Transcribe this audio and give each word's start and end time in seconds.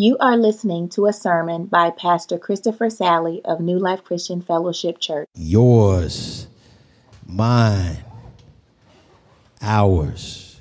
You 0.00 0.16
are 0.20 0.36
listening 0.36 0.90
to 0.90 1.06
a 1.06 1.12
sermon 1.12 1.64
by 1.64 1.90
Pastor 1.90 2.38
Christopher 2.38 2.88
Sally 2.88 3.40
of 3.44 3.58
New 3.58 3.80
Life 3.80 4.04
Christian 4.04 4.40
Fellowship 4.40 5.00
Church. 5.00 5.28
Yours, 5.34 6.46
mine, 7.26 7.96
ours. 9.60 10.60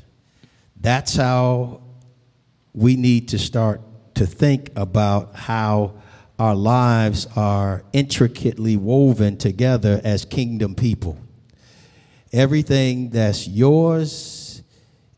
That's 0.81 1.15
how 1.15 1.81
we 2.73 2.95
need 2.95 3.27
to 3.27 3.37
start 3.37 3.81
to 4.15 4.25
think 4.25 4.71
about 4.75 5.35
how 5.35 5.93
our 6.39 6.55
lives 6.55 7.27
are 7.35 7.83
intricately 7.93 8.75
woven 8.75 9.37
together 9.37 10.01
as 10.03 10.25
kingdom 10.25 10.73
people. 10.73 11.15
Everything 12.33 13.11
that's 13.11 13.47
yours 13.47 14.46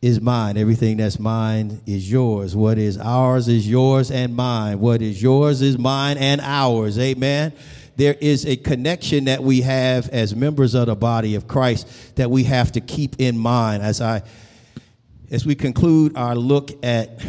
is 0.01 0.21
mine. 0.21 0.57
Everything 0.57 0.97
that's 0.97 1.19
mine 1.19 1.81
is 1.85 2.09
yours. 2.09 2.55
What 2.55 2.77
is 2.77 2.97
ours 2.97 3.47
is 3.47 3.69
yours 3.69 4.11
and 4.11 4.35
mine. 4.35 4.79
What 4.79 5.01
is 5.01 5.21
yours 5.21 5.61
is 5.61 5.77
mine 5.77 6.17
and 6.17 6.39
ours. 6.41 6.97
Amen. 6.97 7.53
There 7.97 8.15
is 8.21 8.45
a 8.45 8.55
connection 8.55 9.25
that 9.25 9.43
we 9.43 9.61
have 9.61 10.07
as 10.09 10.33
members 10.33 10.73
of 10.73 10.85
the 10.85 10.95
body 10.95 11.35
of 11.35 11.47
Christ 11.47 12.15
that 12.15 12.31
we 12.31 12.45
have 12.45 12.71
to 12.73 12.81
keep 12.81 13.17
in 13.19 13.37
mind 13.37 13.83
as 13.83 13.99
I 13.99 14.23
as 15.31 15.45
we 15.45 15.53
conclude 15.53 16.15
our 16.17 16.35
look 16.35 16.71
at 16.83 17.21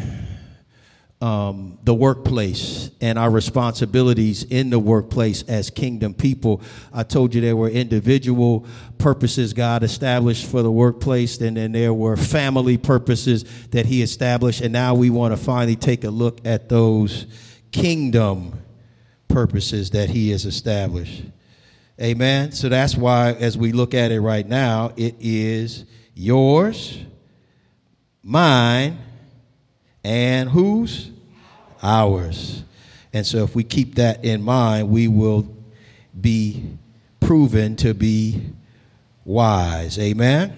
um, 1.20 1.78
the 1.82 1.94
workplace 1.94 2.90
and 3.00 3.18
our 3.18 3.30
responsibilities 3.30 4.42
in 4.44 4.70
the 4.70 4.78
workplace 4.78 5.42
as 5.42 5.68
kingdom 5.68 6.14
people. 6.14 6.62
I 6.94 7.02
told 7.02 7.34
you 7.34 7.42
there 7.42 7.56
were 7.56 7.68
individual 7.68 8.66
purposes 8.96 9.52
God 9.52 9.82
established 9.82 10.46
for 10.46 10.62
the 10.62 10.70
workplace, 10.70 11.38
and 11.40 11.56
then 11.56 11.72
there 11.72 11.92
were 11.92 12.16
family 12.16 12.78
purposes 12.78 13.44
that 13.68 13.84
He 13.84 14.00
established, 14.02 14.62
and 14.62 14.72
now 14.72 14.94
we 14.94 15.10
want 15.10 15.34
to 15.34 15.36
finally 15.36 15.76
take 15.76 16.04
a 16.04 16.10
look 16.10 16.40
at 16.46 16.70
those 16.70 17.26
kingdom 17.70 18.58
purposes 19.28 19.90
that 19.90 20.08
He 20.08 20.30
has 20.30 20.46
established. 20.46 21.24
Amen. 22.00 22.52
So 22.52 22.70
that's 22.70 22.96
why, 22.96 23.32
as 23.34 23.58
we 23.58 23.72
look 23.72 23.92
at 23.92 24.10
it 24.10 24.20
right 24.20 24.48
now, 24.48 24.92
it 24.96 25.16
is 25.20 25.84
yours, 26.14 26.98
mine, 28.22 28.96
and 30.02 30.48
whose? 30.48 31.09
Ours. 31.82 32.62
And 33.12 33.26
so 33.26 33.44
if 33.44 33.54
we 33.54 33.64
keep 33.64 33.96
that 33.96 34.24
in 34.24 34.42
mind, 34.42 34.88
we 34.88 35.08
will 35.08 35.48
be 36.18 36.78
proven 37.20 37.76
to 37.76 37.94
be 37.94 38.52
wise. 39.24 39.98
Amen? 39.98 40.56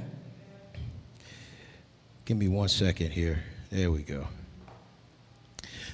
Give 2.25 2.37
me 2.37 2.49
one 2.49 2.69
second 2.69 3.11
here. 3.11 3.43
There 3.71 3.91
we 3.91 4.03
go. 4.03 4.27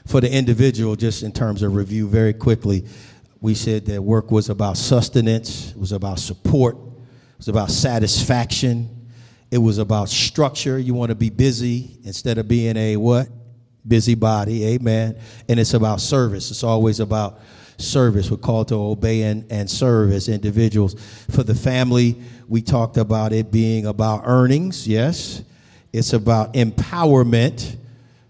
For 0.07 0.20
the 0.20 0.33
individual, 0.33 0.97
just 0.97 1.23
in 1.23 1.33
terms 1.33 1.63
of 1.63 1.75
review, 1.75 2.09
very 2.09 2.33
quickly, 2.33 2.87
we 3.41 3.55
said 3.55 3.87
that 3.87 4.03
work 4.03 4.31
was 4.31 4.48
about 4.48 4.77
sustenance, 4.77 5.70
it 5.70 5.79
was 5.79 5.92
about 5.92 6.19
support, 6.19 6.77
it 6.77 7.39
was 7.39 7.48
about 7.48 7.70
satisfaction, 7.70 8.89
it 9.51 9.59
was 9.59 9.79
about 9.79 10.09
structure. 10.09 10.79
You 10.79 10.95
want 10.95 11.11
to 11.11 11.15
be 11.15 11.31
busy 11.31 11.98
instead 12.05 12.39
of 12.39 12.48
being 12.48 12.77
a 12.77 12.97
what? 12.97 13.29
Busybody, 13.89 14.67
amen. 14.75 15.19
And 15.48 15.58
it's 15.58 15.75
about 15.75 16.00
service. 16.00 16.50
It's 16.50 16.64
always 16.64 17.00
about 17.00 17.41
service. 17.78 18.30
We're 18.30 18.36
called 18.36 18.69
to 18.69 18.75
obey 18.75 19.22
and, 19.22 19.50
and 19.50 19.70
serve 19.70 20.12
as 20.12 20.28
individuals. 20.28 20.95
For 21.30 21.42
the 21.42 21.55
family, 21.55 22.20
we 22.48 22.61
talked 22.61 22.97
about 22.97 23.33
it 23.33 23.50
being 23.50 23.86
about 23.86 24.22
earnings, 24.25 24.86
yes. 24.86 25.42
It's 25.92 26.12
about 26.12 26.55
empowerment, 26.55 27.77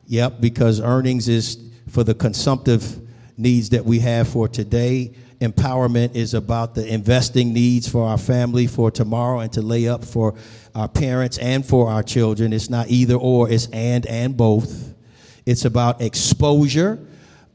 yep, 0.06 0.40
because 0.40 0.80
earnings 0.80 1.28
is 1.28 1.58
for 1.88 2.04
the 2.04 2.14
consumptive 2.14 3.00
needs 3.36 3.70
that 3.70 3.84
we 3.84 4.00
have 4.00 4.28
for 4.28 4.48
today. 4.48 5.14
Empowerment 5.40 6.14
is 6.14 6.34
about 6.34 6.74
the 6.74 6.86
investing 6.86 7.52
needs 7.52 7.88
for 7.88 8.04
our 8.04 8.18
family 8.18 8.66
for 8.66 8.90
tomorrow 8.90 9.38
and 9.38 9.52
to 9.52 9.62
lay 9.62 9.88
up 9.88 10.04
for 10.04 10.34
our 10.74 10.88
parents 10.88 11.38
and 11.38 11.64
for 11.64 11.88
our 11.88 12.02
children. 12.02 12.52
It's 12.52 12.68
not 12.68 12.88
either 12.88 13.14
or, 13.14 13.48
it's 13.48 13.66
and 13.68 14.04
and 14.06 14.36
both. 14.36 14.87
It's 15.48 15.64
about 15.64 16.02
exposure, 16.02 16.98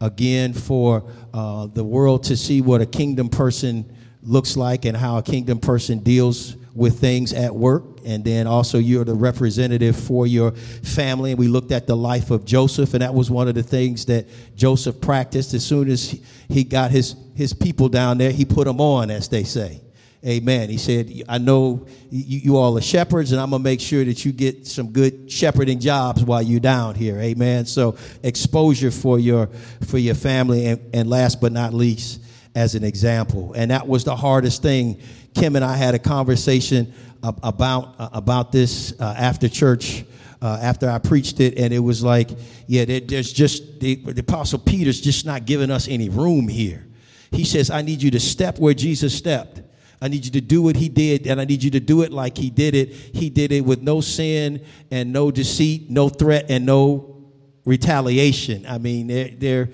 again, 0.01 0.53
for 0.53 1.03
uh, 1.31 1.67
the 1.67 1.83
world 1.83 2.23
to 2.23 2.35
see 2.35 2.59
what 2.59 2.81
a 2.81 2.87
kingdom 2.87 3.29
person 3.29 3.85
looks 4.23 4.57
like 4.57 4.85
and 4.85 4.97
how 4.97 5.19
a 5.19 5.21
kingdom 5.21 5.59
person 5.59 5.99
deals 5.99 6.55
with 6.73 6.99
things 6.99 7.33
at 7.33 7.53
work. 7.53 7.83
And 8.03 8.25
then 8.25 8.47
also, 8.47 8.79
you're 8.79 9.05
the 9.05 9.13
representative 9.13 9.95
for 9.95 10.25
your 10.25 10.53
family. 10.53 11.33
And 11.33 11.39
we 11.39 11.47
looked 11.47 11.71
at 11.71 11.85
the 11.85 11.95
life 11.95 12.31
of 12.31 12.45
Joseph, 12.45 12.95
and 12.95 13.03
that 13.03 13.13
was 13.13 13.29
one 13.29 13.47
of 13.47 13.53
the 13.53 13.61
things 13.61 14.05
that 14.05 14.25
Joseph 14.55 14.99
practiced. 14.99 15.53
As 15.53 15.63
soon 15.63 15.87
as 15.87 16.19
he 16.49 16.63
got 16.63 16.89
his, 16.89 17.15
his 17.35 17.53
people 17.53 17.89
down 17.89 18.17
there, 18.17 18.31
he 18.31 18.43
put 18.43 18.65
them 18.65 18.81
on, 18.81 19.11
as 19.11 19.29
they 19.29 19.43
say. 19.43 19.82
Amen. 20.25 20.69
He 20.69 20.78
said, 20.78 21.11
I 21.28 21.38
know 21.38 21.85
you, 22.09 22.39
you, 22.39 22.57
all 22.57 22.78
are 22.78 22.81
shepherds, 22.81 23.34
and 23.34 23.41
I'm 23.41 23.50
going 23.50 23.61
to 23.61 23.63
make 23.63 23.81
sure 23.81 24.06
that 24.06 24.23
you 24.23 24.31
get 24.31 24.66
some 24.66 24.91
good 24.91 25.29
shepherding 25.29 25.81
jobs 25.81 26.23
while 26.23 26.41
you're 26.41 26.61
down 26.61 26.95
here. 26.95 27.19
Amen. 27.19 27.66
So 27.66 27.97
exposure 28.23 28.89
for 28.89 29.19
your, 29.19 29.47
for 29.85 29.97
your 29.97 30.16
family. 30.16 30.67
And, 30.67 30.79
and 30.94 31.09
last 31.09 31.41
but 31.41 31.51
not 31.51 31.73
least, 31.73 32.22
as 32.56 32.73
an 32.75 32.85
example. 32.85 33.51
And 33.53 33.72
that 33.72 33.85
was 33.85 34.06
the 34.06 34.16
hardest 34.16 34.61
thing. 34.61 35.01
Kim 35.34 35.57
and 35.57 35.66
I 35.66 35.75
had 35.75 35.94
a 35.94 36.00
conversation 36.00 36.94
about, 37.22 37.95
uh, 38.00 38.09
about 38.13 38.53
this 38.53 38.94
uh, 39.01 39.16
after 39.17 39.50
church. 39.50 40.05
Uh, 40.41 40.59
after 40.61 40.90
I 40.90 40.97
preached 41.00 41.40
it, 41.40 41.57
and 41.57 41.73
it 41.73 41.79
was 41.79 42.03
like, 42.03 42.29
yeah, 42.67 42.84
there's 42.84 43.31
just 43.31 43.79
the, 43.79 43.95
the 43.95 44.19
Apostle 44.19 44.59
Peter's 44.59 45.00
just 45.00 45.25
not 45.25 45.45
giving 45.45 45.72
us 45.72 45.88
any 45.88 46.09
room 46.09 46.50
here. 46.50 46.85
He 47.31 47.45
says, 47.45 47.69
I 47.69 47.81
need 47.81 48.03
you 48.03 48.11
to 48.11 48.19
step 48.19 48.59
where 48.59 48.73
Jesus 48.73 49.17
stepped. 49.17 49.61
I 50.03 50.09
need 50.09 50.25
you 50.25 50.31
to 50.31 50.41
do 50.41 50.62
what 50.62 50.75
he 50.75 50.90
did, 50.90 51.28
and 51.28 51.40
I 51.40 51.46
need 51.46 51.64
you 51.64 51.72
to 51.72 51.80
do 51.80 52.02
it 52.02 52.12
like 52.12 52.38
he 52.38 52.50
did 52.50 52.75
it. 52.75 52.90
He 52.90 53.30
did 53.30 53.53
it 53.53 53.62
with 53.62 53.81
no 53.81 54.02
sin 54.02 54.66
and 54.91 55.14
no 55.14 55.31
deceit, 55.31 55.90
no 55.90 56.09
threat, 56.09 56.47
and 56.50 56.66
no 56.66 57.24
retaliation. 57.64 58.66
I 58.68 58.80
mean, 58.80 59.08
they're, 59.08 59.30
they're, 59.30 59.69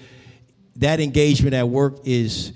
that 0.76 1.00
engagement 1.00 1.56
at 1.56 1.68
work 1.68 2.02
is 2.04 2.54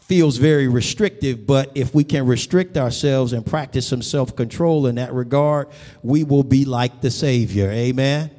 feels 0.00 0.36
very 0.36 0.66
restrictive, 0.66 1.46
but 1.46 1.70
if 1.76 1.94
we 1.94 2.02
can 2.02 2.26
restrict 2.26 2.76
ourselves 2.76 3.32
and 3.32 3.46
practice 3.46 3.86
some 3.86 4.02
self 4.02 4.34
control 4.34 4.88
in 4.88 4.96
that 4.96 5.12
regard, 5.12 5.68
we 6.02 6.24
will 6.24 6.42
be 6.42 6.64
like 6.64 7.02
the 7.02 7.10
Savior. 7.12 7.70
Amen? 7.70 8.32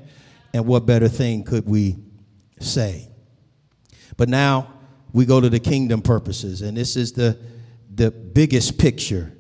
And 0.54 0.66
what 0.66 0.86
better 0.86 1.08
thing 1.08 1.46
could 1.46 1.66
we 1.66 1.96
say? 2.60 3.08
But 4.18 4.28
now 4.28 4.74
we 5.14 5.26
go 5.26 5.40
to 5.40 5.50
the 5.50 5.62
kingdom 5.62 6.02
purposes, 6.02 6.62
and 6.62 6.76
this 6.76 6.98
is 6.98 7.14
the 7.14 7.40
the 7.96 8.12
biggest 8.12 8.78
picture. 8.78 9.34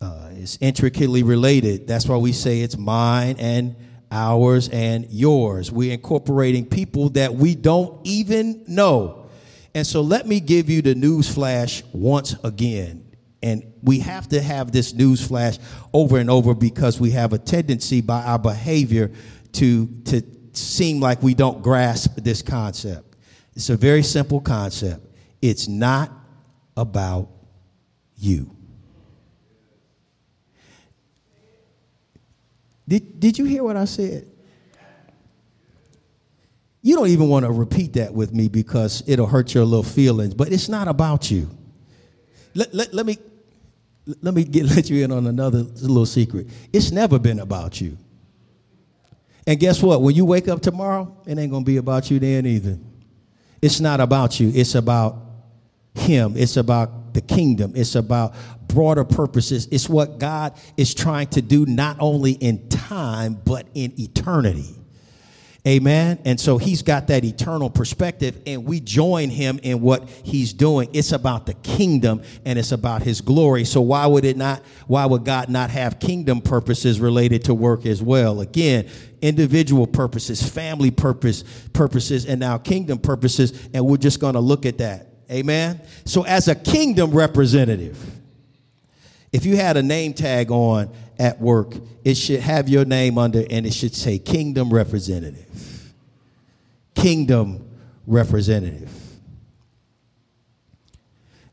Uh, 0.00 0.30
it's 0.32 0.58
intricately 0.60 1.22
related. 1.22 1.86
That's 1.86 2.06
why 2.06 2.16
we 2.16 2.32
say 2.32 2.60
it's 2.60 2.76
mine 2.76 3.36
and 3.38 3.76
ours 4.10 4.68
and 4.68 5.06
yours. 5.10 5.72
We're 5.72 5.92
incorporating 5.92 6.66
people 6.66 7.10
that 7.10 7.34
we 7.34 7.54
don't 7.54 8.06
even 8.06 8.64
know. 8.66 9.28
And 9.74 9.86
so 9.86 10.00
let 10.00 10.26
me 10.26 10.40
give 10.40 10.70
you 10.70 10.82
the 10.82 10.94
news 10.94 11.32
flash 11.32 11.82
once 11.92 12.34
again. 12.44 13.04
And 13.42 13.74
we 13.82 14.00
have 14.00 14.28
to 14.30 14.40
have 14.40 14.72
this 14.72 14.94
news 14.94 15.26
flash 15.26 15.58
over 15.92 16.18
and 16.18 16.30
over 16.30 16.54
because 16.54 16.98
we 16.98 17.10
have 17.12 17.32
a 17.32 17.38
tendency 17.38 18.00
by 18.00 18.22
our 18.22 18.38
behavior 18.38 19.12
to, 19.52 19.86
to 20.06 20.22
seem 20.52 21.00
like 21.00 21.22
we 21.22 21.34
don't 21.34 21.62
grasp 21.62 22.16
this 22.16 22.42
concept. 22.42 23.16
It's 23.54 23.70
a 23.70 23.76
very 23.76 24.02
simple 24.02 24.40
concept. 24.40 25.06
It's 25.42 25.68
not 25.68 26.10
about 26.76 27.35
you. 28.16 28.56
Did, 32.88 33.18
did 33.18 33.38
you 33.38 33.44
hear 33.44 33.64
what 33.64 33.76
I 33.76 33.84
said? 33.84 34.26
You 36.82 36.94
don't 36.94 37.08
even 37.08 37.28
want 37.28 37.44
to 37.44 37.50
repeat 37.50 37.94
that 37.94 38.14
with 38.14 38.32
me 38.32 38.46
because 38.48 39.02
it'll 39.08 39.26
hurt 39.26 39.54
your 39.54 39.64
little 39.64 39.82
feelings, 39.82 40.34
but 40.34 40.52
it's 40.52 40.68
not 40.68 40.86
about 40.86 41.30
you. 41.32 41.50
Let, 42.54 42.72
let, 42.72 42.94
let 42.94 43.06
me, 43.06 43.18
let 44.22 44.34
me 44.34 44.44
get, 44.44 44.66
let 44.76 44.88
you 44.88 45.02
in 45.04 45.10
on 45.10 45.26
another 45.26 45.62
little 45.62 46.06
secret. 46.06 46.46
It's 46.72 46.92
never 46.92 47.18
been 47.18 47.40
about 47.40 47.80
you. 47.80 47.98
And 49.48 49.58
guess 49.58 49.82
what? 49.82 50.02
When 50.02 50.14
you 50.14 50.24
wake 50.24 50.48
up 50.48 50.60
tomorrow, 50.60 51.16
it 51.26 51.38
ain't 51.38 51.50
going 51.50 51.64
to 51.64 51.66
be 51.66 51.76
about 51.76 52.10
you 52.10 52.18
then 52.18 52.46
either. 52.46 52.78
It's 53.60 53.80
not 53.80 54.00
about 54.00 54.38
you, 54.38 54.52
it's 54.54 54.74
about 54.74 55.16
Him. 55.94 56.34
It's 56.36 56.56
about 56.56 57.05
the 57.16 57.20
kingdom. 57.22 57.72
It's 57.74 57.96
about 57.96 58.34
broader 58.68 59.04
purposes. 59.04 59.66
It's 59.72 59.88
what 59.88 60.18
God 60.18 60.56
is 60.76 60.94
trying 60.94 61.28
to 61.28 61.42
do 61.42 61.66
not 61.66 61.96
only 61.98 62.32
in 62.32 62.68
time, 62.68 63.40
but 63.44 63.66
in 63.74 63.98
eternity. 63.98 64.76
Amen. 65.66 66.20
And 66.24 66.38
so 66.38 66.58
he's 66.58 66.82
got 66.82 67.08
that 67.08 67.24
eternal 67.24 67.68
perspective, 67.68 68.40
and 68.46 68.64
we 68.64 68.78
join 68.78 69.30
him 69.30 69.58
in 69.64 69.80
what 69.80 70.08
he's 70.08 70.52
doing. 70.52 70.88
It's 70.92 71.10
about 71.10 71.46
the 71.46 71.54
kingdom 71.54 72.22
and 72.44 72.56
it's 72.56 72.70
about 72.70 73.02
his 73.02 73.20
glory. 73.20 73.64
So 73.64 73.80
why 73.80 74.06
would 74.06 74.24
it 74.24 74.36
not, 74.36 74.62
why 74.86 75.06
would 75.06 75.24
God 75.24 75.48
not 75.48 75.70
have 75.70 75.98
kingdom 75.98 76.40
purposes 76.40 77.00
related 77.00 77.44
to 77.44 77.54
work 77.54 77.84
as 77.84 78.00
well? 78.00 78.42
Again, 78.42 78.88
individual 79.20 79.88
purposes, 79.88 80.40
family 80.40 80.92
purpose, 80.92 81.42
purposes, 81.72 82.26
and 82.26 82.38
now 82.38 82.58
kingdom 82.58 82.98
purposes, 82.98 83.68
and 83.74 83.84
we're 83.84 83.96
just 83.96 84.20
gonna 84.20 84.38
look 84.38 84.66
at 84.66 84.78
that. 84.78 85.15
Amen. 85.30 85.80
So 86.04 86.24
as 86.24 86.48
a 86.48 86.54
kingdom 86.54 87.10
representative, 87.10 87.98
if 89.32 89.44
you 89.44 89.56
had 89.56 89.76
a 89.76 89.82
name 89.82 90.14
tag 90.14 90.50
on 90.50 90.90
at 91.18 91.40
work, 91.40 91.74
it 92.04 92.16
should 92.16 92.40
have 92.40 92.68
your 92.68 92.84
name 92.84 93.18
under 93.18 93.44
and 93.50 93.66
it 93.66 93.74
should 93.74 93.94
say 93.94 94.18
kingdom 94.18 94.72
representative 94.72 95.66
kingdom 96.96 97.68
representative. 98.06 98.90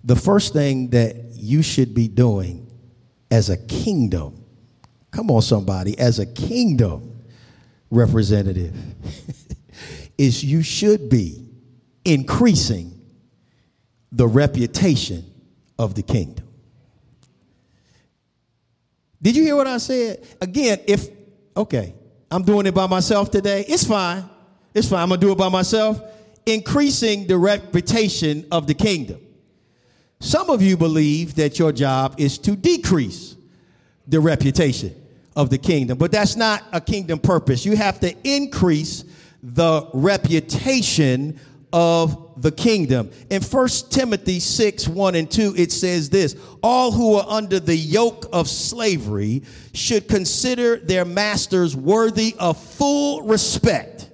The 0.04 0.16
first 0.16 0.54
thing 0.54 0.90
that 0.90 1.16
you 1.34 1.62
should 1.62 1.94
be 1.94 2.08
doing 2.08 2.68
as 3.30 3.50
a 3.50 3.58
kingdom, 3.58 4.44
come 5.12 5.30
on, 5.30 5.44
somebody, 5.44 5.98
as 6.00 6.18
a 6.18 6.26
kingdom 6.26 7.22
representative, 7.92 8.76
is 10.18 10.44
you 10.44 10.64
should 10.64 11.10
be 11.10 11.46
increasing 12.04 12.93
the 14.13 14.27
reputation 14.27 15.25
of 15.77 15.95
the 15.95 16.04
kingdom. 16.04 16.48
Did 19.21 19.36
you 19.36 19.44
hear 19.44 19.56
what 19.56 19.68
I 19.68 19.77
said? 19.80 20.25
Again, 20.39 20.80
if, 20.86 21.10
okay, 21.57 21.95
I'm 22.30 22.44
doing 22.44 22.68
it 22.68 22.74
by 22.74 22.88
myself 22.88 23.31
today, 23.31 23.65
it's 23.68 23.86
fine. 23.86 24.30
It's 24.74 24.88
fine. 24.88 25.01
I'm 25.01 25.10
going 25.10 25.19
to 25.19 25.25
do 25.25 25.31
it 25.31 25.38
by 25.38 25.50
myself. 25.50 26.01
Increasing 26.45 27.25
the 27.25 27.38
reputation 27.38 28.45
of 28.51 28.68
the 28.68 28.74
kingdom. 28.74 29.19
Some 30.19 30.50
of 30.50 30.62
you 30.62 30.77
believe 30.77 31.36
that 31.36 31.57
your 31.57 31.71
job 31.71 32.16
is 32.18 32.38
to 32.39 32.56
decrease 32.56 33.36
the 34.07 34.19
reputation 34.19 34.94
of 35.36 35.50
the 35.50 35.57
kingdom, 35.57 35.98
but 35.98 36.12
that's 36.12 36.36
not 36.36 36.63
a 36.71 36.80
kingdom 36.80 37.19
purpose. 37.19 37.66
You 37.66 37.75
have 37.75 38.00
to 38.01 38.13
increase 38.24 39.06
the 39.42 39.89
reputation 39.94 41.39
of 41.74 42.42
the 42.42 42.52
kingdom. 42.52 43.12
In 43.30 43.42
1 43.42 43.68
Timothy 43.90 44.40
6 44.40 44.88
1 44.88 45.16
and 45.16 45.30
2, 45.30 45.56
it 45.58 45.72
says 45.72 46.10
this 46.10 46.36
All 46.62 46.92
who 46.92 47.16
are 47.16 47.25
under 47.28 47.60
the 47.60 47.75
yoke 47.75 48.28
of 48.31 48.48
slavery 48.48 49.44
should 49.74 50.08
consider 50.08 50.78
their 50.78 51.04
masters 51.04 51.75
worthy 51.75 52.36
of 52.40 52.58
full 52.58 53.24
respect 53.24 54.12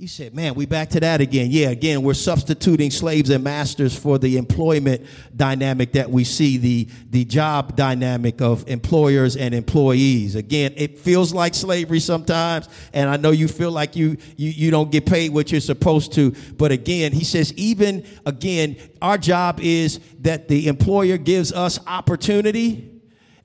you 0.00 0.06
said, 0.06 0.32
man, 0.32 0.54
we 0.54 0.64
back 0.64 0.90
to 0.90 1.00
that 1.00 1.20
again. 1.20 1.48
Yeah, 1.50 1.70
again, 1.70 2.02
we're 2.02 2.14
substituting 2.14 2.92
slaves 2.92 3.30
and 3.30 3.42
masters 3.42 3.98
for 3.98 4.16
the 4.16 4.36
employment 4.36 5.04
dynamic 5.34 5.94
that 5.94 6.08
we 6.08 6.22
see, 6.22 6.56
the, 6.56 6.88
the 7.10 7.24
job 7.24 7.74
dynamic 7.74 8.40
of 8.40 8.68
employers 8.68 9.36
and 9.36 9.52
employees. 9.52 10.36
Again, 10.36 10.72
it 10.76 11.00
feels 11.00 11.34
like 11.34 11.52
slavery 11.52 11.98
sometimes, 11.98 12.68
and 12.92 13.10
I 13.10 13.16
know 13.16 13.32
you 13.32 13.48
feel 13.48 13.72
like 13.72 13.96
you, 13.96 14.18
you, 14.36 14.50
you 14.50 14.70
don't 14.70 14.92
get 14.92 15.04
paid 15.04 15.34
what 15.34 15.50
you're 15.50 15.60
supposed 15.60 16.12
to. 16.12 16.30
But 16.56 16.70
again, 16.70 17.10
he 17.10 17.24
says, 17.24 17.52
even 17.54 18.06
again, 18.24 18.76
our 19.02 19.18
job 19.18 19.58
is 19.60 19.98
that 20.20 20.46
the 20.46 20.68
employer 20.68 21.16
gives 21.16 21.52
us 21.52 21.80
opportunity, 21.88 22.88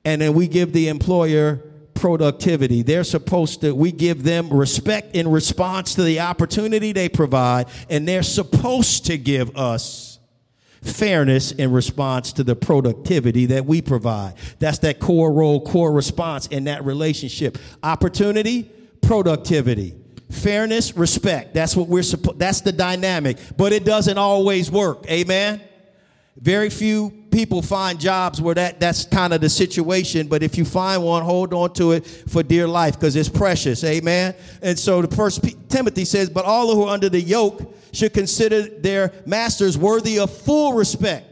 and 0.05 0.21
then 0.21 0.35
we 0.35 0.47
give 0.47 0.71
the 0.71 0.89
employer 0.89 1.63
productivity. 2.03 2.81
They're 2.81 3.05
supposed 3.05 3.61
to, 3.61 3.73
we 3.73 3.93
give 3.93 4.23
them 4.23 4.49
respect 4.49 5.15
in 5.15 5.25
response 5.25 5.95
to 5.95 6.03
the 6.03 6.19
opportunity 6.19 6.91
they 6.91 7.07
provide, 7.07 7.69
and 7.89 8.05
they're 8.05 8.23
supposed 8.23 9.05
to 9.05 9.17
give 9.17 9.55
us 9.55 10.19
fairness 10.81 11.53
in 11.53 11.71
response 11.71 12.33
to 12.33 12.43
the 12.43 12.57
productivity 12.57 13.45
that 13.45 13.65
we 13.65 13.81
provide. 13.81 14.33
That's 14.59 14.79
that 14.79 14.99
core 14.99 15.31
role, 15.31 15.61
core 15.61 15.93
response 15.93 16.47
in 16.47 16.65
that 16.65 16.83
relationship. 16.83 17.57
Opportunity, 17.81 18.69
productivity. 19.01 19.95
Fairness, 20.29 20.97
respect. 20.97 21.53
That's 21.53 21.73
what 21.73 21.87
we're 21.87 22.03
supposed, 22.03 22.37
that's 22.37 22.59
the 22.59 22.73
dynamic, 22.73 23.37
but 23.55 23.71
it 23.71 23.85
doesn't 23.85 24.17
always 24.17 24.69
work. 24.69 25.09
Amen. 25.09 25.61
Very 26.35 26.69
few 26.69 27.22
people 27.33 27.63
find 27.63 27.99
jobs 27.99 28.39
where 28.39 28.53
that, 28.53 28.79
that's 28.79 29.05
kind 29.05 29.33
of 29.33 29.41
the 29.41 29.49
situation, 29.49 30.27
but 30.27 30.43
if 30.43 30.55
you 30.55 30.63
find 30.63 31.03
one, 31.03 31.23
hold 31.23 31.51
on 31.51 31.73
to 31.73 31.91
it 31.93 32.05
for 32.05 32.43
dear 32.43 32.67
life 32.67 32.93
because 32.93 33.15
it's 33.15 33.27
precious. 33.27 33.83
Amen. 33.83 34.35
And 34.61 34.77
so 34.77 35.01
the 35.01 35.13
first 35.13 35.43
P- 35.43 35.57
Timothy 35.67 36.05
says, 36.05 36.29
But 36.29 36.45
all 36.45 36.73
who 36.75 36.83
are 36.83 36.93
under 36.93 37.09
the 37.09 37.19
yoke 37.19 37.75
should 37.91 38.13
consider 38.13 38.61
their 38.61 39.11
masters 39.25 39.77
worthy 39.77 40.19
of 40.19 40.31
full 40.31 40.73
respect. 40.73 41.25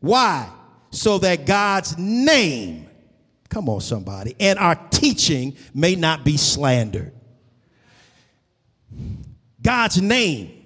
Why? 0.00 0.48
So 0.90 1.18
that 1.18 1.44
God's 1.44 1.98
name, 1.98 2.88
come 3.50 3.68
on, 3.68 3.82
somebody, 3.82 4.34
and 4.40 4.58
our 4.58 4.76
teaching 4.90 5.54
may 5.74 5.96
not 5.96 6.24
be 6.24 6.38
slandered. 6.38 7.12
God's 9.60 10.00
name, 10.00 10.64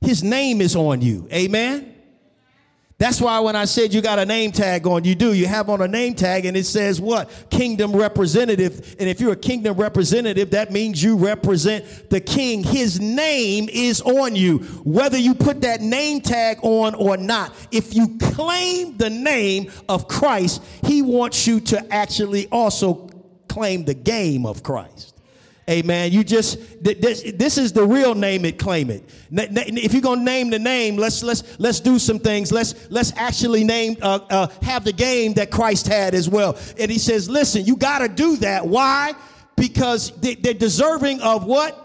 his 0.00 0.22
name 0.22 0.62
is 0.62 0.74
on 0.74 1.02
you. 1.02 1.28
Amen. 1.30 1.95
That's 2.98 3.20
why 3.20 3.40
when 3.40 3.56
I 3.56 3.66
said 3.66 3.92
you 3.92 4.00
got 4.00 4.18
a 4.18 4.24
name 4.24 4.52
tag 4.52 4.86
on, 4.86 5.04
you 5.04 5.14
do. 5.14 5.34
You 5.34 5.46
have 5.46 5.68
on 5.68 5.82
a 5.82 5.88
name 5.88 6.14
tag 6.14 6.46
and 6.46 6.56
it 6.56 6.64
says 6.64 6.98
what? 6.98 7.28
Kingdom 7.50 7.94
representative. 7.94 8.96
And 8.98 9.06
if 9.06 9.20
you're 9.20 9.34
a 9.34 9.36
kingdom 9.36 9.76
representative, 9.76 10.52
that 10.52 10.72
means 10.72 11.02
you 11.02 11.18
represent 11.18 11.84
the 12.08 12.20
king. 12.20 12.64
His 12.64 12.98
name 12.98 13.68
is 13.70 14.00
on 14.00 14.34
you, 14.34 14.60
whether 14.84 15.18
you 15.18 15.34
put 15.34 15.60
that 15.60 15.82
name 15.82 16.22
tag 16.22 16.58
on 16.62 16.94
or 16.94 17.18
not. 17.18 17.54
If 17.70 17.94
you 17.94 18.16
claim 18.16 18.96
the 18.96 19.10
name 19.10 19.70
of 19.90 20.08
Christ, 20.08 20.64
he 20.82 21.02
wants 21.02 21.46
you 21.46 21.60
to 21.60 21.92
actually 21.92 22.48
also 22.48 23.10
claim 23.46 23.84
the 23.84 23.94
game 23.94 24.46
of 24.46 24.62
Christ. 24.62 25.15
Amen. 25.68 26.12
You 26.12 26.22
just 26.22 26.82
this, 26.82 27.22
this 27.34 27.58
is 27.58 27.72
the 27.72 27.84
real 27.84 28.14
name 28.14 28.44
it, 28.44 28.56
claim 28.56 28.88
it. 28.88 29.02
If 29.32 29.92
you're 29.92 30.02
gonna 30.02 30.22
name 30.22 30.50
the 30.50 30.60
name, 30.60 30.96
let's 30.96 31.24
let's 31.24 31.58
let's 31.58 31.80
do 31.80 31.98
some 31.98 32.20
things. 32.20 32.52
Let's 32.52 32.88
let's 32.88 33.12
actually 33.16 33.64
name 33.64 33.96
uh, 34.00 34.20
uh, 34.30 34.46
have 34.62 34.84
the 34.84 34.92
game 34.92 35.34
that 35.34 35.50
Christ 35.50 35.88
had 35.88 36.14
as 36.14 36.28
well. 36.28 36.56
And 36.78 36.88
he 36.88 36.98
says, 36.98 37.28
listen, 37.28 37.64
you 37.64 37.76
got 37.76 37.98
to 37.98 38.08
do 38.08 38.36
that. 38.36 38.64
Why? 38.64 39.14
Because 39.56 40.12
they, 40.20 40.36
they're 40.36 40.54
deserving 40.54 41.20
of 41.20 41.44
what? 41.44 41.82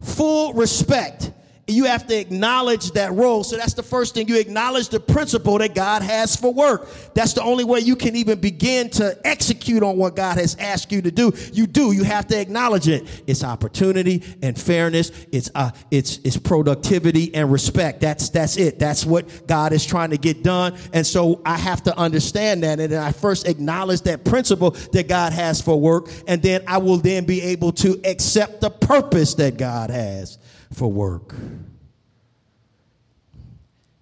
Full 0.00 0.54
respect 0.54 1.30
you 1.72 1.84
have 1.84 2.06
to 2.06 2.18
acknowledge 2.18 2.92
that 2.92 3.12
role. 3.12 3.44
So 3.44 3.56
that's 3.56 3.74
the 3.74 3.82
first 3.82 4.14
thing. 4.14 4.28
You 4.28 4.38
acknowledge 4.38 4.88
the 4.88 5.00
principle 5.00 5.58
that 5.58 5.74
God 5.74 6.02
has 6.02 6.36
for 6.36 6.52
work. 6.52 6.88
That's 7.14 7.32
the 7.32 7.42
only 7.42 7.64
way 7.64 7.80
you 7.80 7.96
can 7.96 8.16
even 8.16 8.40
begin 8.40 8.90
to 8.90 9.18
execute 9.24 9.82
on 9.82 9.96
what 9.96 10.16
God 10.16 10.38
has 10.38 10.56
asked 10.56 10.92
you 10.92 11.02
to 11.02 11.10
do. 11.10 11.32
You 11.52 11.66
do. 11.66 11.92
You 11.92 12.04
have 12.04 12.26
to 12.28 12.40
acknowledge 12.40 12.88
it. 12.88 13.22
It's 13.26 13.44
opportunity 13.44 14.22
and 14.42 14.58
fairness. 14.58 15.12
It's 15.32 15.50
uh, 15.54 15.70
it's 15.90 16.18
it's 16.24 16.36
productivity 16.36 17.34
and 17.34 17.50
respect. 17.50 18.00
That's 18.00 18.30
that's 18.30 18.56
it. 18.56 18.78
That's 18.78 19.06
what 19.06 19.46
God 19.46 19.72
is 19.72 19.84
trying 19.84 20.10
to 20.10 20.18
get 20.18 20.42
done. 20.42 20.76
And 20.92 21.06
so 21.06 21.40
I 21.44 21.56
have 21.56 21.82
to 21.84 21.96
understand 21.96 22.62
that. 22.64 22.80
And 22.80 22.94
I 22.94 23.12
first 23.12 23.46
acknowledge 23.46 24.02
that 24.02 24.24
principle 24.24 24.72
that 24.92 25.08
God 25.08 25.32
has 25.32 25.60
for 25.60 25.80
work, 25.80 26.08
and 26.26 26.42
then 26.42 26.62
I 26.66 26.78
will 26.78 26.98
then 26.98 27.24
be 27.24 27.40
able 27.42 27.72
to 27.72 28.00
accept 28.04 28.60
the 28.60 28.70
purpose 28.70 29.34
that 29.34 29.56
God 29.56 29.90
has 29.90 30.38
for 30.72 30.90
work. 30.90 31.34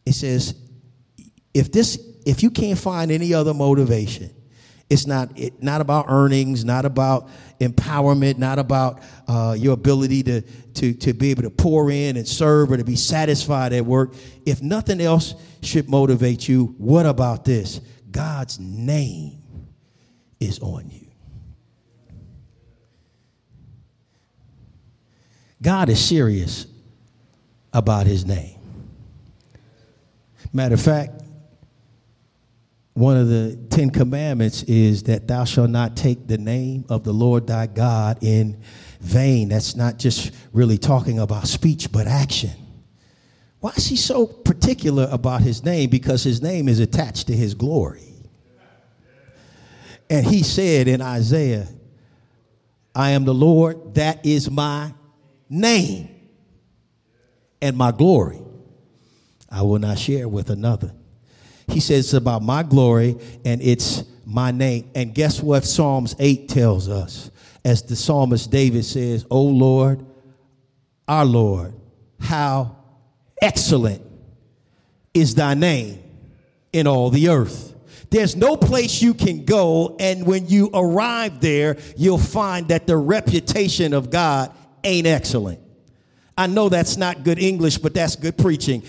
It 0.04 0.12
says, 0.12 0.54
if 1.52 1.72
this, 1.72 1.98
if 2.25 2.42
you 2.42 2.50
can't 2.50 2.78
find 2.78 3.10
any 3.10 3.34
other 3.34 3.54
motivation, 3.54 4.30
it's 4.90 5.06
not 5.06 5.38
it, 5.38 5.62
not 5.62 5.82
about 5.82 6.06
earnings, 6.08 6.64
not 6.64 6.87
about 6.87 7.28
empowerment, 7.60 8.38
not 8.38 8.58
about 8.58 9.02
uh, 9.26 9.54
your 9.58 9.75
ability 9.75 10.22
to, 10.22 10.40
to, 10.40 10.94
to 10.94 11.12
be 11.12 11.30
able 11.30 11.42
to 11.42 11.50
pour 11.50 11.90
in 11.90 12.16
and 12.16 12.26
serve 12.26 12.72
or 12.72 12.78
to 12.78 12.84
be 12.84 12.96
satisfied 12.96 13.75
at 13.75 13.84
work. 13.84 14.14
If 14.46 14.62
nothing 14.62 15.00
else 15.00 15.34
should 15.62 15.90
motivate 15.90 16.48
you, 16.48 16.75
what 16.78 17.04
about 17.04 17.44
this? 17.44 17.80
God's 18.10 18.58
name 18.58 19.42
is 20.40 20.58
on 20.60 20.88
you. 20.88 21.07
God 25.60 25.88
is 25.88 26.04
serious 26.04 26.66
about 27.72 28.06
his 28.06 28.24
name. 28.24 28.58
Matter 30.52 30.74
of 30.74 30.80
fact, 30.80 31.22
one 32.94 33.16
of 33.16 33.28
the 33.28 33.56
Ten 33.70 33.90
Commandments 33.90 34.64
is 34.64 35.04
that 35.04 35.28
thou 35.28 35.44
shalt 35.44 35.70
not 35.70 35.96
take 35.96 36.26
the 36.26 36.38
name 36.38 36.84
of 36.88 37.04
the 37.04 37.12
Lord 37.12 37.46
thy 37.46 37.66
God 37.66 38.18
in 38.22 38.60
vain. 39.00 39.50
That's 39.50 39.76
not 39.76 39.98
just 39.98 40.32
really 40.52 40.78
talking 40.78 41.18
about 41.18 41.46
speech, 41.46 41.92
but 41.92 42.06
action. 42.06 42.50
Why 43.60 43.70
is 43.76 43.86
he 43.86 43.96
so 43.96 44.26
particular 44.26 45.08
about 45.10 45.42
his 45.42 45.64
name? 45.64 45.90
Because 45.90 46.24
his 46.24 46.42
name 46.42 46.68
is 46.68 46.80
attached 46.80 47.26
to 47.28 47.32
his 47.34 47.54
glory. 47.54 48.02
And 50.10 50.26
he 50.26 50.42
said 50.42 50.88
in 50.88 51.00
Isaiah 51.00 51.68
I 52.94 53.10
am 53.10 53.24
the 53.24 53.34
Lord, 53.34 53.94
that 53.94 54.26
is 54.26 54.50
my 54.50 54.92
name 55.48 56.08
and 57.60 57.76
my 57.76 57.90
glory. 57.90 58.40
I 59.50 59.62
will 59.62 59.78
not 59.78 59.98
share 59.98 60.28
with 60.28 60.50
another. 60.50 60.92
He 61.68 61.80
says 61.80 62.06
it's 62.06 62.14
about 62.14 62.42
my 62.42 62.62
glory 62.62 63.16
and 63.44 63.60
it's 63.62 64.04
my 64.24 64.50
name. 64.50 64.90
And 64.94 65.14
guess 65.14 65.42
what 65.42 65.64
Psalms 65.64 66.14
8 66.18 66.48
tells 66.48 66.88
us? 66.88 67.30
As 67.64 67.82
the 67.82 67.96
psalmist 67.96 68.50
David 68.50 68.84
says, 68.84 69.26
O 69.30 69.42
Lord, 69.42 70.04
our 71.06 71.24
Lord, 71.24 71.74
how 72.20 72.76
excellent 73.40 74.02
is 75.14 75.34
thy 75.34 75.54
name 75.54 76.02
in 76.72 76.86
all 76.86 77.10
the 77.10 77.28
earth. 77.28 77.74
There's 78.10 78.36
no 78.36 78.56
place 78.56 79.02
you 79.02 79.12
can 79.12 79.44
go, 79.44 79.96
and 80.00 80.26
when 80.26 80.46
you 80.46 80.70
arrive 80.72 81.40
there, 81.40 81.76
you'll 81.96 82.16
find 82.16 82.68
that 82.68 82.86
the 82.86 82.96
reputation 82.96 83.92
of 83.92 84.10
God 84.10 84.54
ain't 84.85 85.06
excellent. 85.06 85.61
I 86.37 86.47
know 86.47 86.68
that's 86.68 86.97
not 86.97 87.25
good 87.25 87.38
English, 87.38 87.78
but 87.78 87.94
that's 87.94 88.16
good 88.16 88.38
preaching. 88.38 88.82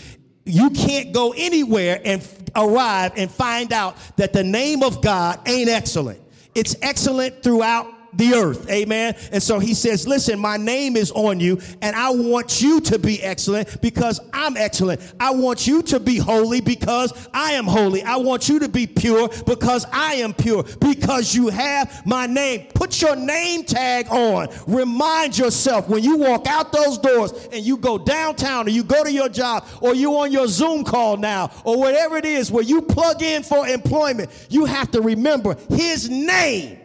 You 0.46 0.70
can't 0.70 1.12
go 1.12 1.34
anywhere 1.36 2.00
and 2.04 2.26
arrive 2.56 3.14
and 3.16 3.30
find 3.30 3.74
out 3.74 3.98
that 4.18 4.34
the 4.34 4.44
name 4.44 4.84
of 4.84 5.02
God 5.02 5.48
ain't 5.48 5.70
excellent. 5.70 6.22
It's 6.56 6.76
excellent 6.82 7.44
throughout 7.44 7.88
the 8.14 8.34
earth. 8.34 8.70
Amen. 8.70 9.16
And 9.32 9.42
so 9.42 9.60
he 9.60 9.74
says, 9.74 10.08
Listen, 10.08 10.40
my 10.40 10.58
name 10.58 10.96
is 10.96 11.12
on 11.12 11.40
you, 11.40 11.60
and 11.82 11.96
I 11.96 12.10
want 12.10 12.62
you 12.62 12.82
to 12.82 13.00
be 13.00 13.22
excellent 13.22 13.82
because 13.82 14.20
I'm 14.34 14.58
excellent. 14.58 15.02
I 15.20 15.32
want 15.32 15.68
you 15.68 15.82
to 15.84 16.00
be 16.00 16.18
holy 16.18 16.62
because 16.62 17.30
I 17.34 17.54
am 17.54 17.66
holy. 17.66 18.04
I 18.04 18.18
want 18.18 18.50
you 18.50 18.60
to 18.60 18.70
be 18.70 18.88
pure 18.88 19.30
because 19.46 19.86
I 19.92 20.16
am 20.16 20.34
pure 20.34 20.64
because 20.80 21.36
you 21.36 21.50
have 21.50 22.06
my 22.06 22.26
name. 22.26 22.68
Put 22.74 23.02
your 23.02 23.16
name 23.16 23.64
tag 23.64 24.08
on. 24.10 24.50
Remind 24.68 25.38
yourself 25.38 25.88
when 25.88 26.04
you 26.04 26.18
walk 26.18 26.48
out 26.48 26.72
those 26.72 26.98
doors 26.98 27.32
and 27.52 27.64
you 27.64 27.78
go 27.78 27.98
downtown 27.98 28.68
or 28.68 28.70
you 28.70 28.84
go 28.84 29.04
to 29.04 29.12
your 29.12 29.30
job 29.30 29.66
or 29.82 29.94
you 29.94 30.16
on 30.18 30.32
your 30.32 30.48
Zoom 30.48 30.84
call 30.84 31.18
now 31.18 31.52
or 31.64 31.78
whatever 31.78 32.18
it 32.18 32.26
is 32.26 32.52
where 32.52 32.64
you 32.64 32.82
plug 32.82 33.22
in 33.22 33.44
for 33.44 33.68
employment, 33.68 34.30
you 34.50 34.66
have 34.66 34.92
to 34.92 35.02
remember 35.02 35.56
his 35.70 36.10
name 36.10 36.80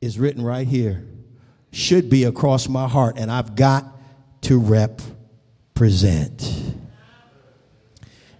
is 0.00 0.18
written 0.18 0.42
right 0.42 0.66
here, 0.66 1.06
should 1.72 2.10
be 2.10 2.24
across 2.24 2.68
my 2.68 2.88
heart, 2.88 3.18
and 3.18 3.30
I've 3.30 3.54
got 3.54 3.84
to 4.42 4.58
represent. 4.58 6.42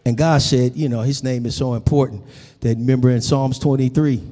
And 0.05 0.17
God 0.17 0.41
said, 0.41 0.77
you 0.77 0.89
know, 0.89 1.03
his 1.03 1.23
name 1.23 1.45
is 1.47 1.55
so 1.55 1.75
important 1.75 2.25
that 2.61 2.79
remember 2.79 3.11
in 3.11 3.21
Psalms 3.21 3.59
23, 3.59 4.23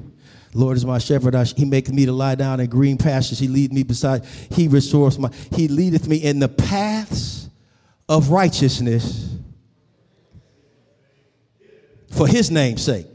Lord 0.53 0.77
is 0.77 0.85
my 0.85 0.97
shepherd. 0.97 1.35
I, 1.35 1.43
he 1.43 1.65
maketh 1.65 1.93
me 1.93 2.05
to 2.05 2.11
lie 2.11 2.35
down 2.35 2.59
in 2.59 2.67
green 2.69 2.97
pastures. 2.97 3.37
He 3.37 3.47
leadeth 3.47 3.71
me 3.71 3.83
beside. 3.83 4.25
He 4.25 4.67
restores 4.67 5.19
my. 5.19 5.29
He 5.55 5.67
leadeth 5.67 6.07
me 6.07 6.17
in 6.17 6.39
the 6.39 6.49
paths 6.49 7.49
of 8.07 8.31
righteousness 8.31 9.35
for 12.09 12.27
his 12.27 12.49
name's 12.49 12.83
sake. 12.83 13.05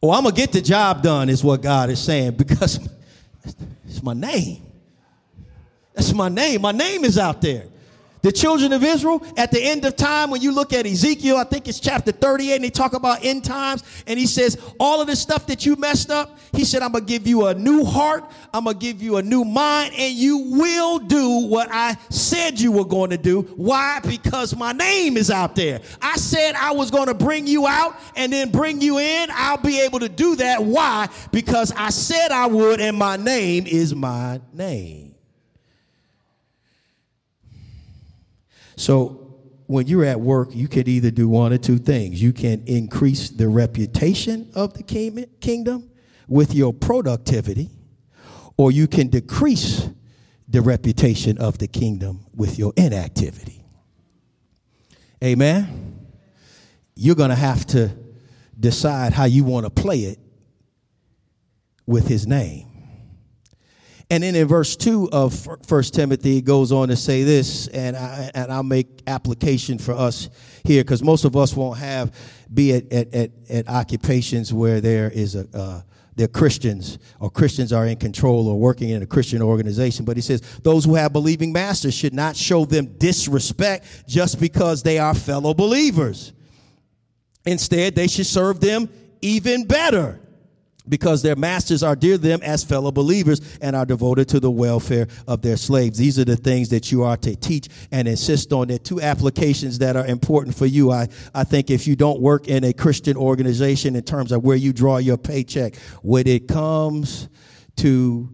Or 0.00 0.14
oh, 0.14 0.16
I'm 0.16 0.22
going 0.22 0.34
to 0.34 0.40
get 0.40 0.52
the 0.52 0.60
job 0.60 1.02
done, 1.02 1.28
is 1.28 1.42
what 1.42 1.60
God 1.60 1.90
is 1.90 2.00
saying, 2.00 2.32
because 2.32 2.78
it's 3.84 4.02
my 4.02 4.14
name. 4.14 4.62
That's 5.94 6.12
my 6.12 6.28
name. 6.28 6.60
My 6.60 6.72
name 6.72 7.04
is 7.04 7.18
out 7.18 7.42
there. 7.42 7.64
The 8.22 8.32
children 8.32 8.72
of 8.72 8.82
Israel, 8.82 9.24
at 9.36 9.50
the 9.50 9.62
end 9.62 9.84
of 9.84 9.96
time, 9.96 10.30
when 10.30 10.40
you 10.40 10.52
look 10.52 10.72
at 10.72 10.86
Ezekiel, 10.86 11.36
I 11.36 11.44
think 11.44 11.68
it's 11.68 11.80
chapter 11.80 12.12
38, 12.12 12.54
and 12.56 12.64
they 12.64 12.70
talk 12.70 12.94
about 12.94 13.24
end 13.24 13.44
times, 13.44 13.82
and 14.06 14.18
he 14.18 14.26
says, 14.26 14.58
All 14.80 15.00
of 15.00 15.06
the 15.06 15.16
stuff 15.16 15.46
that 15.46 15.64
you 15.64 15.76
messed 15.76 16.10
up, 16.10 16.38
he 16.52 16.64
said, 16.64 16.82
I'm 16.82 16.92
gonna 16.92 17.04
give 17.04 17.26
you 17.26 17.46
a 17.46 17.54
new 17.54 17.84
heart, 17.84 18.24
I'm 18.52 18.64
gonna 18.64 18.78
give 18.78 19.02
you 19.02 19.18
a 19.18 19.22
new 19.22 19.44
mind, 19.44 19.94
and 19.96 20.14
you 20.14 20.38
will 20.38 20.98
do 20.98 21.46
what 21.46 21.68
I 21.70 21.96
said 22.10 22.58
you 22.60 22.72
were 22.72 22.84
going 22.84 23.10
to 23.10 23.18
do. 23.18 23.42
Why? 23.56 24.00
Because 24.00 24.56
my 24.56 24.72
name 24.72 25.16
is 25.16 25.30
out 25.30 25.54
there. 25.54 25.80
I 26.02 26.16
said 26.16 26.54
I 26.54 26.72
was 26.72 26.90
gonna 26.90 27.14
bring 27.14 27.46
you 27.46 27.66
out 27.66 27.96
and 28.16 28.32
then 28.32 28.50
bring 28.50 28.80
you 28.80 28.98
in. 28.98 29.28
I'll 29.32 29.58
be 29.58 29.80
able 29.80 30.00
to 30.00 30.08
do 30.08 30.36
that. 30.36 30.62
Why? 30.62 31.08
Because 31.30 31.72
I 31.72 31.90
said 31.90 32.32
I 32.32 32.46
would, 32.46 32.80
and 32.80 32.96
my 32.96 33.16
name 33.16 33.66
is 33.66 33.94
my 33.94 34.40
name. 34.52 35.07
So 38.76 39.36
when 39.66 39.86
you're 39.86 40.04
at 40.04 40.20
work, 40.20 40.48
you 40.52 40.68
could 40.68 40.88
either 40.88 41.10
do 41.10 41.28
one 41.28 41.52
or 41.52 41.58
two 41.58 41.78
things. 41.78 42.22
You 42.22 42.32
can 42.32 42.62
increase 42.66 43.28
the 43.30 43.48
reputation 43.48 44.50
of 44.54 44.74
the 44.74 44.82
kingdom 44.82 45.90
with 46.26 46.54
your 46.54 46.72
productivity, 46.72 47.70
or 48.56 48.70
you 48.72 48.86
can 48.86 49.08
decrease 49.08 49.88
the 50.48 50.62
reputation 50.62 51.36
of 51.38 51.58
the 51.58 51.66
kingdom 51.66 52.24
with 52.34 52.58
your 52.58 52.72
inactivity. 52.76 53.62
Amen. 55.22 56.06
You're 56.94 57.14
going 57.14 57.30
to 57.30 57.36
have 57.36 57.66
to 57.66 57.90
decide 58.58 59.12
how 59.12 59.24
you 59.24 59.44
want 59.44 59.66
to 59.66 59.70
play 59.70 60.00
it 60.00 60.18
with 61.86 62.08
his 62.08 62.26
name. 62.26 62.67
And 64.10 64.22
then 64.22 64.34
in 64.34 64.48
verse 64.48 64.74
2 64.76 65.10
of 65.12 65.46
1 65.70 65.82
Timothy, 65.84 66.38
it 66.38 66.44
goes 66.44 66.72
on 66.72 66.88
to 66.88 66.96
say 66.96 67.24
this, 67.24 67.68
and, 67.68 67.94
I, 67.94 68.30
and 68.34 68.50
I'll 68.50 68.62
make 68.62 69.02
application 69.06 69.78
for 69.78 69.92
us 69.92 70.30
here, 70.64 70.82
because 70.82 71.02
most 71.02 71.24
of 71.24 71.36
us 71.36 71.54
won't 71.54 71.78
have, 71.78 72.14
be 72.52 72.72
at, 72.72 72.90
at, 72.90 73.14
at, 73.14 73.30
at 73.50 73.68
occupations 73.68 74.52
where 74.52 74.80
there 74.80 75.10
is 75.10 75.34
a, 75.34 75.46
uh, 75.52 75.82
they're 76.16 76.26
Christians 76.26 76.98
or 77.20 77.30
Christians 77.30 77.72
are 77.72 77.86
in 77.86 77.96
control 77.96 78.48
or 78.48 78.58
working 78.58 78.88
in 78.90 79.02
a 79.02 79.06
Christian 79.06 79.40
organization. 79.42 80.04
But 80.04 80.16
he 80.16 80.22
says 80.22 80.40
those 80.62 80.84
who 80.84 80.96
have 80.96 81.12
believing 81.12 81.52
masters 81.52 81.94
should 81.94 82.14
not 82.14 82.34
show 82.34 82.64
them 82.64 82.96
disrespect 82.98 84.08
just 84.08 84.40
because 84.40 84.82
they 84.82 84.98
are 84.98 85.14
fellow 85.14 85.54
believers. 85.54 86.32
Instead, 87.46 87.94
they 87.94 88.08
should 88.08 88.26
serve 88.26 88.58
them 88.60 88.88
even 89.20 89.64
better 89.64 90.18
because 90.88 91.22
their 91.22 91.36
masters 91.36 91.82
are 91.82 91.96
dear 91.96 92.16
to 92.16 92.18
them 92.18 92.40
as 92.42 92.64
fellow 92.64 92.90
believers 92.90 93.40
and 93.60 93.76
are 93.76 93.86
devoted 93.86 94.28
to 94.28 94.40
the 94.40 94.50
welfare 94.50 95.06
of 95.26 95.42
their 95.42 95.56
slaves. 95.56 95.98
These 95.98 96.18
are 96.18 96.24
the 96.24 96.36
things 96.36 96.68
that 96.70 96.90
you 96.90 97.02
are 97.02 97.16
to 97.18 97.36
teach 97.36 97.68
and 97.92 98.08
insist 98.08 98.52
on. 98.52 98.68
There 98.68 98.76
are 98.76 98.78
two 98.78 99.00
applications 99.00 99.78
that 99.78 99.96
are 99.96 100.06
important 100.06 100.56
for 100.56 100.66
you. 100.66 100.90
I, 100.90 101.08
I 101.34 101.44
think 101.44 101.70
if 101.70 101.86
you 101.86 101.96
don't 101.96 102.20
work 102.20 102.48
in 102.48 102.64
a 102.64 102.72
Christian 102.72 103.16
organization 103.16 103.96
in 103.96 104.02
terms 104.02 104.32
of 104.32 104.44
where 104.44 104.56
you 104.56 104.72
draw 104.72 104.98
your 104.98 105.18
paycheck, 105.18 105.76
when 106.02 106.26
it 106.26 106.48
comes 106.48 107.28
to 107.76 108.30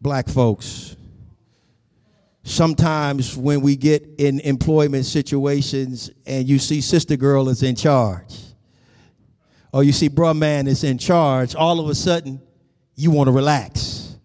black 0.00 0.28
folks, 0.28 0.96
sometimes 2.42 3.36
when 3.36 3.60
we 3.60 3.76
get 3.76 4.08
in 4.18 4.40
employment 4.40 5.04
situations 5.04 6.10
and 6.26 6.48
you 6.48 6.58
see 6.58 6.80
sister 6.80 7.16
girl 7.16 7.48
is 7.48 7.62
in 7.62 7.74
charge 7.74 8.45
or 9.76 9.84
you 9.84 9.92
see 9.92 10.08
bro 10.08 10.32
man 10.32 10.66
is 10.66 10.84
in 10.84 10.96
charge, 10.96 11.54
all 11.54 11.78
of 11.78 11.90
a 11.90 11.94
sudden 11.94 12.40
you 12.94 13.10
want 13.10 13.28
to 13.28 13.30
relax. 13.30 14.16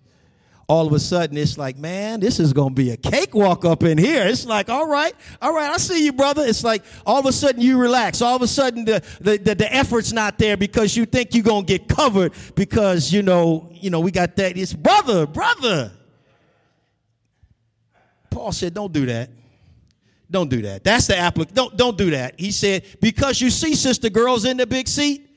All 0.69 0.87
of 0.87 0.93
a 0.93 0.99
sudden 0.99 1.35
it's 1.35 1.57
like, 1.57 1.77
man, 1.77 2.21
this 2.21 2.39
is 2.39 2.53
going 2.53 2.69
to 2.69 2.73
be 2.73 2.91
a 2.91 2.95
cakewalk 2.95 3.65
up 3.65 3.83
in 3.83 3.97
here. 3.97 4.25
It's 4.25 4.45
like, 4.45 4.69
all 4.69 4.87
right, 4.87 5.13
all 5.41 5.53
right, 5.53 5.69
I 5.69 5.75
see 5.75 6.05
you, 6.05 6.13
brother. 6.13 6.45
It's 6.45 6.63
like 6.63 6.85
all 7.05 7.19
of 7.19 7.25
a 7.25 7.33
sudden 7.33 7.61
you 7.61 7.77
relax. 7.77 8.21
All 8.21 8.33
of 8.33 8.41
a 8.41 8.47
sudden 8.47 8.85
the, 8.85 9.03
the, 9.19 9.39
the, 9.39 9.55
the 9.55 9.75
effort's 9.75 10.13
not 10.13 10.37
there 10.37 10.55
because 10.55 10.95
you 10.95 11.05
think 11.05 11.35
you're 11.35 11.43
going 11.43 11.65
to 11.65 11.77
get 11.77 11.89
covered 11.89 12.31
because, 12.55 13.11
you 13.11 13.21
know, 13.21 13.69
you 13.73 13.89
know, 13.89 13.99
we 13.99 14.11
got 14.11 14.37
that. 14.37 14.55
It's 14.55 14.71
brother, 14.71 15.27
brother. 15.27 15.91
Paul 18.29 18.53
said, 18.53 18.73
don't 18.73 18.93
do 18.93 19.05
that. 19.07 19.29
Don't 20.29 20.49
do 20.49 20.61
that. 20.61 20.85
That's 20.85 21.07
the 21.07 21.17
application. 21.17 21.55
Don't, 21.55 21.75
don't 21.75 21.97
do 21.97 22.11
that. 22.11 22.39
He 22.39 22.51
said, 22.51 22.85
because 23.01 23.41
you 23.41 23.49
see 23.49 23.75
sister 23.75 24.09
girls 24.09 24.45
in 24.45 24.55
the 24.55 24.65
big 24.65 24.87
seat, 24.87 25.27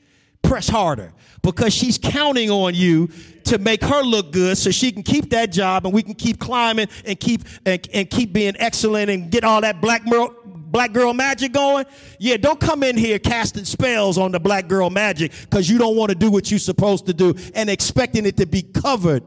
press 0.47 0.67
harder 0.67 1.13
because 1.41 1.73
she's 1.73 1.97
counting 1.97 2.49
on 2.49 2.73
you 2.73 3.09
to 3.45 3.57
make 3.57 3.83
her 3.83 4.01
look 4.01 4.31
good 4.31 4.57
so 4.57 4.71
she 4.71 4.91
can 4.91 5.03
keep 5.03 5.29
that 5.29 5.51
job 5.51 5.85
and 5.85 5.93
we 5.93 6.01
can 6.01 6.15
keep 6.15 6.39
climbing 6.39 6.87
and 7.05 7.19
keep 7.19 7.41
and, 7.65 7.87
and 7.93 8.09
keep 8.09 8.33
being 8.33 8.55
excellent 8.57 9.09
and 9.09 9.31
get 9.31 9.43
all 9.43 9.61
that 9.61 9.81
black 9.81 10.03
girl 10.09 10.35
black 10.45 10.91
girl 10.91 11.13
magic 11.13 11.51
going. 11.51 11.85
Yeah 12.19 12.37
don't 12.37 12.59
come 12.59 12.83
in 12.83 12.97
here 12.97 13.19
casting 13.19 13.65
spells 13.65 14.17
on 14.17 14.31
the 14.31 14.39
black 14.39 14.67
girl 14.67 14.89
magic 14.89 15.31
because 15.41 15.69
you 15.69 15.77
don't 15.77 15.95
want 15.95 16.09
to 16.09 16.15
do 16.15 16.31
what 16.31 16.49
you're 16.49 16.59
supposed 16.59 17.05
to 17.05 17.13
do 17.13 17.35
and 17.53 17.69
expecting 17.69 18.25
it 18.25 18.37
to 18.37 18.45
be 18.45 18.61
covered 18.61 19.23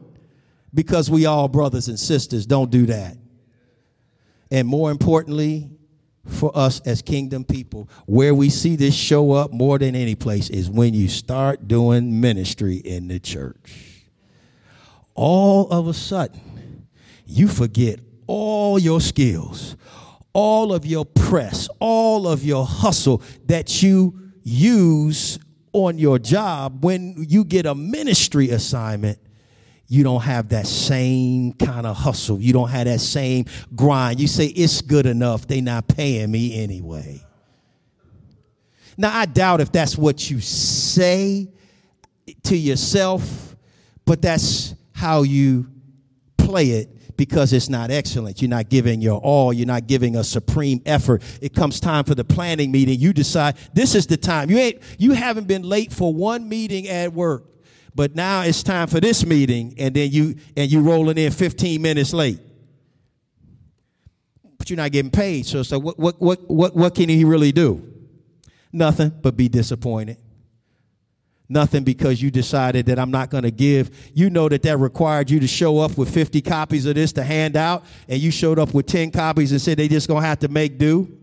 because 0.73 1.09
we 1.09 1.25
all 1.25 1.47
brothers 1.47 1.87
and 1.87 1.99
sisters 1.99 2.45
don't 2.45 2.69
do 2.69 2.85
that. 2.87 3.17
And 4.51 4.67
more 4.67 4.91
importantly 4.91 5.69
for 6.29 6.55
us 6.55 6.79
as 6.81 7.01
kingdom 7.01 7.43
people. 7.43 7.89
Where 8.05 8.33
we 8.33 8.49
see 8.49 8.75
this 8.75 8.95
show 8.95 9.31
up 9.31 9.51
more 9.51 9.77
than 9.77 9.95
any 9.95 10.15
place 10.15 10.49
is 10.49 10.69
when 10.69 10.93
you 10.93 11.07
start 11.07 11.67
doing 11.67 12.21
ministry 12.21 12.77
in 12.77 13.07
the 13.07 13.19
church. 13.19 14.05
All 15.15 15.69
of 15.69 15.87
a 15.87 15.93
sudden, 15.93 16.87
you 17.25 17.47
forget 17.47 17.99
all 18.27 18.79
your 18.79 19.01
skills, 19.01 19.75
all 20.33 20.73
of 20.73 20.85
your 20.85 21.05
press, 21.05 21.67
all 21.79 22.27
of 22.27 22.43
your 22.43 22.65
hustle 22.65 23.21
that 23.47 23.81
you 23.83 24.31
use 24.43 25.39
on 25.73 25.97
your 25.97 26.17
job 26.19 26.83
when 26.83 27.15
you 27.27 27.43
get 27.43 27.65
a 27.65 27.75
ministry 27.75 28.49
assignment 28.49 29.19
you 29.91 30.03
don't 30.03 30.21
have 30.21 30.49
that 30.49 30.67
same 30.67 31.51
kind 31.53 31.87
of 31.87 31.97
hustle. 31.97 32.39
You 32.39 32.53
don't 32.53 32.69
have 32.69 32.85
that 32.85 33.01
same 33.01 33.45
grind. 33.75 34.19
You 34.19 34.27
say, 34.27 34.45
it's 34.45 34.81
good 34.81 35.07
enough. 35.07 35.47
They 35.47 35.61
not 35.61 35.87
paying 35.87 36.29
me 36.29 36.61
anyway. 36.61 37.25
Now, 38.97 39.17
I 39.17 39.25
doubt 39.25 39.61
if 39.61 39.71
that's 39.71 39.97
what 39.97 40.29
you 40.29 40.41
say 40.41 41.47
to 42.43 42.55
yourself, 42.55 43.55
but 44.05 44.21
that's 44.21 44.75
how 44.93 45.23
you 45.23 45.67
play 46.37 46.69
it 46.71 47.17
because 47.17 47.51
it's 47.51 47.67
not 47.67 47.89
excellent. 47.89 48.43
You're 48.43 48.49
not 48.49 48.69
giving 48.69 49.01
your 49.01 49.19
all. 49.19 49.51
You're 49.51 49.65
not 49.65 49.87
giving 49.87 50.15
a 50.15 50.23
supreme 50.23 50.81
effort. 50.85 51.23
It 51.41 51.55
comes 51.55 51.79
time 51.79 52.03
for 52.03 52.13
the 52.13 52.23
planning 52.23 52.71
meeting. 52.71 52.99
You 52.99 53.11
decide 53.11 53.57
this 53.73 53.95
is 53.95 54.05
the 54.05 54.17
time. 54.17 54.51
You 54.51 54.57
ain't, 54.57 54.83
you 54.99 55.13
haven't 55.13 55.47
been 55.47 55.63
late 55.63 55.91
for 55.91 56.13
one 56.13 56.47
meeting 56.47 56.87
at 56.87 57.11
work 57.11 57.48
but 57.95 58.15
now 58.15 58.41
it's 58.41 58.63
time 58.63 58.87
for 58.87 58.99
this 58.99 59.25
meeting 59.25 59.73
and 59.77 59.95
then 59.95 60.11
you 60.11 60.35
and 60.55 60.71
you 60.71 60.81
rolling 60.81 61.17
in 61.17 61.31
15 61.31 61.81
minutes 61.81 62.13
late 62.13 62.39
but 64.57 64.69
you're 64.69 64.77
not 64.77 64.91
getting 64.91 65.11
paid 65.11 65.45
so 65.45 65.63
so 65.63 65.79
what 65.79 65.97
what 65.99 66.21
what 66.21 66.49
what, 66.49 66.75
what 66.75 66.95
can 66.95 67.09
he 67.09 67.23
really 67.23 67.51
do 67.51 67.85
nothing 68.71 69.11
but 69.21 69.35
be 69.35 69.49
disappointed 69.49 70.17
nothing 71.49 71.83
because 71.83 72.21
you 72.21 72.29
decided 72.29 72.85
that 72.85 72.99
I'm 72.99 73.11
not 73.11 73.31
going 73.31 73.43
to 73.43 73.51
give. 73.51 74.11
You 74.13 74.29
know 74.29 74.47
that 74.47 74.61
that 74.61 74.77
required 74.77 75.29
you 75.29 75.39
to 75.39 75.47
show 75.47 75.79
up 75.79 75.97
with 75.97 76.13
50 76.13 76.41
copies 76.41 76.85
of 76.85 76.95
this 76.95 77.11
to 77.13 77.23
hand 77.23 77.57
out, 77.57 77.83
and 78.07 78.19
you 78.19 78.31
showed 78.31 78.59
up 78.59 78.73
with 78.73 78.85
10 78.85 79.11
copies 79.11 79.51
and 79.51 79.59
said 79.59 79.77
they 79.77 79.87
just 79.87 80.07
going 80.07 80.21
to 80.21 80.27
have 80.27 80.39
to 80.39 80.47
make 80.47 80.77
do. 80.77 81.18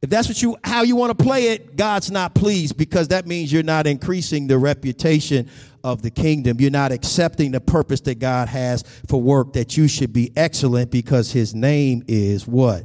If 0.00 0.10
that's 0.10 0.28
what 0.28 0.40
you 0.40 0.56
how 0.62 0.82
you 0.82 0.94
want 0.94 1.16
to 1.16 1.24
play 1.24 1.48
it, 1.48 1.74
God's 1.74 2.10
not 2.10 2.34
pleased 2.34 2.76
because 2.76 3.08
that 3.08 3.26
means 3.26 3.52
you're 3.52 3.64
not 3.64 3.86
increasing 3.86 4.46
the 4.46 4.56
reputation 4.56 5.50
of 5.82 6.02
the 6.02 6.10
kingdom. 6.10 6.60
You're 6.60 6.70
not 6.70 6.92
accepting 6.92 7.50
the 7.50 7.60
purpose 7.60 8.00
that 8.02 8.20
God 8.20 8.48
has 8.48 8.84
for 9.08 9.20
work 9.20 9.54
that 9.54 9.76
you 9.76 9.88
should 9.88 10.12
be 10.12 10.32
excellent 10.36 10.92
because 10.92 11.32
his 11.32 11.52
name 11.52 12.04
is 12.06 12.46
what? 12.46 12.84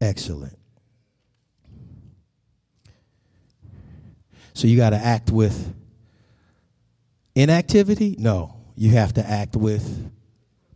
Excellent. 0.00 0.56
So 4.54 4.68
you 4.68 4.76
got 4.76 4.90
to 4.90 4.96
act 4.96 5.30
with 5.30 5.74
inactivity? 7.34 8.16
No. 8.18 8.56
You 8.76 8.92
have 8.92 9.14
to 9.14 9.28
act 9.28 9.56
with 9.56 10.12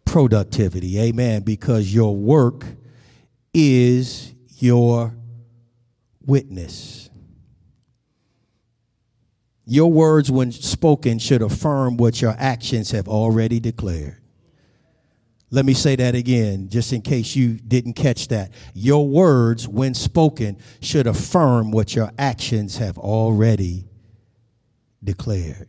productivity. 0.05 0.99
Amen. 0.99 1.43
Because 1.43 1.95
your 1.95 2.17
work 2.17 2.67
is 3.55 4.35
your 4.59 5.15
witness. 6.31 7.11
Your 9.67 9.91
words, 9.93 10.31
when 10.31 10.53
spoken, 10.53 11.19
should 11.19 11.43
affirm 11.43 11.97
what 11.97 12.23
your 12.23 12.35
actions 12.39 12.93
have 12.93 13.09
already 13.09 13.59
declared. 13.59 14.17
Let 15.51 15.65
me 15.65 15.75
say 15.75 15.97
that 15.97 16.15
again, 16.15 16.69
just 16.69 16.93
in 16.93 17.03
case 17.03 17.35
you 17.35 17.55
didn't 17.55 17.95
catch 17.95 18.29
that. 18.29 18.53
Your 18.75 19.09
words, 19.09 19.67
when 19.67 19.95
spoken, 19.95 20.59
should 20.81 21.09
affirm 21.09 21.73
what 21.73 21.97
your 21.97 22.13
actions 22.17 22.77
have 22.77 22.97
already 22.97 23.89
declared. 25.03 25.69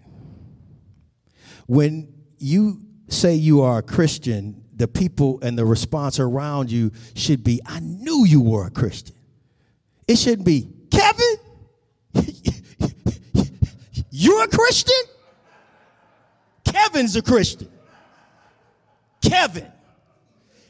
When 1.66 2.14
you 2.38 2.82
say 3.08 3.34
you 3.34 3.62
are 3.62 3.80
a 3.80 3.84
Christian, 3.84 4.64
the 4.76 4.88
people 4.88 5.40
and 5.42 5.58
the 5.58 5.66
response 5.66 6.20
around 6.20 6.72
you 6.72 6.92
should 7.16 7.44
be, 7.44 7.62
I 7.66 7.80
knew 7.80 8.26
you 8.26 8.42
were 8.42 8.68
a 8.68 8.72
Christian. 8.72 9.16
It 10.12 10.18
shouldn't 10.18 10.46
be, 10.46 10.68
Kevin, 10.92 11.36
you're 14.12 14.44
a 14.44 14.48
Christian? 14.50 15.04
Kevin's 16.66 17.16
a 17.16 17.22
Christian. 17.22 17.70
Kevin. 19.22 19.72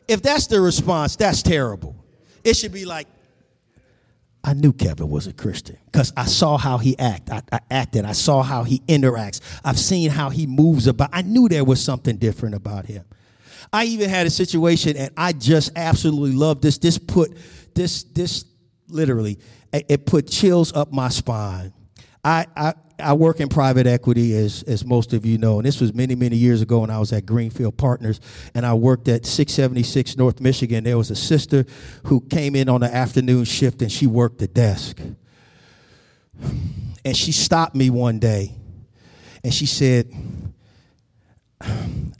If 0.07 0.21
that's 0.21 0.45
the 0.45 0.61
response, 0.61 1.15
that's 1.15 1.41
terrible. 1.41 1.95
It 2.43 2.55
should 2.55 2.71
be 2.71 2.85
like, 2.85 3.07
I 4.43 4.53
knew 4.53 4.73
Kevin 4.73 5.09
was 5.09 5.25
a 5.25 5.33
Christian 5.33 5.77
because 5.85 6.13
I 6.15 6.25
saw 6.25 6.59
how 6.59 6.77
he 6.77 6.95
act. 6.99 7.31
I, 7.31 7.41
I, 7.51 7.61
acted. 7.71 8.05
I 8.05 8.11
saw 8.11 8.43
how 8.43 8.63
he 8.63 8.81
interacts. 8.81 9.41
I've 9.65 9.79
seen 9.79 10.11
how 10.11 10.29
he 10.29 10.45
moves 10.45 10.85
about. 10.85 11.09
I 11.13 11.23
knew 11.23 11.49
there 11.49 11.65
was 11.65 11.83
something 11.83 12.17
different 12.17 12.53
about 12.53 12.85
him. 12.85 13.05
I 13.73 13.85
even 13.85 14.07
had 14.07 14.27
a 14.27 14.29
situation, 14.29 14.97
and 14.97 15.09
I 15.17 15.33
just 15.33 15.71
absolutely 15.75 16.33
love 16.33 16.61
this. 16.61 16.77
This 16.77 16.99
put 16.99 17.35
this 17.73 18.03
this 18.03 18.45
literally, 18.91 19.39
it 19.71 20.05
put 20.05 20.27
chills 20.27 20.73
up 20.73 20.91
my 20.91 21.09
spine. 21.09 21.73
I, 22.23 22.45
I, 22.55 22.73
I 22.99 23.13
work 23.13 23.39
in 23.39 23.49
private 23.49 23.87
equity, 23.87 24.35
as, 24.35 24.63
as 24.63 24.85
most 24.85 25.13
of 25.13 25.25
you 25.25 25.37
know, 25.37 25.57
and 25.57 25.65
this 25.65 25.81
was 25.81 25.93
many, 25.93 26.15
many 26.15 26.35
years 26.35 26.61
ago 26.61 26.79
when 26.79 26.89
I 26.89 26.99
was 26.99 27.11
at 27.13 27.25
Greenfield 27.25 27.77
Partners, 27.77 28.19
and 28.53 28.65
I 28.65 28.73
worked 28.73 29.07
at 29.07 29.25
676 29.25 30.17
North 30.17 30.39
Michigan. 30.39 30.83
There 30.83 30.97
was 30.97 31.09
a 31.09 31.15
sister 31.15 31.65
who 32.05 32.21
came 32.21 32.55
in 32.55 32.69
on 32.69 32.81
the 32.81 32.93
afternoon 32.93 33.45
shift, 33.45 33.81
and 33.81 33.91
she 33.91 34.07
worked 34.07 34.39
the 34.39 34.47
desk. 34.47 34.99
And 37.03 37.17
she 37.17 37.31
stopped 37.31 37.75
me 37.75 37.89
one 37.89 38.19
day, 38.19 38.55
and 39.43 39.53
she 39.53 39.65
said, 39.65 40.11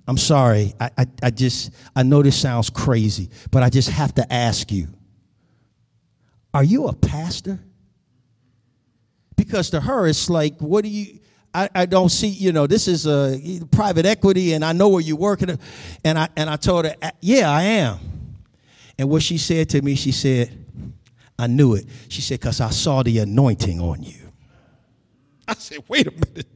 I'm 0.08 0.18
sorry, 0.18 0.74
I, 0.80 0.90
I, 0.98 1.06
I 1.24 1.30
just, 1.30 1.72
I 1.96 2.04
know 2.04 2.24
this 2.24 2.40
sounds 2.40 2.70
crazy, 2.70 3.30
but 3.52 3.64
I 3.64 3.70
just 3.70 3.90
have 3.90 4.14
to 4.16 4.34
ask 4.34 4.72
you 4.72 4.88
are 6.54 6.64
you 6.64 6.88
a 6.88 6.94
pastor? 6.94 7.60
Because 9.36 9.70
to 9.72 9.82
her, 9.82 10.08
it's 10.08 10.30
like, 10.30 10.60
what 10.60 10.84
do 10.84 10.90
you, 10.90 11.20
I, 11.54 11.70
I 11.74 11.86
don't 11.86 12.10
see, 12.10 12.28
you 12.28 12.52
know, 12.52 12.68
this 12.68 12.88
is 12.88 13.08
a 13.08 13.40
private 13.72 14.06
equity 14.06 14.54
and 14.54 14.64
I 14.64 14.74
know 14.74 14.90
where 14.90 15.02
you're 15.02 15.18
working. 15.18 15.58
And 16.04 16.20
I, 16.20 16.30
and 16.36 16.50
I 16.50 16.56
told 16.56 16.86
her, 16.86 16.96
yeah, 17.22 17.50
I 17.50 17.64
am. 17.64 18.00
And 18.98 19.10
what 19.10 19.24
she 19.24 19.38
said 19.38 19.70
to 19.70 19.82
me, 19.82 19.96
she 19.96 20.12
said, 20.12 20.58
I 21.40 21.48
knew 21.48 21.74
it. 21.74 21.86
She 22.08 22.22
said, 22.22 22.40
because 22.40 22.62
I 22.62 22.70
saw 22.70 23.02
the 23.02 23.20
anointing 23.20 23.80
on 23.80 24.04
you. 24.04 24.32
I 25.48 25.56
said, 25.56 25.80
wait 25.88 26.08
a 26.08 26.12
minute. 26.12 26.48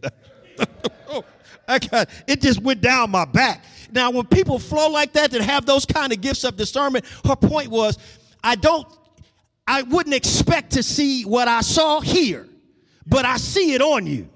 Oh, 1.09 1.23
I 1.67 1.79
got, 1.79 2.09
it 2.27 2.41
just 2.41 2.61
went 2.61 2.81
down 2.81 3.11
my 3.11 3.25
back. 3.25 3.63
Now, 3.91 4.09
when 4.09 4.25
people 4.25 4.57
flow 4.57 4.89
like 4.89 5.13
that, 5.13 5.31
that 5.31 5.41
have 5.41 5.65
those 5.65 5.85
kind 5.85 6.13
of 6.13 6.21
gifts 6.21 6.43
of 6.43 6.55
discernment, 6.55 7.05
her 7.25 7.35
point 7.35 7.69
was, 7.69 7.97
I 8.43 8.55
don't 8.55 8.87
I 9.67 9.81
wouldn't 9.81 10.15
expect 10.15 10.73
to 10.73 10.83
see 10.83 11.23
what 11.23 11.47
I 11.47 11.61
saw 11.61 11.99
here, 11.99 12.47
but 13.07 13.25
I 13.25 13.37
see 13.37 13.73
it 13.73 13.81
on 13.81 14.05
you. 14.05 14.29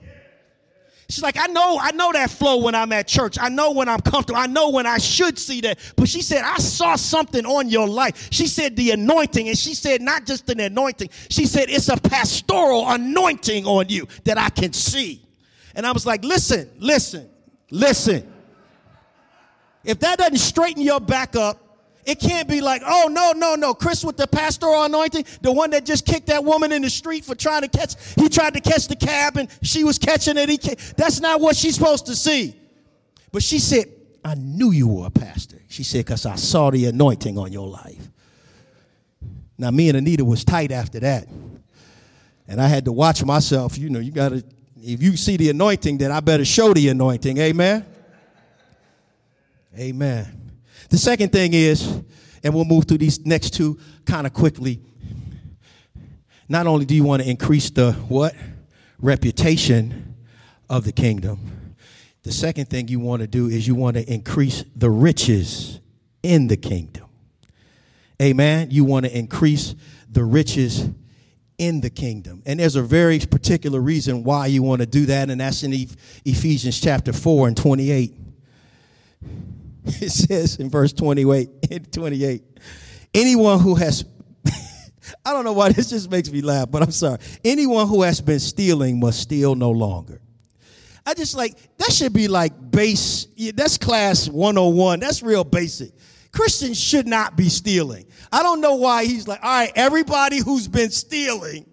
She's 1.09 1.23
like, 1.23 1.37
I 1.39 1.47
know, 1.47 1.79
I 1.81 1.91
know 1.91 2.11
that 2.13 2.29
flow 2.29 2.57
when 2.57 2.75
I'm 2.75 2.91
at 2.91 3.07
church. 3.07 3.39
I 3.41 3.49
know 3.49 3.71
when 3.71 3.89
I'm 3.89 3.99
comfortable. 3.99 4.39
I 4.39 4.45
know 4.45 4.69
when 4.69 4.85
I 4.85 4.99
should 4.99 5.39
see 5.39 5.59
that. 5.61 5.79
But 5.95 6.07
she 6.07 6.21
said, 6.21 6.43
I 6.43 6.57
saw 6.57 6.95
something 6.95 7.47
on 7.47 7.67
your 7.67 7.87
life. 7.87 8.29
She 8.31 8.45
said 8.45 8.75
the 8.75 8.91
anointing, 8.91 9.47
and 9.47 9.57
she 9.57 9.73
said 9.73 10.03
not 10.03 10.27
just 10.27 10.47
an 10.51 10.59
anointing. 10.59 11.09
She 11.29 11.47
said 11.47 11.69
it's 11.69 11.89
a 11.89 11.97
pastoral 11.97 12.87
anointing 12.87 13.65
on 13.65 13.89
you 13.89 14.07
that 14.25 14.37
I 14.37 14.49
can 14.49 14.71
see. 14.71 15.25
And 15.73 15.87
I 15.87 15.91
was 15.93 16.05
like, 16.05 16.23
listen, 16.23 16.69
listen, 16.77 17.27
listen. 17.71 18.31
If 19.83 19.99
that 20.01 20.19
doesn't 20.19 20.37
straighten 20.37 20.83
your 20.83 20.99
back 20.99 21.35
up, 21.35 21.68
it 22.05 22.19
can't 22.19 22.47
be 22.47 22.61
like, 22.61 22.81
oh, 22.85 23.09
no, 23.11 23.33
no, 23.35 23.55
no. 23.55 23.73
Chris 23.73 24.03
with 24.03 24.17
the 24.17 24.27
pastoral 24.27 24.83
anointing, 24.83 25.25
the 25.41 25.51
one 25.51 25.69
that 25.71 25.85
just 25.85 26.05
kicked 26.05 26.27
that 26.27 26.43
woman 26.43 26.71
in 26.71 26.81
the 26.81 26.89
street 26.89 27.25
for 27.25 27.35
trying 27.35 27.61
to 27.61 27.67
catch, 27.67 27.95
he 28.15 28.29
tried 28.29 28.53
to 28.55 28.61
catch 28.61 28.87
the 28.87 28.95
cab 28.95 29.37
and 29.37 29.49
she 29.61 29.83
was 29.83 29.97
catching 29.97 30.37
it. 30.37 30.49
He, 30.49 30.57
that's 30.95 31.19
not 31.19 31.41
what 31.41 31.55
she's 31.55 31.75
supposed 31.75 32.05
to 32.07 32.15
see. 32.15 32.55
But 33.31 33.43
she 33.43 33.59
said, 33.59 33.85
I 34.23 34.35
knew 34.35 34.71
you 34.71 34.87
were 34.87 35.07
a 35.07 35.11
pastor. 35.11 35.61
She 35.67 35.83
said, 35.83 36.05
because 36.05 36.25
I 36.25 36.35
saw 36.35 36.71
the 36.71 36.85
anointing 36.85 37.37
on 37.37 37.51
your 37.51 37.67
life. 37.67 38.09
Now, 39.57 39.71
me 39.71 39.89
and 39.89 39.97
Anita 39.97 40.23
was 40.23 40.43
tight 40.43 40.71
after 40.71 40.99
that. 41.01 41.27
And 42.47 42.59
I 42.59 42.67
had 42.67 42.85
to 42.85 42.91
watch 42.91 43.23
myself. 43.23 43.77
You 43.77 43.89
know, 43.89 43.99
you 43.99 44.11
got 44.11 44.29
to, 44.29 44.43
if 44.81 45.03
you 45.03 45.15
see 45.17 45.37
the 45.37 45.49
anointing, 45.49 45.97
then 45.97 46.11
I 46.11 46.21
better 46.21 46.45
show 46.45 46.73
the 46.73 46.87
anointing. 46.89 47.37
Amen. 47.37 47.85
Amen. 49.77 50.48
The 50.89 50.97
second 50.97 51.31
thing 51.31 51.53
is, 51.53 52.01
and 52.43 52.53
we'll 52.53 52.65
move 52.65 52.85
through 52.85 52.97
these 52.97 53.25
next 53.25 53.51
two 53.51 53.79
kind 54.05 54.25
of 54.25 54.33
quickly. 54.33 54.81
Not 56.47 56.65
only 56.65 56.85
do 56.85 56.95
you 56.95 57.03
want 57.03 57.21
to 57.21 57.29
increase 57.29 57.69
the 57.69 57.93
what? 57.93 58.35
Reputation 58.99 60.15
of 60.69 60.83
the 60.83 60.91
kingdom. 60.91 61.75
The 62.23 62.31
second 62.31 62.69
thing 62.69 62.87
you 62.87 62.99
want 62.99 63.21
to 63.21 63.27
do 63.27 63.47
is 63.47 63.67
you 63.67 63.75
want 63.75 63.97
to 63.97 64.11
increase 64.11 64.63
the 64.75 64.89
riches 64.89 65.79
in 66.23 66.47
the 66.47 66.57
kingdom. 66.57 67.05
Amen. 68.21 68.69
You 68.71 68.83
want 68.83 69.05
to 69.05 69.17
increase 69.17 69.75
the 70.09 70.23
riches 70.23 70.89
in 71.57 71.81
the 71.81 71.89
kingdom. 71.89 72.41
And 72.45 72.59
there's 72.59 72.75
a 72.75 72.81
very 72.81 73.19
particular 73.19 73.79
reason 73.79 74.23
why 74.23 74.47
you 74.47 74.63
want 74.63 74.81
to 74.81 74.87
do 74.87 75.05
that, 75.05 75.29
and 75.29 75.39
that's 75.39 75.63
in 75.63 75.73
Ephesians 76.25 76.81
chapter 76.81 77.13
4 77.13 77.47
and 77.47 77.55
28. 77.55 78.15
It 80.01 80.11
says 80.11 80.57
in 80.57 80.69
verse 80.69 80.93
28, 80.93 81.91
28 81.91 82.43
anyone 83.13 83.59
who 83.59 83.75
has, 83.75 84.05
I 85.25 85.33
don't 85.33 85.43
know 85.43 85.53
why 85.53 85.71
this 85.71 85.89
just 85.89 86.09
makes 86.11 86.31
me 86.31 86.41
laugh, 86.41 86.69
but 86.69 86.83
I'm 86.83 86.91
sorry. 86.91 87.19
Anyone 87.43 87.87
who 87.87 88.01
has 88.03 88.21
been 88.21 88.39
stealing 88.39 88.99
must 88.99 89.19
steal 89.21 89.55
no 89.55 89.71
longer. 89.71 90.21
I 91.05 91.13
just 91.13 91.35
like, 91.35 91.57
that 91.77 91.91
should 91.91 92.13
be 92.13 92.27
like 92.27 92.53
base, 92.71 93.27
that's 93.55 93.77
class 93.77 94.29
101. 94.29 94.99
That's 94.99 95.23
real 95.23 95.43
basic. 95.43 95.91
Christians 96.31 96.79
should 96.79 97.07
not 97.07 97.35
be 97.35 97.49
stealing. 97.49 98.05
I 98.31 98.43
don't 98.43 98.61
know 98.61 98.75
why 98.75 99.05
he's 99.05 99.27
like, 99.27 99.39
all 99.41 99.49
right, 99.49 99.71
everybody 99.75 100.37
who's 100.39 100.67
been 100.67 100.91
stealing, 100.91 101.65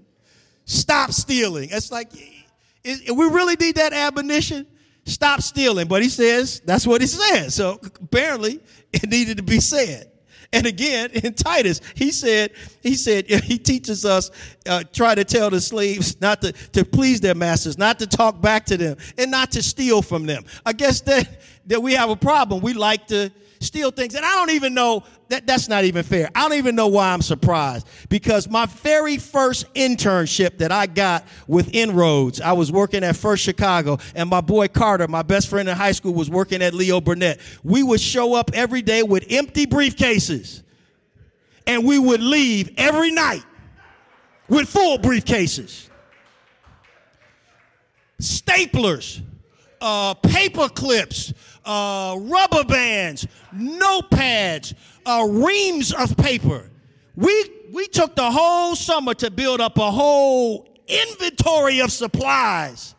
stop 0.64 1.12
stealing. 1.12 1.68
It's 1.70 1.92
like, 1.92 2.11
we 2.85 3.05
really 3.12 3.57
need 3.57 3.74
that 3.74 3.92
admonition? 3.92 4.66
Stop 5.06 5.40
stealing. 5.40 5.88
But 5.88 6.02
he 6.02 6.08
says, 6.08 6.60
that's 6.64 6.86
what 6.86 7.00
he 7.00 7.06
says. 7.06 7.54
So 7.54 7.80
apparently 7.82 8.60
it 8.92 9.08
needed 9.08 9.38
to 9.38 9.42
be 9.42 9.60
said. 9.60 10.10
And 10.52 10.66
again, 10.66 11.10
in 11.12 11.34
Titus, 11.34 11.80
he 11.94 12.10
said, 12.10 12.52
he 12.82 12.94
said, 12.94 13.26
he 13.44 13.58
teaches 13.58 14.04
us, 14.04 14.30
uh, 14.68 14.84
try 14.92 15.14
to 15.14 15.24
tell 15.24 15.50
the 15.50 15.60
slaves 15.60 16.20
not 16.20 16.42
to, 16.42 16.52
to 16.52 16.84
please 16.84 17.20
their 17.20 17.34
masters, 17.34 17.78
not 17.78 17.98
to 18.00 18.06
talk 18.06 18.40
back 18.40 18.66
to 18.66 18.76
them, 18.76 18.96
and 19.18 19.30
not 19.30 19.52
to 19.52 19.62
steal 19.62 20.02
from 20.02 20.26
them. 20.26 20.44
I 20.64 20.72
guess 20.72 21.00
that, 21.02 21.40
that 21.66 21.82
we 21.82 21.94
have 21.94 22.10
a 22.10 22.16
problem. 22.16 22.60
We 22.60 22.74
like 22.74 23.06
to, 23.08 23.30
steal 23.60 23.90
things. 23.90 24.14
And 24.14 24.24
I 24.24 24.32
don't 24.34 24.50
even 24.50 24.74
know 24.74 25.04
that 25.28 25.46
that's 25.46 25.68
not 25.68 25.84
even 25.84 26.04
fair. 26.04 26.30
I 26.34 26.42
don't 26.48 26.58
even 26.58 26.76
know 26.76 26.86
why 26.86 27.12
I'm 27.12 27.22
surprised 27.22 27.88
because 28.08 28.48
my 28.48 28.66
very 28.66 29.18
first 29.18 29.72
internship 29.74 30.58
that 30.58 30.70
I 30.70 30.86
got 30.86 31.24
with 31.48 31.74
Inroads, 31.74 32.40
I 32.40 32.52
was 32.52 32.70
working 32.70 33.02
at 33.02 33.16
First 33.16 33.42
Chicago, 33.42 33.98
and 34.14 34.30
my 34.30 34.40
boy 34.40 34.68
Carter, 34.68 35.08
my 35.08 35.22
best 35.22 35.48
friend 35.48 35.68
in 35.68 35.76
high 35.76 35.92
school, 35.92 36.14
was 36.14 36.30
working 36.30 36.62
at 36.62 36.74
Leo 36.74 37.00
Burnett. 37.00 37.40
We 37.64 37.82
would 37.82 38.00
show 38.00 38.34
up 38.34 38.50
every 38.54 38.82
day 38.82 39.02
with 39.02 39.26
empty 39.30 39.66
briefcases, 39.66 40.62
and 41.66 41.84
we 41.84 41.98
would 41.98 42.22
leave 42.22 42.72
every 42.76 43.10
night 43.10 43.42
with 44.48 44.68
full 44.68 44.98
briefcases. 44.98 45.88
Staplers, 48.20 49.22
uh, 49.80 50.14
paper 50.14 50.68
clips, 50.68 51.34
uh, 51.64 52.16
rubber 52.20 52.64
bands, 52.64 53.26
notepads, 53.54 54.74
uh, 55.06 55.26
reams 55.28 55.92
of 55.92 56.16
paper. 56.16 56.70
We, 57.14 57.50
we 57.72 57.86
took 57.88 58.14
the 58.14 58.30
whole 58.30 58.76
summer 58.76 59.14
to 59.14 59.30
build 59.30 59.60
up 59.60 59.78
a 59.78 59.90
whole 59.90 60.68
inventory 60.86 61.80
of 61.80 61.90
supplies 61.90 62.94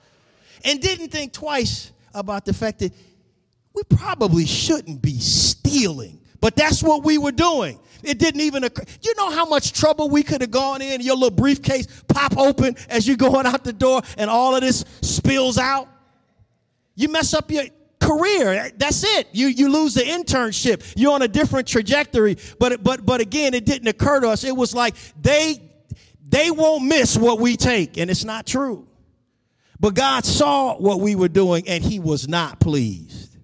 and 0.66 0.82
didn't 0.82 1.10
think 1.10 1.34
twice 1.34 1.92
about 2.14 2.46
the 2.46 2.54
fact 2.54 2.80
that 2.80 2.94
we 3.74 3.84
probably 3.84 4.46
shouldn't 4.46 5.02
be 5.02 5.20
stealing. 5.20 6.20
But 6.40 6.56
that's 6.56 6.82
what 6.82 7.04
we 7.04 7.18
were 7.18 7.32
doing. 7.32 7.80
It 8.04 8.20
didn't 8.20 8.42
even 8.42 8.64
occur. 8.64 8.84
You 9.02 9.14
know 9.16 9.32
how 9.32 9.46
much 9.46 9.74
trouble 9.74 10.10
we 10.10 10.24
could 10.24 10.42
have 10.42 10.52
gone 10.52 10.82
in? 10.82 11.02
Your 11.02 11.16
little 11.16 11.32
briefcase 11.32 11.88
pop 12.08 12.38
open 12.38 12.76
as 12.90 13.08
you're 13.08 13.18
going 13.30 13.46
out 13.46 13.64
the 13.64 13.74
door 13.74 14.02
and 14.18 14.30
all 14.30 14.56
of 14.56 14.62
this 14.62 14.86
spills 15.02 15.58
out. 15.58 15.88
You 16.96 17.10
mess 17.10 17.34
up 17.34 17.52
your 17.52 17.66
career. 18.08 18.72
That's 18.78 19.04
it. 19.04 19.28
You 19.32 19.48
you 19.48 19.70
lose 19.70 19.94
the 19.94 20.02
internship. 20.02 20.94
You're 20.96 21.14
on 21.14 21.22
a 21.22 21.28
different 21.28 21.68
trajectory. 21.68 22.38
But 22.60 22.84
but 22.84 23.06
but 23.06 23.22
again, 23.22 23.54
it 23.54 23.66
didn't 23.66 23.88
occur 23.88 24.22
to 24.22 24.30
us. 24.30 24.44
It 24.44 24.56
was 24.56 24.74
like 24.74 24.96
they 25.22 25.62
they 26.28 26.52
won't 26.52 26.86
miss 26.86 27.18
what 27.18 27.40
we 27.40 27.58
take, 27.58 27.98
and 27.98 28.10
it's 28.10 28.24
not 28.24 28.46
true. 28.46 28.88
But 29.80 29.94
God 29.94 30.26
saw 30.26 30.76
what 30.78 31.00
we 31.00 31.16
were 31.16 31.28
doing, 31.28 31.68
and 31.68 31.84
He 31.84 32.00
was 32.00 32.28
not 32.28 32.60
pleased. 32.60 33.38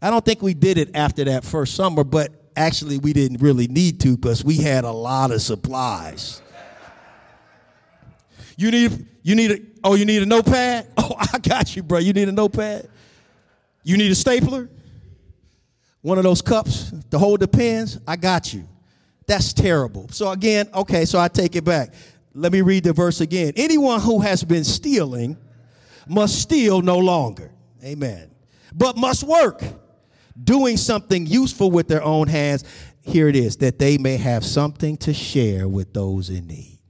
I 0.00 0.10
don't 0.10 0.24
think 0.24 0.42
we 0.42 0.54
did 0.54 0.78
it 0.78 0.90
after 0.94 1.24
that 1.24 1.44
first 1.44 1.74
summer, 1.74 2.04
but 2.04 2.30
actually 2.54 2.98
we 2.98 3.12
didn't 3.12 3.40
really 3.42 3.66
need 3.66 4.00
to 4.00 4.16
because 4.16 4.44
we 4.44 4.56
had 4.56 4.84
a 4.84 4.90
lot 4.90 5.30
of 5.30 5.42
supplies. 5.42 6.42
You 8.56 8.70
need 8.70 9.06
you 9.22 9.34
need 9.34 9.50
a 9.50 9.58
oh 9.84 9.94
you 9.94 10.04
need 10.04 10.22
a 10.22 10.26
notepad? 10.26 10.88
Oh, 10.98 11.14
I 11.32 11.38
got 11.38 11.76
you, 11.76 11.84
bro. 11.84 11.98
You 11.98 12.12
need 12.12 12.28
a 12.28 12.32
notepad? 12.32 12.88
You 13.86 13.96
need 13.96 14.10
a 14.10 14.16
stapler? 14.16 14.68
One 16.02 16.18
of 16.18 16.24
those 16.24 16.42
cups 16.42 16.92
to 17.12 17.20
hold 17.20 17.38
the 17.38 17.46
pens? 17.46 18.00
I 18.04 18.16
got 18.16 18.52
you. 18.52 18.68
That's 19.28 19.52
terrible. 19.52 20.08
So 20.08 20.28
again, 20.32 20.68
okay, 20.74 21.04
so 21.04 21.20
I 21.20 21.28
take 21.28 21.54
it 21.54 21.62
back. 21.62 21.94
Let 22.34 22.50
me 22.50 22.62
read 22.62 22.82
the 22.82 22.92
verse 22.92 23.20
again. 23.20 23.52
Anyone 23.54 24.00
who 24.00 24.18
has 24.22 24.42
been 24.42 24.64
stealing 24.64 25.36
must 26.08 26.42
steal 26.42 26.82
no 26.82 26.98
longer. 26.98 27.52
Amen. 27.84 28.28
But 28.74 28.96
must 28.96 29.22
work, 29.22 29.62
doing 30.42 30.78
something 30.78 31.24
useful 31.24 31.70
with 31.70 31.86
their 31.86 32.02
own 32.02 32.26
hands. 32.26 32.64
Here 33.02 33.28
it 33.28 33.36
is, 33.36 33.58
that 33.58 33.78
they 33.78 33.98
may 33.98 34.16
have 34.16 34.44
something 34.44 34.96
to 34.98 35.14
share 35.14 35.68
with 35.68 35.94
those 35.94 36.28
in 36.28 36.48
need. 36.48 36.80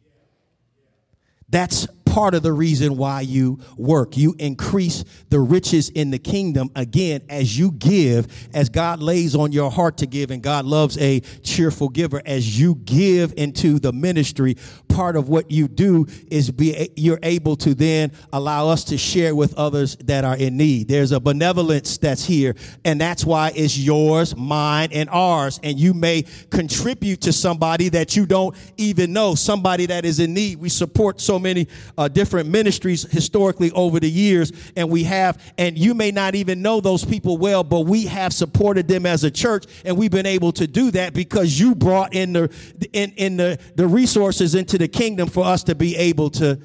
That's 1.51 1.89
part 2.17 2.35
of 2.35 2.43
the 2.43 2.51
reason 2.51 2.97
why 2.97 3.21
you 3.21 3.59
work. 3.77 4.17
You 4.17 4.35
increase 4.39 5.05
the 5.29 5.39
riches 5.39 5.91
in 5.91 6.11
the 6.11 6.19
kingdom 6.19 6.71
again 6.75 7.21
as 7.29 7.59
you 7.59 7.73
give, 7.73 8.49
as 8.55 8.71
God 8.71 9.03
lays 9.03 9.37
on 9.37 9.53
your 9.53 9.71
heart 9.71 9.99
to 9.99 10.07
give, 10.07 10.31
and 10.31 10.43
God 10.43 10.65
loves 10.65 10.97
a 10.97 11.21
cheerful 11.43 11.91
giver. 11.91 12.23
As 12.25 12.59
you 12.59 12.77
give 12.77 13.35
into 13.37 13.79
the 13.79 13.93
ministry, 13.93 14.57
part 14.89 15.15
of 15.15 15.29
what 15.29 15.51
you 15.51 15.69
do 15.69 16.07
is 16.31 16.51
be 16.51 16.89
you're 16.97 17.19
able 17.23 17.55
to 17.57 17.75
then 17.75 18.13
allow 18.33 18.71
us 18.71 18.85
to 18.85 18.97
share 18.97 19.37
with 19.37 19.53
others 19.59 19.97
that 19.97 20.25
are 20.25 20.39
in 20.39 20.57
need. 20.57 20.89
There's 20.89 21.13
a 21.13 21.21
benevolence 21.21 21.99
that's 21.99 22.25
here, 22.25 22.55
and 22.83 22.99
that's 22.99 23.27
why 23.27 23.53
it's 23.55 23.77
yours, 23.77 24.35
mine, 24.35 24.89
and 24.91 25.11
ours. 25.11 25.61
And 25.63 25.79
you 25.79 25.93
may 25.93 26.25
contribute 26.49 27.21
to 27.23 27.33
somebody 27.35 27.91
that 27.91 28.17
you 28.17 28.25
don't 28.25 28.57
even 28.79 29.13
know, 29.13 29.35
somebody 29.35 29.85
that 29.85 30.07
is 30.07 30.19
in 30.19 30.33
need. 30.33 30.61
We 30.61 30.71
support 30.71 31.21
so 31.21 31.39
many 31.39 31.69
uh, 31.99 32.06
uh, 32.07 32.09
different 32.09 32.49
ministries 32.49 33.03
historically 33.11 33.73
over 33.73 33.99
the 33.99 34.09
years, 34.09 34.53
and 34.77 34.89
we 34.89 35.03
have, 35.03 35.43
and 35.59 35.77
you 35.77 35.93
may 35.93 36.13
not 36.13 36.37
even 36.37 36.63
know 36.63 36.81
those 36.81 37.05
people 37.05 37.37
well, 37.37 37.65
but 37.65 37.81
we 37.81 38.07
have 38.07 38.33
supported 38.33 38.87
them 38.87 39.05
as 39.05 39.25
a 39.25 39.31
church, 39.31 39.65
and 39.85 39.97
we've 39.97 40.13
been 40.13 40.25
able 40.25 40.53
to 40.53 40.69
do 40.69 40.93
that 40.93 41.15
because 41.15 41.59
you 41.59 41.75
brought 41.75 42.15
in 42.15 42.33
the 42.33 42.49
in, 42.93 43.11
in 43.17 43.37
the, 43.37 43.59
the 43.75 43.89
resources 43.89 44.55
into 44.55 44.79
the 44.79 44.87
kingdom 44.87 45.29
for 45.29 45.45
us 45.45 45.65
to 45.65 45.75
be 45.75 45.97
able 45.97 46.31
to 46.31 46.61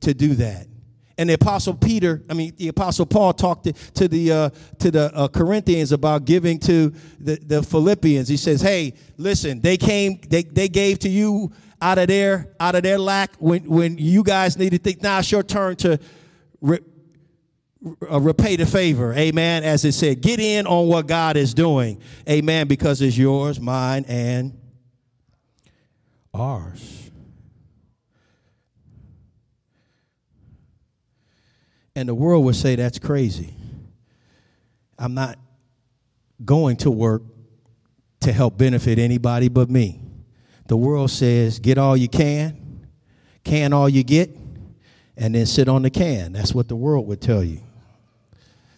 to 0.00 0.12
do 0.12 0.34
that. 0.34 0.66
And 1.18 1.28
the 1.28 1.34
apostle 1.34 1.74
Peter, 1.74 2.22
I 2.30 2.34
mean, 2.34 2.54
the 2.56 2.68
apostle 2.68 3.06
Paul 3.06 3.32
talked 3.32 3.64
to, 3.94 4.08
the 4.08 4.32
uh, 4.32 4.50
to 4.78 4.90
the 4.90 5.14
uh, 5.14 5.28
Corinthians 5.28 5.92
about 5.92 6.24
giving 6.24 6.58
to 6.60 6.92
the, 7.20 7.36
the 7.36 7.62
Philippians. 7.62 8.28
He 8.28 8.36
says, 8.36 8.60
"Hey, 8.60 8.94
listen, 9.16 9.60
they 9.60 9.76
came, 9.76 10.20
they 10.28 10.42
they 10.42 10.68
gave 10.68 10.98
to 11.00 11.08
you 11.08 11.52
out 11.82 11.98
of 11.98 12.06
their 12.06 12.54
out 12.60 12.74
of 12.76 12.84
their 12.84 12.98
lack 12.98 13.34
when 13.38 13.68
when 13.68 13.98
you 13.98 14.22
guys 14.22 14.56
need 14.56 14.70
to 14.70 14.78
think 14.78 15.02
now 15.02 15.18
it's 15.18 15.30
your 15.30 15.42
turn 15.42 15.76
to 15.76 15.98
re, 16.60 16.78
uh, 18.10 18.20
repay 18.20 18.56
the 18.56 18.64
favor. 18.64 19.12
Amen. 19.12 19.64
As 19.64 19.84
it 19.84 19.92
said 19.92 20.22
get 20.22 20.38
in 20.38 20.66
on 20.66 20.86
what 20.86 21.08
god 21.08 21.36
is 21.36 21.52
doing. 21.52 22.00
Amen. 22.28 22.68
Because 22.68 23.02
it's 23.02 23.18
yours 23.18 23.60
mine 23.60 24.04
and 24.06 24.58
ours 26.32 27.01
and 31.94 32.08
the 32.08 32.14
world 32.14 32.44
would 32.44 32.56
say 32.56 32.76
that's 32.76 32.98
crazy 32.98 33.54
i'm 34.98 35.14
not 35.14 35.38
going 36.44 36.76
to 36.76 36.90
work 36.90 37.22
to 38.20 38.32
help 38.32 38.56
benefit 38.56 38.98
anybody 38.98 39.48
but 39.48 39.70
me 39.70 40.02
the 40.72 40.76
world 40.76 41.10
says, 41.10 41.58
get 41.58 41.76
all 41.76 41.96
you 41.96 42.08
can, 42.08 42.86
can 43.44 43.72
all 43.72 43.88
you 43.88 44.02
get, 44.02 44.34
and 45.16 45.34
then 45.34 45.46
sit 45.46 45.68
on 45.68 45.82
the 45.82 45.90
can. 45.90 46.32
That's 46.32 46.54
what 46.54 46.68
the 46.68 46.76
world 46.76 47.06
would 47.08 47.20
tell 47.20 47.44
you. 47.44 47.60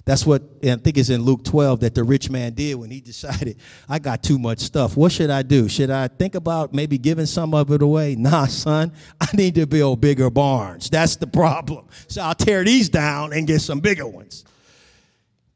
That's 0.07 0.27
what 0.27 0.43
I 0.63 0.77
think 0.77 0.99
is 0.99 1.09
in 1.09 1.23
Luke 1.23 1.45
12 1.45 1.81
that 1.81 1.95
the 1.95 2.05
rich 2.05 2.29
man 2.29 2.53
did 2.53 2.75
when 2.75 2.91
he 2.91 3.01
decided, 3.01 3.57
I 3.89 3.99
got 3.99 4.23
too 4.23 4.39
much 4.39 4.59
stuff. 4.59 4.97
What 4.99 5.13
should 5.13 5.31
I 5.31 5.43
do? 5.43 5.67
Should 5.69 5.91
I 5.91 6.09
think 6.09 6.35
about 6.35 6.75
maybe 6.75 6.99
giving 6.99 7.27
some 7.27 7.55
of 7.55 7.71
it 7.71 7.83
away? 7.83 8.17
Nah, 8.25 8.47
son, 8.47 8.91
I 9.21 9.29
need 9.35 9.55
to 9.57 9.67
build 9.67 10.01
bigger 10.01 10.31
barns. 10.31 10.89
That's 10.89 11.17
the 11.17 11.27
problem. 11.27 11.87
So 12.09 12.23
I'll 12.23 12.35
tear 12.35 12.65
these 12.65 12.89
down 12.89 13.35
and 13.35 13.47
get 13.47 13.61
some 13.61 13.81
bigger 13.81 14.07
ones. 14.07 14.45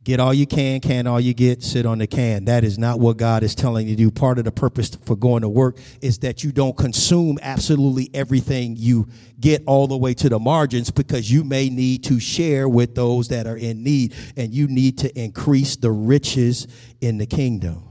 Get 0.09 0.21
all 0.21 0.33
you 0.33 0.47
can, 0.47 0.81
can 0.81 1.07
all 1.07 1.21
you 1.21 1.35
get, 1.35 1.63
sit 1.63 1.85
on 1.85 1.99
the 1.99 2.07
can. 2.07 2.47
That 2.47 2.65
is 2.65 2.79
not 2.79 2.99
what 2.99 3.19
God 3.19 3.43
is 3.43 3.55
telling 3.55 3.87
you 3.89 3.95
to 3.95 4.05
do. 4.05 4.11
Part 4.11 4.39
of 4.39 4.47
the 4.47 4.51
purpose 4.51 4.97
for 5.05 5.15
going 5.15 5.43
to 5.43 5.51
work 5.51 5.77
is 6.01 6.21
that 6.21 6.43
you 6.43 6.51
don't 6.51 6.75
consume 6.75 7.39
absolutely 7.43 8.09
everything 8.15 8.75
you 8.79 9.07
get 9.39 9.63
all 9.67 9.87
the 9.87 9.99
way 9.99 10.15
to 10.15 10.31
the 10.31 10.39
margins 10.39 10.91
because 10.91 11.31
you 11.31 11.45
may 11.45 11.69
need 11.69 12.05
to 12.05 12.19
share 12.19 12.71
with 12.71 12.95
those 12.95 13.29
that 13.29 13.47
are 13.47 13.59
in 13.59 13.83
need 13.83 14.15
and 14.35 14.55
you 14.55 14.67
need 14.67 14.97
to 14.97 15.15
increase 15.21 15.77
the 15.77 15.91
riches 15.91 16.67
in 17.03 17.19
the 17.19 17.27
kingdom. 17.27 17.85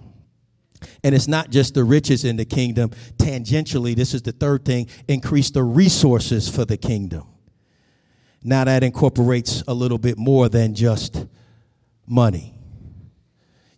And 1.03 1.13
it's 1.13 1.27
not 1.27 1.51
just 1.51 1.75
the 1.75 1.84
riches 1.84 2.25
in 2.25 2.36
the 2.36 2.45
kingdom. 2.45 2.89
Tangentially, 3.17 3.95
this 3.95 4.15
is 4.15 4.23
the 4.23 4.32
third 4.32 4.65
thing 4.65 4.88
increase 5.08 5.51
the 5.51 5.62
resources 5.62 6.49
for 6.49 6.65
the 6.65 6.77
kingdom. 6.77 7.27
Now, 8.43 8.63
that 8.63 8.82
incorporates 8.82 9.63
a 9.67 9.73
little 9.75 9.99
bit 9.99 10.17
more 10.17 10.49
than 10.49 10.73
just 10.73 11.27
money. 12.08 12.54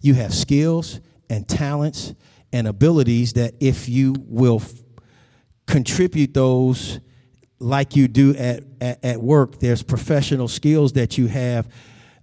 You 0.02 0.14
have 0.14 0.34
skills 0.34 1.00
and 1.30 1.48
talents 1.48 2.14
and 2.54 2.68
abilities 2.68 3.34
that 3.34 3.56
if 3.60 3.90
you 3.90 4.16
will 4.20 4.62
f- 4.62 4.72
contribute 5.68 6.34
those 6.34 7.00
like 7.60 7.96
you 7.96 8.08
do 8.08 8.36
at, 8.36 8.64
at, 8.80 9.04
at 9.04 9.22
work, 9.22 9.60
there's 9.60 9.84
professional 9.84 10.48
skills 10.48 10.94
that 10.94 11.18
you 11.18 11.28
have. 11.28 11.68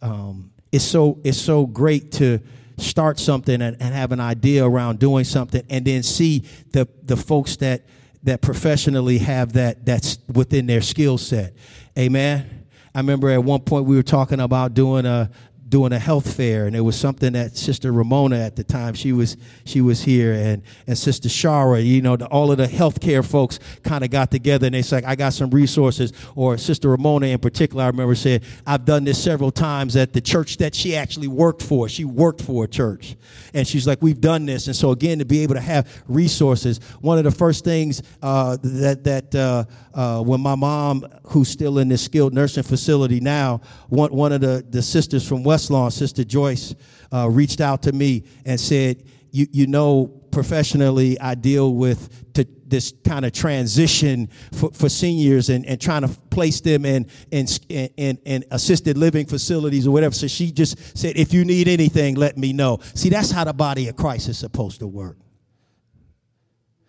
Um, 0.00 0.52
it's 0.72 0.84
so 0.84 1.20
it's 1.24 1.40
so 1.40 1.66
great 1.66 2.12
to 2.12 2.40
start 2.78 3.18
something 3.18 3.62
and, 3.62 3.76
and 3.80 3.94
have 3.94 4.12
an 4.12 4.20
idea 4.20 4.64
around 4.64 4.98
doing 4.98 5.24
something 5.24 5.62
and 5.70 5.84
then 5.84 6.02
see 6.02 6.44
the 6.72 6.88
the 7.02 7.16
folks 7.16 7.56
that 7.56 7.86
that 8.22 8.42
professionally 8.42 9.18
have 9.18 9.52
that 9.52 9.86
that's 9.86 10.18
within 10.32 10.66
their 10.66 10.80
skill 10.80 11.16
set. 11.16 11.54
Amen. 11.98 12.66
I 12.94 12.98
remember 12.98 13.30
at 13.30 13.42
one 13.44 13.60
point 13.60 13.84
we 13.84 13.96
were 13.96 14.02
talking 14.02 14.40
about 14.40 14.74
doing 14.74 15.06
a 15.06 15.30
doing 15.68 15.92
a 15.92 15.98
health 15.98 16.36
fair, 16.36 16.66
and 16.66 16.76
it 16.76 16.80
was 16.80 16.96
something 16.96 17.32
that 17.32 17.56
Sister 17.56 17.90
Ramona 17.90 18.38
at 18.38 18.56
the 18.56 18.62
time 18.62 18.94
she 18.94 19.12
was 19.12 19.36
she 19.64 19.80
was 19.80 20.02
here, 20.02 20.32
and 20.32 20.62
and 20.86 20.96
Sister 20.96 21.28
Shara, 21.28 21.84
you 21.84 22.02
know, 22.02 22.16
the, 22.16 22.26
all 22.26 22.52
of 22.52 22.58
the 22.58 22.66
healthcare 22.66 23.24
folks 23.24 23.58
kind 23.82 24.04
of 24.04 24.10
got 24.10 24.30
together, 24.30 24.66
and 24.66 24.74
they 24.74 24.82
said, 24.82 25.04
"I 25.04 25.16
got 25.16 25.32
some 25.32 25.50
resources." 25.50 26.12
Or 26.34 26.56
Sister 26.56 26.88
Ramona 26.88 27.26
in 27.26 27.38
particular, 27.38 27.84
I 27.84 27.88
remember 27.88 28.14
said, 28.14 28.44
"I've 28.66 28.84
done 28.84 29.04
this 29.04 29.22
several 29.22 29.50
times 29.50 29.96
at 29.96 30.12
the 30.12 30.20
church 30.20 30.58
that 30.58 30.74
she 30.74 30.94
actually 30.94 31.28
worked 31.28 31.62
for. 31.62 31.88
She 31.88 32.04
worked 32.04 32.42
for 32.42 32.64
a 32.64 32.68
church, 32.68 33.16
and 33.52 33.66
she's 33.66 33.86
like, 33.86 34.00
we've 34.00 34.20
done 34.20 34.46
this." 34.46 34.68
And 34.68 34.76
so 34.76 34.92
again, 34.92 35.18
to 35.18 35.24
be 35.24 35.40
able 35.40 35.54
to 35.54 35.60
have 35.60 36.04
resources, 36.06 36.78
one 37.00 37.18
of 37.18 37.24
the 37.24 37.32
first 37.32 37.64
things 37.64 38.02
uh, 38.22 38.56
that 38.62 39.02
that 39.04 39.34
uh, 39.34 39.64
uh, 39.94 40.22
when 40.22 40.40
my 40.40 40.54
mom, 40.54 41.04
who's 41.24 41.48
still 41.48 41.78
in 41.78 41.88
this 41.88 42.02
skilled 42.02 42.34
nursing 42.34 42.62
facility 42.62 43.18
now, 43.18 43.60
one 43.88 44.12
one 44.14 44.30
of 44.30 44.40
the 44.40 44.64
the 44.70 44.82
sisters 44.82 45.26
from 45.26 45.42
West 45.42 45.55
West 45.56 45.70
Lawn, 45.70 45.90
Sister 45.90 46.22
Joyce, 46.22 46.74
uh, 47.10 47.30
reached 47.30 47.62
out 47.62 47.84
to 47.84 47.92
me 47.92 48.24
and 48.44 48.60
said, 48.60 49.02
you, 49.30 49.46
you 49.52 49.66
know, 49.66 50.06
professionally, 50.30 51.18
I 51.18 51.34
deal 51.34 51.72
with 51.72 52.30
to, 52.34 52.46
this 52.66 52.92
kind 53.06 53.24
of 53.24 53.32
transition 53.32 54.28
for, 54.52 54.70
for 54.72 54.90
seniors 54.90 55.48
and, 55.48 55.64
and 55.64 55.80
trying 55.80 56.02
to 56.02 56.08
place 56.28 56.60
them 56.60 56.84
in, 56.84 57.06
in, 57.30 57.46
in, 57.70 58.18
in 58.26 58.44
assisted 58.50 58.98
living 58.98 59.24
facilities 59.24 59.86
or 59.86 59.92
whatever. 59.92 60.14
So 60.14 60.26
she 60.26 60.52
just 60.52 60.76
said, 60.94 61.16
if 61.16 61.32
you 61.32 61.46
need 61.46 61.68
anything, 61.68 62.16
let 62.16 62.36
me 62.36 62.52
know. 62.52 62.80
See, 62.92 63.08
that's 63.08 63.30
how 63.30 63.44
the 63.44 63.54
body 63.54 63.88
of 63.88 63.96
Christ 63.96 64.28
is 64.28 64.36
supposed 64.36 64.80
to 64.80 64.86
work. 64.86 65.16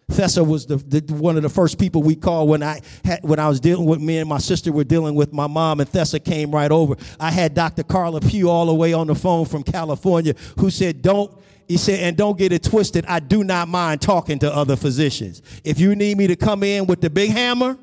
Thessa 0.09 0.41
was 0.41 0.65
the, 0.65 0.77
the, 0.77 1.13
one 1.13 1.35
of 1.35 1.43
the 1.43 1.49
first 1.49 1.77
people 1.77 2.01
we 2.01 2.15
called 2.15 2.49
when 2.49 2.63
I 2.63 2.79
had, 3.03 3.19
when 3.23 3.39
I 3.39 3.49
was 3.49 3.59
dealing 3.59 3.85
with 3.85 3.99
me 3.99 4.19
and 4.19 4.29
my 4.29 4.37
sister 4.37 4.71
were 4.71 4.85
dealing 4.85 5.15
with 5.15 5.33
my 5.33 5.47
mom, 5.47 5.81
and 5.81 5.89
Thessa 5.89 6.19
came 6.19 6.51
right 6.51 6.71
over. 6.71 6.95
I 7.19 7.29
had 7.29 7.53
Dr. 7.53 7.83
Carla 7.83 8.21
Pugh 8.21 8.49
all 8.49 8.67
the 8.67 8.73
way 8.73 8.93
on 8.93 9.07
the 9.07 9.15
phone 9.15 9.45
from 9.45 9.63
California, 9.63 10.33
who 10.59 10.69
said, 10.69 11.01
"Don't." 11.01 11.31
He 11.67 11.75
said, 11.75 11.99
and 11.99 12.15
don't 12.15 12.37
get 12.37 12.53
it 12.53 12.63
twisted. 12.63 13.05
I 13.07 13.19
do 13.19 13.43
not 13.43 13.67
mind 13.67 14.01
talking 14.01 14.39
to 14.39 14.55
other 14.55 14.77
physicians. 14.77 15.41
If 15.65 15.81
you 15.81 15.95
need 15.95 16.17
me 16.17 16.27
to 16.27 16.37
come 16.37 16.63
in 16.63 16.87
with 16.87 17.01
the 17.01 17.09
big 17.09 17.31
hammer, 17.31 17.77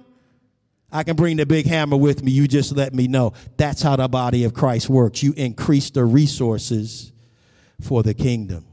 I 0.90 1.02
can 1.02 1.16
bring 1.16 1.37
the 1.37 1.44
big 1.44 1.66
hammer 1.66 1.98
with 1.98 2.22
me. 2.22 2.32
You 2.32 2.48
just 2.48 2.74
let 2.74 2.94
me 2.94 3.08
know. 3.08 3.34
That's 3.58 3.82
how 3.82 3.96
the 3.96 4.08
body 4.08 4.44
of 4.44 4.54
Christ 4.54 4.88
works. 4.88 5.22
You 5.22 5.34
increase 5.37 5.90
the 5.90 6.02
resources 6.06 7.12
for 7.82 8.02
the 8.02 8.14
kingdom. 8.14 8.64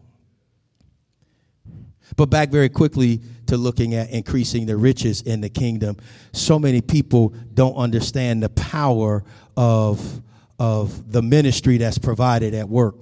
But 2.16 2.28
back 2.28 2.50
very 2.50 2.70
quickly 2.70 3.22
to 3.52 3.58
looking 3.58 3.94
at 3.96 4.10
increasing 4.12 4.66
the 4.66 4.78
riches 4.78 5.22
in 5.24 5.42
the 5.42 5.50
kingdom. 5.50 5.98
So 6.32 6.58
many 6.58 6.80
people 6.80 7.34
don't 7.54 7.76
understand 7.76 8.42
the 8.42 8.48
power 8.48 9.26
of, 9.58 10.22
of 10.58 11.12
the 11.12 11.22
ministry 11.22 11.76
that's 11.76 11.98
provided 11.98 12.54
at 12.54 12.70
work. 12.70 12.96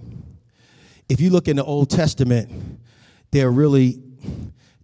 If 1.07 1.21
you 1.21 1.29
look 1.29 1.47
in 1.47 1.55
the 1.55 1.63
Old 1.63 1.91
Testament, 1.91 2.79
there 3.29 3.47
are 3.47 3.51
really, 3.51 4.01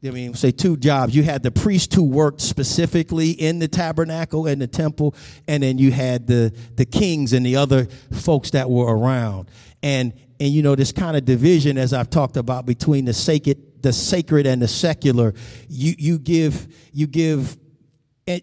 I 0.04 0.12
mean, 0.12 0.36
say 0.36 0.52
two 0.52 0.78
jobs. 0.78 1.16
You 1.16 1.24
had 1.24 1.42
the 1.42 1.50
priest 1.50 1.96
who 1.96 2.04
worked 2.04 2.42
specifically 2.42 3.32
in 3.32 3.58
the 3.58 3.68
tabernacle 3.68 4.46
and 4.46 4.62
the 4.62 4.68
temple, 4.68 5.16
and 5.48 5.64
then 5.64 5.80
you 5.80 5.92
had 5.92 6.28
the, 6.28 6.54
the 6.76 6.86
kings 6.86 7.34
and 7.34 7.44
the 7.44 7.56
other 7.56 7.86
folks 8.12 8.52
that 8.52 8.70
were 8.70 8.96
around. 8.96 9.50
And, 9.82 10.14
and 10.40 10.50
you 10.50 10.62
know, 10.62 10.76
this 10.76 10.92
kind 10.92 11.16
of 11.16 11.26
division, 11.26 11.78
as 11.78 11.94
I've 11.94 12.10
talked 12.10 12.38
about, 12.38 12.66
between 12.66 13.06
the 13.06 13.14
sacred 13.14 13.58
the 13.86 13.94
sacred 13.94 14.48
and 14.48 14.64
the 14.64 14.68
secular. 14.68 15.36
You, 15.70 15.94
you 16.00 16.18
give, 16.18 16.68
you 16.92 17.06
give, 17.06 17.56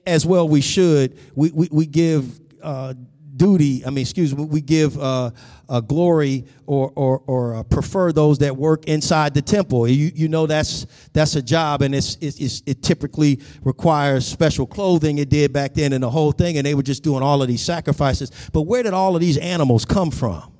as 0.07 0.25
well 0.25 0.49
we 0.49 0.61
should, 0.61 1.19
we, 1.35 1.51
we, 1.51 1.69
we 1.73 1.87
give 1.87 2.39
uh, 2.63 2.95
duty, 3.35 3.85
I 3.85 3.91
mean, 3.91 4.03
excuse 4.03 4.37
me, 4.37 4.45
we 4.45 4.61
give 4.61 4.97
uh, 4.97 5.33
uh, 5.69 5.81
glory 5.81 6.45
or, 6.65 6.93
or, 6.95 7.25
or 7.27 7.57
uh, 7.57 7.65
prefer 7.65 8.13
those 8.13 8.39
that 8.39 8.57
work 8.57 8.85
inside 8.85 9.35
the 9.35 9.43
temple. 9.43 9.89
You, 9.89 10.13
you 10.15 10.29
know 10.29 10.47
that's, 10.47 10.87
that's 11.13 11.35
a 11.35 11.43
job 11.43 11.83
and 11.83 11.93
it's, 11.93 12.17
it's, 12.21 12.63
it 12.65 12.81
typically 12.81 13.41
requires 13.65 14.25
special 14.25 14.65
clothing. 14.65 15.19
It 15.19 15.29
did 15.29 15.53
back 15.53 15.75
then 15.75 15.93
and 15.93 16.05
the 16.05 16.11
whole 16.11 16.31
thing, 16.31 16.57
and 16.57 16.65
they 16.65 16.77
were 16.77 16.85
just 16.85 17.03
doing 17.03 17.25
all 17.25 17.43
of 17.43 17.49
these 17.49 17.63
sacrifices. 17.63 18.31
But 18.53 18.63
where 18.63 18.85
did 18.85 18.95
all 18.95 19.17
of 19.17 19.21
these 19.21 19.39
animals 19.39 19.85
come 19.85 20.13
from? 20.13 20.53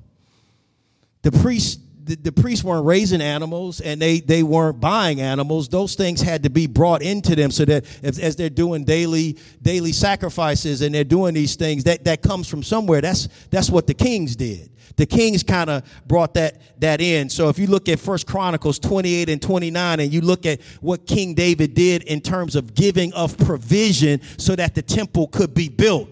The 1.23 1.33
priests 1.33 1.79
the, 2.05 2.17
the, 2.17 2.33
priests 2.33 2.65
weren't 2.65 2.85
raising 2.85 3.21
animals 3.21 3.81
and 3.81 4.01
they, 4.01 4.21
they 4.21 4.43
weren't 4.43 4.81
buying 4.81 5.21
animals. 5.21 5.69
Those 5.69 5.95
things 5.95 6.21
had 6.21 6.43
to 6.43 6.51
be 6.51 6.67
brought 6.67 7.03
into 7.03 7.37
them 7.37 7.51
so 7.51 7.65
that 7.65 7.85
as 8.03 8.37
they're 8.37 8.51
doing 8.51 8.85
daily 8.85 9.39
daily 9.63 9.93
sacrifices 9.93 10.83
and 10.83 10.95
they're 10.95 11.05
doing 11.05 11.35
these 11.35 11.55
things, 11.55 11.85
that, 11.85 12.05
that 12.05 12.23
comes 12.23 12.49
from 12.49 12.63
somewhere. 12.63 13.01
That's 13.01 13.29
that's 13.51 13.71
what 13.71 13.87
the 13.87 13.95
kings 13.95 14.37
did. 14.37 14.71
The 14.97 15.07
kings 15.07 15.43
kind 15.43 15.71
of 15.71 15.89
brought 16.07 16.35
that 16.35 16.81
that 16.81 17.01
in. 17.01 17.29
So 17.31 17.49
if 17.49 17.59
you 17.59 17.67
look 17.67 17.89
at 17.89 18.01
First 18.01 18.27
Chronicles 18.27 18.79
28 18.79 19.29
and 19.29 19.41
29 19.41 20.01
and 20.01 20.13
you 20.13 20.21
look 20.21 20.45
at 20.45 20.61
what 20.81 21.07
King 21.07 21.35
David 21.35 21.75
did 21.75 22.03
in 22.03 22.21
terms 22.21 22.57
of 22.57 22.75
giving 22.75 23.13
of 23.15 23.39
provision 23.39 24.21
so 24.39 24.57
that 24.57 24.75
the 24.75 24.83
temple 24.83 25.29
could 25.29 25.55
be 25.55 25.69
built 25.69 26.09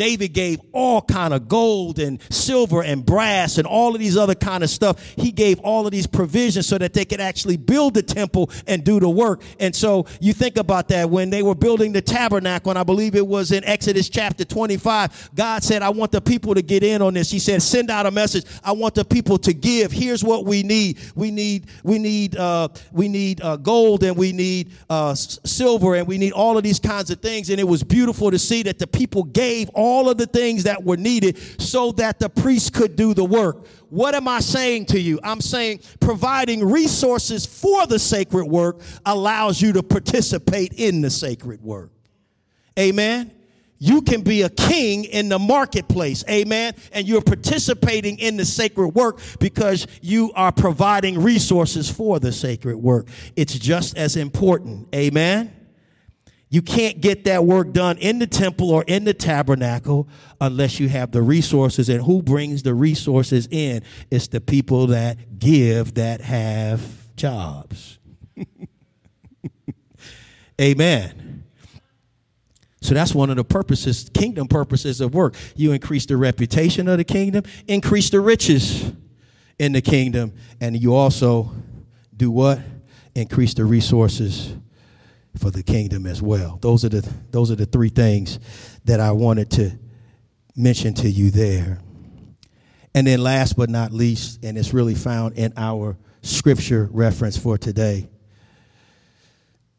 David 0.00 0.32
gave 0.32 0.60
all 0.72 1.02
kind 1.02 1.34
of 1.34 1.46
gold 1.46 1.98
and 1.98 2.22
silver 2.32 2.82
and 2.82 3.04
brass 3.04 3.58
and 3.58 3.66
all 3.66 3.94
of 3.94 4.00
these 4.00 4.16
other 4.16 4.34
kind 4.34 4.64
of 4.64 4.70
stuff. 4.70 4.98
He 5.14 5.30
gave 5.30 5.60
all 5.60 5.84
of 5.84 5.92
these 5.92 6.06
provisions 6.06 6.66
so 6.66 6.78
that 6.78 6.94
they 6.94 7.04
could 7.04 7.20
actually 7.20 7.58
build 7.58 7.92
the 7.92 8.02
temple 8.02 8.50
and 8.66 8.82
do 8.82 8.98
the 8.98 9.10
work. 9.10 9.42
And 9.58 9.76
so 9.76 10.06
you 10.18 10.32
think 10.32 10.56
about 10.56 10.88
that 10.88 11.10
when 11.10 11.28
they 11.28 11.42
were 11.42 11.54
building 11.54 11.92
the 11.92 12.00
tabernacle, 12.00 12.70
and 12.70 12.78
I 12.78 12.82
believe 12.82 13.14
it 13.14 13.26
was 13.26 13.52
in 13.52 13.62
Exodus 13.64 14.08
chapter 14.08 14.42
25, 14.42 15.32
God 15.34 15.62
said, 15.62 15.82
I 15.82 15.90
want 15.90 16.12
the 16.12 16.22
people 16.22 16.54
to 16.54 16.62
get 16.62 16.82
in 16.82 17.02
on 17.02 17.12
this. 17.12 17.30
He 17.30 17.38
said, 17.38 17.60
send 17.60 17.90
out 17.90 18.06
a 18.06 18.10
message. 18.10 18.46
I 18.64 18.72
want 18.72 18.94
the 18.94 19.04
people 19.04 19.36
to 19.40 19.52
give. 19.52 19.92
Here's 19.92 20.24
what 20.24 20.46
we 20.46 20.62
need. 20.62 20.98
We 21.14 21.30
need, 21.30 21.66
we 21.84 21.98
need, 21.98 22.36
uh, 22.36 22.68
we 22.90 23.08
need 23.08 23.42
uh, 23.42 23.56
gold 23.56 24.02
and 24.02 24.16
we 24.16 24.32
need 24.32 24.70
uh, 24.88 25.14
silver 25.14 25.96
and 25.96 26.08
we 26.08 26.16
need 26.16 26.32
all 26.32 26.56
of 26.56 26.64
these 26.64 26.80
kinds 26.80 27.10
of 27.10 27.20
things. 27.20 27.50
And 27.50 27.60
it 27.60 27.68
was 27.68 27.82
beautiful 27.82 28.30
to 28.30 28.38
see 28.38 28.62
that 28.62 28.78
the 28.78 28.86
people 28.86 29.24
gave 29.24 29.68
all 29.74 29.89
all 29.90 30.08
of 30.08 30.16
the 30.16 30.26
things 30.26 30.64
that 30.64 30.82
were 30.82 30.96
needed 30.96 31.38
so 31.60 31.92
that 31.92 32.18
the 32.18 32.28
priest 32.28 32.72
could 32.72 32.96
do 32.96 33.12
the 33.14 33.24
work. 33.24 33.66
What 33.90 34.14
am 34.14 34.28
I 34.28 34.40
saying 34.40 34.86
to 34.86 35.00
you? 35.00 35.18
I'm 35.22 35.40
saying 35.40 35.80
providing 35.98 36.64
resources 36.64 37.44
for 37.44 37.86
the 37.86 37.98
sacred 37.98 38.46
work 38.46 38.80
allows 39.04 39.60
you 39.60 39.72
to 39.72 39.82
participate 39.82 40.74
in 40.74 41.00
the 41.00 41.10
sacred 41.10 41.62
work. 41.62 41.90
Amen. 42.78 43.32
You 43.82 44.02
can 44.02 44.20
be 44.20 44.42
a 44.42 44.50
king 44.50 45.04
in 45.04 45.30
the 45.30 45.38
marketplace, 45.38 46.22
amen, 46.28 46.74
and 46.92 47.08
you're 47.08 47.22
participating 47.22 48.18
in 48.18 48.36
the 48.36 48.44
sacred 48.44 48.88
work 48.88 49.20
because 49.40 49.86
you 50.02 50.32
are 50.34 50.52
providing 50.52 51.20
resources 51.20 51.90
for 51.90 52.20
the 52.20 52.30
sacred 52.30 52.76
work. 52.76 53.08
It's 53.36 53.58
just 53.58 53.96
as 53.96 54.16
important, 54.16 54.94
amen. 54.94 55.59
You 56.52 56.62
can't 56.62 57.00
get 57.00 57.24
that 57.24 57.44
work 57.44 57.72
done 57.72 57.96
in 57.98 58.18
the 58.18 58.26
temple 58.26 58.70
or 58.70 58.82
in 58.88 59.04
the 59.04 59.14
tabernacle 59.14 60.08
unless 60.40 60.80
you 60.80 60.88
have 60.88 61.12
the 61.12 61.22
resources. 61.22 61.88
And 61.88 62.02
who 62.02 62.22
brings 62.22 62.64
the 62.64 62.74
resources 62.74 63.46
in? 63.52 63.84
It's 64.10 64.26
the 64.26 64.40
people 64.40 64.88
that 64.88 65.38
give 65.38 65.94
that 65.94 66.20
have 66.20 67.14
jobs. 67.14 68.00
Amen. 70.60 71.44
So 72.82 72.94
that's 72.94 73.14
one 73.14 73.30
of 73.30 73.36
the 73.36 73.44
purposes, 73.44 74.10
kingdom 74.12 74.48
purposes 74.48 75.00
of 75.00 75.14
work. 75.14 75.36
You 75.54 75.70
increase 75.70 76.06
the 76.06 76.16
reputation 76.16 76.88
of 76.88 76.98
the 76.98 77.04
kingdom, 77.04 77.44
increase 77.68 78.10
the 78.10 78.20
riches 78.20 78.90
in 79.60 79.72
the 79.72 79.82
kingdom, 79.82 80.32
and 80.60 80.76
you 80.76 80.96
also 80.96 81.52
do 82.16 82.32
what? 82.32 82.58
Increase 83.14 83.54
the 83.54 83.64
resources 83.64 84.56
for 85.38 85.50
the 85.50 85.62
kingdom 85.62 86.06
as 86.06 86.20
well. 86.20 86.58
Those 86.60 86.84
are 86.84 86.88
the 86.88 87.08
those 87.30 87.50
are 87.50 87.56
the 87.56 87.66
three 87.66 87.88
things 87.88 88.38
that 88.84 89.00
I 89.00 89.12
wanted 89.12 89.50
to 89.52 89.72
mention 90.56 90.94
to 90.94 91.10
you 91.10 91.30
there. 91.30 91.80
And 92.94 93.06
then 93.06 93.22
last 93.22 93.56
but 93.56 93.70
not 93.70 93.92
least, 93.92 94.44
and 94.44 94.58
it's 94.58 94.74
really 94.74 94.94
found 94.94 95.36
in 95.36 95.52
our 95.56 95.96
scripture 96.22 96.88
reference 96.92 97.36
for 97.36 97.56
today. 97.56 98.08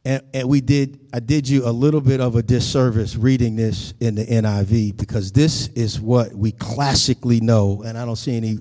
And, 0.04 0.24
and 0.34 0.50
we 0.50 0.62
did 0.62 1.00
I 1.14 1.20
did 1.20 1.48
you 1.48 1.68
a 1.68 1.70
little 1.70 2.02
bit 2.02 2.22
of 2.22 2.36
a 2.36 2.42
disservice 2.42 3.16
reading 3.16 3.56
this 3.56 3.94
in 4.00 4.16
the 4.16 4.26
NIV 4.26 4.98
because 4.98 5.32
this 5.32 5.68
is 5.70 6.00
what 6.00 6.34
we 6.34 6.52
classically 6.52 7.40
know, 7.40 7.84
and 7.86 7.98
I 7.98 8.06
don't 8.06 8.16
see 8.16 8.36
any 8.36 8.60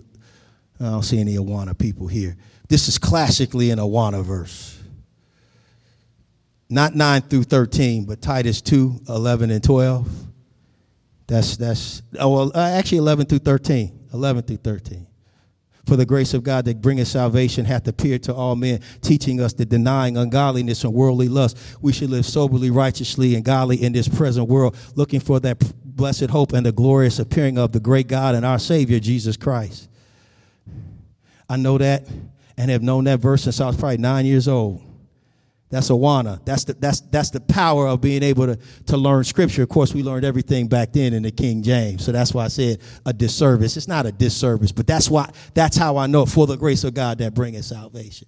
I 0.80 0.84
don't 0.84 1.02
see 1.02 1.20
any 1.20 1.36
Awana 1.36 1.76
people 1.78 2.08
here. 2.08 2.36
This 2.68 2.88
is 2.88 2.98
classically 2.98 3.70
an 3.70 3.78
Awana 3.78 4.22
verse. 4.22 4.79
Not 6.70 6.94
9 6.94 7.22
through 7.22 7.42
13, 7.44 8.06
but 8.06 8.22
Titus 8.22 8.62
2, 8.62 9.00
11 9.08 9.50
and 9.50 9.62
12. 9.62 10.08
That's, 11.26 11.56
that's, 11.56 12.02
oh, 12.18 12.28
well, 12.28 12.52
uh, 12.54 12.60
actually 12.60 12.98
11 12.98 13.26
through 13.26 13.40
13. 13.40 14.08
11 14.12 14.42
through 14.44 14.56
13. 14.58 15.06
For 15.86 15.96
the 15.96 16.06
grace 16.06 16.34
of 16.34 16.44
God 16.44 16.66
that 16.66 16.80
bringeth 16.80 17.08
salvation 17.08 17.64
hath 17.64 17.88
appeared 17.88 18.22
to 18.24 18.34
all 18.34 18.54
men, 18.54 18.80
teaching 19.00 19.40
us 19.40 19.52
that 19.54 19.68
denying 19.68 20.16
ungodliness 20.16 20.84
and 20.84 20.92
worldly 20.92 21.28
lust, 21.28 21.58
we 21.80 21.92
should 21.92 22.10
live 22.10 22.24
soberly, 22.24 22.70
righteously, 22.70 23.34
and 23.34 23.44
godly 23.44 23.82
in 23.82 23.92
this 23.92 24.08
present 24.08 24.48
world, 24.48 24.76
looking 24.94 25.20
for 25.20 25.40
that 25.40 25.58
blessed 25.84 26.30
hope 26.30 26.52
and 26.52 26.66
the 26.66 26.72
glorious 26.72 27.18
appearing 27.18 27.58
of 27.58 27.72
the 27.72 27.80
great 27.80 28.06
God 28.06 28.34
and 28.34 28.44
our 28.44 28.58
Savior, 28.58 29.00
Jesus 29.00 29.36
Christ. 29.36 29.88
I 31.48 31.56
know 31.56 31.78
that 31.78 32.06
and 32.56 32.70
have 32.70 32.82
known 32.82 33.04
that 33.04 33.18
verse 33.18 33.42
since 33.42 33.60
I 33.60 33.66
was 33.66 33.76
probably 33.76 33.98
nine 33.98 34.26
years 34.26 34.46
old. 34.46 34.82
That's 35.70 35.88
Awana. 35.88 36.44
That's 36.44 36.64
the, 36.64 36.74
that's, 36.74 37.00
that's 37.00 37.30
the 37.30 37.40
power 37.40 37.86
of 37.86 38.00
being 38.00 38.24
able 38.24 38.46
to, 38.46 38.58
to 38.86 38.96
learn 38.96 39.22
scripture. 39.22 39.62
Of 39.62 39.68
course, 39.68 39.94
we 39.94 40.02
learned 40.02 40.24
everything 40.24 40.66
back 40.66 40.92
then 40.92 41.14
in 41.14 41.22
the 41.22 41.30
King 41.30 41.62
James. 41.62 42.04
So 42.04 42.10
that's 42.10 42.34
why 42.34 42.46
I 42.46 42.48
said 42.48 42.80
a 43.06 43.12
disservice. 43.12 43.76
It's 43.76 43.86
not 43.86 44.04
a 44.04 44.10
disservice, 44.10 44.72
but 44.72 44.88
that's 44.88 45.08
why, 45.08 45.30
that's 45.54 45.76
how 45.76 45.96
I 45.96 46.08
know 46.08 46.26
for 46.26 46.48
the 46.48 46.56
grace 46.56 46.82
of 46.82 46.94
God 46.94 47.18
that 47.18 47.34
bringeth 47.34 47.64
salvation. 47.64 48.26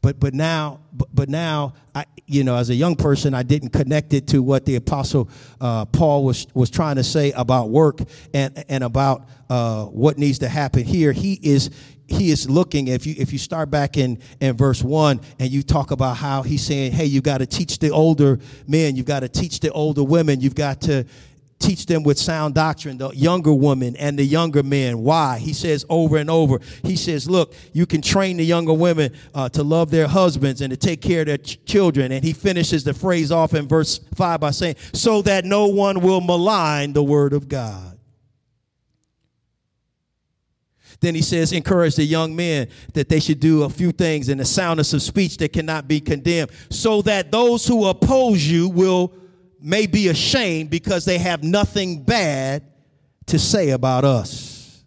But, 0.00 0.18
but 0.20 0.34
now, 0.34 0.80
but, 0.92 1.08
but 1.12 1.28
now, 1.28 1.74
I, 1.94 2.04
you 2.26 2.44
know, 2.44 2.56
as 2.56 2.70
a 2.70 2.74
young 2.74 2.96
person, 2.96 3.34
I 3.34 3.42
didn't 3.42 3.70
connect 3.70 4.12
it 4.12 4.28
to 4.28 4.42
what 4.42 4.64
the 4.64 4.76
apostle, 4.76 5.28
uh, 5.60 5.84
Paul 5.86 6.24
was, 6.24 6.46
was 6.54 6.70
trying 6.70 6.96
to 6.96 7.04
say 7.04 7.32
about 7.32 7.70
work 7.70 8.00
and, 8.34 8.64
and 8.68 8.84
about, 8.84 9.28
uh, 9.48 9.86
what 9.86 10.18
needs 10.18 10.40
to 10.40 10.48
happen 10.48 10.84
here. 10.84 11.10
He 11.12 11.38
is, 11.42 11.70
he 12.08 12.30
is 12.30 12.48
looking 12.48 12.88
if 12.88 13.06
you 13.06 13.14
if 13.18 13.32
you 13.32 13.38
start 13.38 13.70
back 13.70 13.96
in 13.96 14.18
in 14.40 14.56
verse 14.56 14.82
1 14.82 15.20
and 15.38 15.50
you 15.50 15.62
talk 15.62 15.90
about 15.90 16.16
how 16.16 16.42
he's 16.42 16.64
saying 16.64 16.92
hey 16.92 17.04
you've 17.04 17.22
got 17.22 17.38
to 17.38 17.46
teach 17.46 17.78
the 17.78 17.90
older 17.90 18.38
men 18.66 18.96
you've 18.96 19.06
got 19.06 19.20
to 19.20 19.28
teach 19.28 19.60
the 19.60 19.70
older 19.72 20.02
women 20.02 20.40
you've 20.40 20.54
got 20.54 20.80
to 20.80 21.04
teach 21.58 21.86
them 21.86 22.02
with 22.02 22.18
sound 22.18 22.54
doctrine 22.54 22.98
the 22.98 23.10
younger 23.10 23.52
women 23.52 23.96
and 23.96 24.18
the 24.18 24.24
younger 24.24 24.62
men. 24.62 24.98
Why? 25.00 25.38
He 25.38 25.52
says 25.52 25.84
over 25.88 26.16
and 26.16 26.30
over 26.30 26.60
he 26.82 26.96
says 26.96 27.28
look 27.28 27.54
you 27.72 27.86
can 27.86 28.00
train 28.00 28.36
the 28.36 28.44
younger 28.44 28.72
women 28.72 29.12
uh, 29.34 29.48
to 29.50 29.62
love 29.62 29.90
their 29.90 30.08
husbands 30.08 30.60
and 30.60 30.70
to 30.70 30.76
take 30.76 31.00
care 31.00 31.22
of 31.22 31.26
their 31.26 31.38
ch- 31.38 31.64
children. 31.64 32.12
And 32.12 32.24
he 32.24 32.32
finishes 32.32 32.84
the 32.84 32.94
phrase 32.94 33.32
off 33.32 33.54
in 33.54 33.66
verse 33.66 33.98
5 34.14 34.40
by 34.40 34.50
saying 34.50 34.76
so 34.92 35.22
that 35.22 35.44
no 35.44 35.66
one 35.66 36.00
will 36.00 36.20
malign 36.20 36.92
the 36.92 37.02
word 37.02 37.32
of 37.32 37.48
god 37.48 37.97
then 41.00 41.14
he 41.14 41.22
says, 41.22 41.52
encourage 41.52 41.94
the 41.94 42.04
young 42.04 42.34
men 42.34 42.68
that 42.94 43.08
they 43.08 43.20
should 43.20 43.38
do 43.38 43.62
a 43.62 43.70
few 43.70 43.92
things 43.92 44.28
in 44.28 44.38
the 44.38 44.44
soundness 44.44 44.92
of 44.92 45.02
speech 45.02 45.36
that 45.38 45.52
cannot 45.52 45.86
be 45.86 46.00
condemned, 46.00 46.50
so 46.70 47.02
that 47.02 47.30
those 47.30 47.66
who 47.66 47.86
oppose 47.86 48.44
you 48.44 48.68
will 48.68 49.14
may 49.60 49.86
be 49.86 50.08
ashamed 50.08 50.70
because 50.70 51.04
they 51.04 51.18
have 51.18 51.42
nothing 51.42 52.02
bad 52.02 52.64
to 53.26 53.38
say 53.38 53.70
about 53.70 54.04
us. 54.04 54.84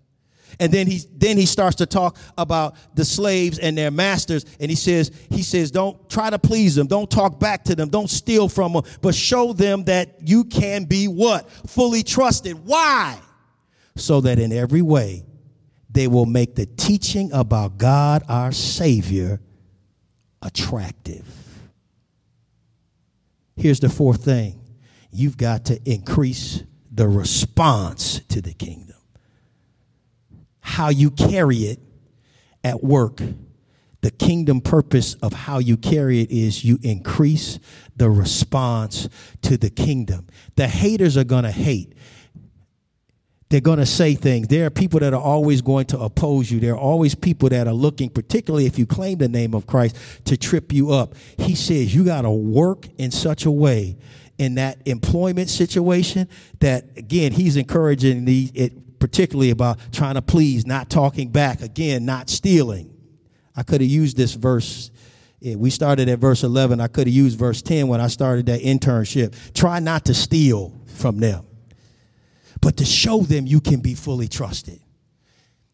And 0.59 0.71
then 0.71 0.85
he 0.85 1.01
then 1.13 1.37
he 1.37 1.47
starts 1.47 1.77
to 1.77 1.87
talk 1.87 2.17
about 2.37 2.75
the 2.93 3.03
slaves 3.03 3.57
and 3.57 3.75
their 3.75 3.89
masters, 3.89 4.45
and 4.59 4.69
he 4.69 4.75
says 4.75 5.11
he 5.29 5.41
says 5.41 5.71
don't 5.71 6.07
try 6.07 6.29
to 6.29 6.37
please 6.37 6.75
them, 6.75 6.85
don't 6.85 7.09
talk 7.09 7.39
back 7.39 7.63
to 7.63 7.75
them, 7.75 7.89
don't 7.89 8.09
steal 8.09 8.47
from 8.47 8.73
them, 8.73 8.83
but 9.01 9.15
show 9.15 9.53
them 9.53 9.85
that 9.85 10.17
you 10.21 10.43
can 10.43 10.83
be 10.83 11.07
what 11.07 11.49
fully 11.49 12.03
trusted. 12.03 12.63
Why? 12.63 13.17
So 13.95 14.21
that 14.21 14.37
in 14.37 14.53
every 14.53 14.83
way 14.83 15.25
they 15.91 16.07
will 16.07 16.25
make 16.25 16.55
the 16.55 16.65
teaching 16.65 17.31
about 17.33 17.77
God 17.77 18.23
our 18.29 18.51
Savior 18.51 19.41
attractive. 20.41 21.25
Here's 23.55 23.79
the 23.79 23.89
fourth 23.89 24.23
thing 24.23 24.59
you've 25.11 25.37
got 25.37 25.65
to 25.65 25.79
increase 25.89 26.63
the 26.91 27.07
response 27.07 28.19
to 28.29 28.41
the 28.41 28.53
kingdom. 28.53 28.95
How 30.61 30.89
you 30.89 31.11
carry 31.11 31.57
it 31.57 31.79
at 32.63 32.83
work. 32.83 33.21
The 34.01 34.11
kingdom 34.11 34.61
purpose 34.61 35.13
of 35.15 35.31
how 35.31 35.59
you 35.59 35.77
carry 35.77 36.21
it 36.21 36.31
is 36.31 36.63
you 36.63 36.79
increase 36.81 37.59
the 37.95 38.09
response 38.09 39.07
to 39.43 39.57
the 39.57 39.69
kingdom. 39.69 40.25
The 40.55 40.67
haters 40.67 41.17
are 41.17 41.23
going 41.23 41.43
to 41.43 41.51
hate 41.51 41.93
they're 43.51 43.59
going 43.59 43.79
to 43.79 43.85
say 43.85 44.15
things. 44.15 44.47
There 44.47 44.65
are 44.65 44.69
people 44.69 45.01
that 45.01 45.13
are 45.13 45.21
always 45.21 45.61
going 45.61 45.85
to 45.87 45.99
oppose 45.99 46.49
you. 46.49 46.61
There 46.61 46.73
are 46.73 46.79
always 46.79 47.15
people 47.15 47.49
that 47.49 47.67
are 47.67 47.73
looking, 47.73 48.09
particularly 48.09 48.65
if 48.65 48.79
you 48.79 48.85
claim 48.85 49.17
the 49.17 49.27
name 49.27 49.53
of 49.53 49.67
Christ, 49.67 49.97
to 50.25 50.37
trip 50.37 50.71
you 50.71 50.91
up. 50.91 51.15
He 51.37 51.53
says 51.55 51.93
you 51.93 52.05
got 52.05 52.21
to 52.21 52.31
work 52.31 52.87
in 52.97 53.11
such 53.11 53.45
a 53.45 53.51
way 53.51 53.97
in 54.37 54.55
that 54.55 54.77
employment 54.85 55.49
situation 55.49 56.29
that, 56.61 56.97
again, 56.97 57.33
he's 57.33 57.57
encouraging 57.57 58.23
the, 58.23 58.49
it 58.53 58.99
particularly 58.99 59.49
about 59.49 59.79
trying 59.91 60.15
to 60.15 60.21
please, 60.21 60.65
not 60.65 60.89
talking 60.89 61.29
back, 61.29 61.61
again, 61.61 62.05
not 62.05 62.29
stealing. 62.29 62.95
I 63.53 63.63
could 63.63 63.81
have 63.81 63.89
used 63.89 64.15
this 64.15 64.33
verse. 64.33 64.91
We 65.41 65.71
started 65.71 66.07
at 66.07 66.19
verse 66.19 66.43
11. 66.43 66.79
I 66.79 66.87
could 66.87 67.07
have 67.07 67.13
used 67.13 67.37
verse 67.37 67.61
10 67.61 67.89
when 67.89 67.99
I 67.99 68.07
started 68.07 68.45
that 68.45 68.61
internship. 68.61 69.53
Try 69.53 69.79
not 69.79 70.05
to 70.05 70.13
steal 70.13 70.73
from 70.85 71.19
them 71.19 71.45
but 72.61 72.77
to 72.77 72.85
show 72.85 73.21
them 73.21 73.47
you 73.47 73.59
can 73.59 73.81
be 73.81 73.95
fully 73.95 74.27
trusted. 74.27 74.79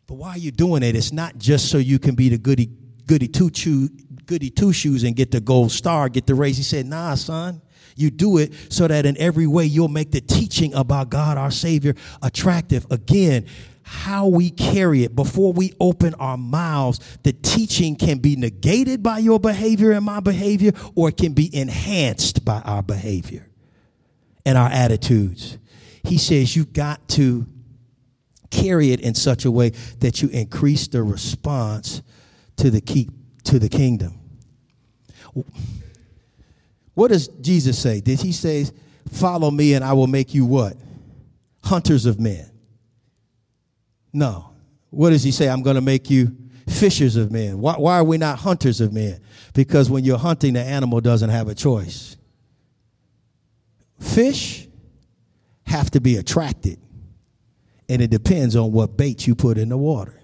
But 0.08 0.16
why 0.16 0.30
are 0.32 0.38
you 0.38 0.52
doing 0.52 0.84
it? 0.84 0.96
It's 0.96 1.12
not 1.12 1.38
just 1.38 1.70
so 1.70 1.78
you 1.78 2.00
can 2.00 2.16
be 2.16 2.30
the 2.30 2.38
goody 2.38 2.70
goody 3.06 3.28
two 3.28 3.52
shoes, 3.54 3.90
goody 4.26 4.50
two 4.50 4.74
shoes 4.74 5.04
and 5.04 5.16
get 5.16 5.32
the 5.32 5.42
gold 5.42 5.72
star, 5.72 6.10
get 6.10 6.26
the 6.26 6.36
raise. 6.36 6.58
He 6.58 6.64
said, 6.64 6.86
"Nah, 6.86 7.16
son." 7.16 7.62
You 7.98 8.12
do 8.12 8.38
it 8.38 8.54
so 8.70 8.88
that 8.88 9.08
in 9.08 9.18
every 9.18 9.48
way 9.48 9.66
you'll 9.66 9.88
make 9.88 10.12
the 10.12 10.22
teaching 10.22 10.72
about 10.76 11.10
God 11.10 11.36
our 11.36 11.50
Savior 11.50 11.96
attractive. 12.22 12.86
Again, 12.92 13.48
how 13.82 14.28
we 14.28 14.52
carry 14.52 15.04
it 15.04 15.16
before 15.16 15.52
we 15.52 15.74
open 15.80 16.14
our 16.16 16.38
mouths, 16.38 17.00
the 17.24 17.34
teaching 17.34 17.96
can 17.96 18.20
be 18.20 18.36
negated 18.36 19.02
by 19.02 19.18
your 19.18 19.40
behavior 19.40 19.92
and 19.94 20.06
my 20.06 20.20
behavior, 20.20 20.74
or 20.94 21.10
it 21.10 21.18
can 21.18 21.34
be 21.34 21.54
enhanced 21.56 22.46
by 22.46 22.62
our 22.62 22.84
behavior 22.84 23.50
and 24.46 24.60
our 24.60 24.70
attitudes 24.70 25.58
he 26.08 26.18
says 26.18 26.56
you've 26.56 26.74
got 26.74 27.08
to 27.10 27.46
carry 28.50 28.92
it 28.92 29.02
in 29.02 29.14
such 29.14 29.46
a 29.46 29.52
way 29.52 29.70
that 30.00 30.22
you 30.22 30.30
increase 30.30 30.88
the 30.88 31.04
response 31.04 32.02
to 32.56 32.70
the 32.70 32.82
key, 32.82 33.10
to 33.44 33.60
the 33.60 33.70
kingdom. 33.70 34.20
What 36.94 37.10
does 37.10 37.28
Jesus 37.28 37.78
say? 37.78 38.02
Did 38.02 38.22
he 38.22 38.32
say, 38.32 38.66
"Follow 39.12 39.52
me 39.52 39.74
and 39.74 39.84
I 39.84 39.94
will 39.94 40.08
make 40.08 40.34
you 40.34 40.46
what? 40.46 40.78
Hunters 41.64 42.06
of 42.06 42.20
men." 42.20 42.50
No. 44.14 44.52
What 44.90 45.12
does 45.12 45.24
he 45.24 45.32
say? 45.32 45.50
I'm 45.50 45.62
going 45.62 45.76
to 45.76 45.82
make 45.82 46.10
you 46.10 46.36
fishers 46.68 47.18
of 47.18 47.32
men. 47.32 47.60
Why, 47.60 47.74
why 47.74 47.98
are 48.00 48.04
we 48.04 48.18
not 48.18 48.40
hunters 48.40 48.82
of 48.82 48.94
men? 48.94 49.20
Because 49.54 49.90
when 49.90 50.04
you're 50.04 50.18
hunting, 50.18 50.54
the 50.54 50.62
animal 50.62 51.02
doesn't 51.02 51.30
have 51.30 51.50
a 51.50 51.56
choice. 51.56 52.18
Fish 54.00 54.67
have 55.68 55.92
to 55.92 56.02
be 56.02 56.16
attracted. 56.16 56.80
And 57.90 58.02
it 58.02 58.10
depends 58.10 58.56
on 58.56 58.72
what 58.72 58.98
bait 58.98 59.28
you 59.28 59.36
put 59.36 59.58
in 59.58 59.70
the 59.70 59.78
water. 59.78 60.22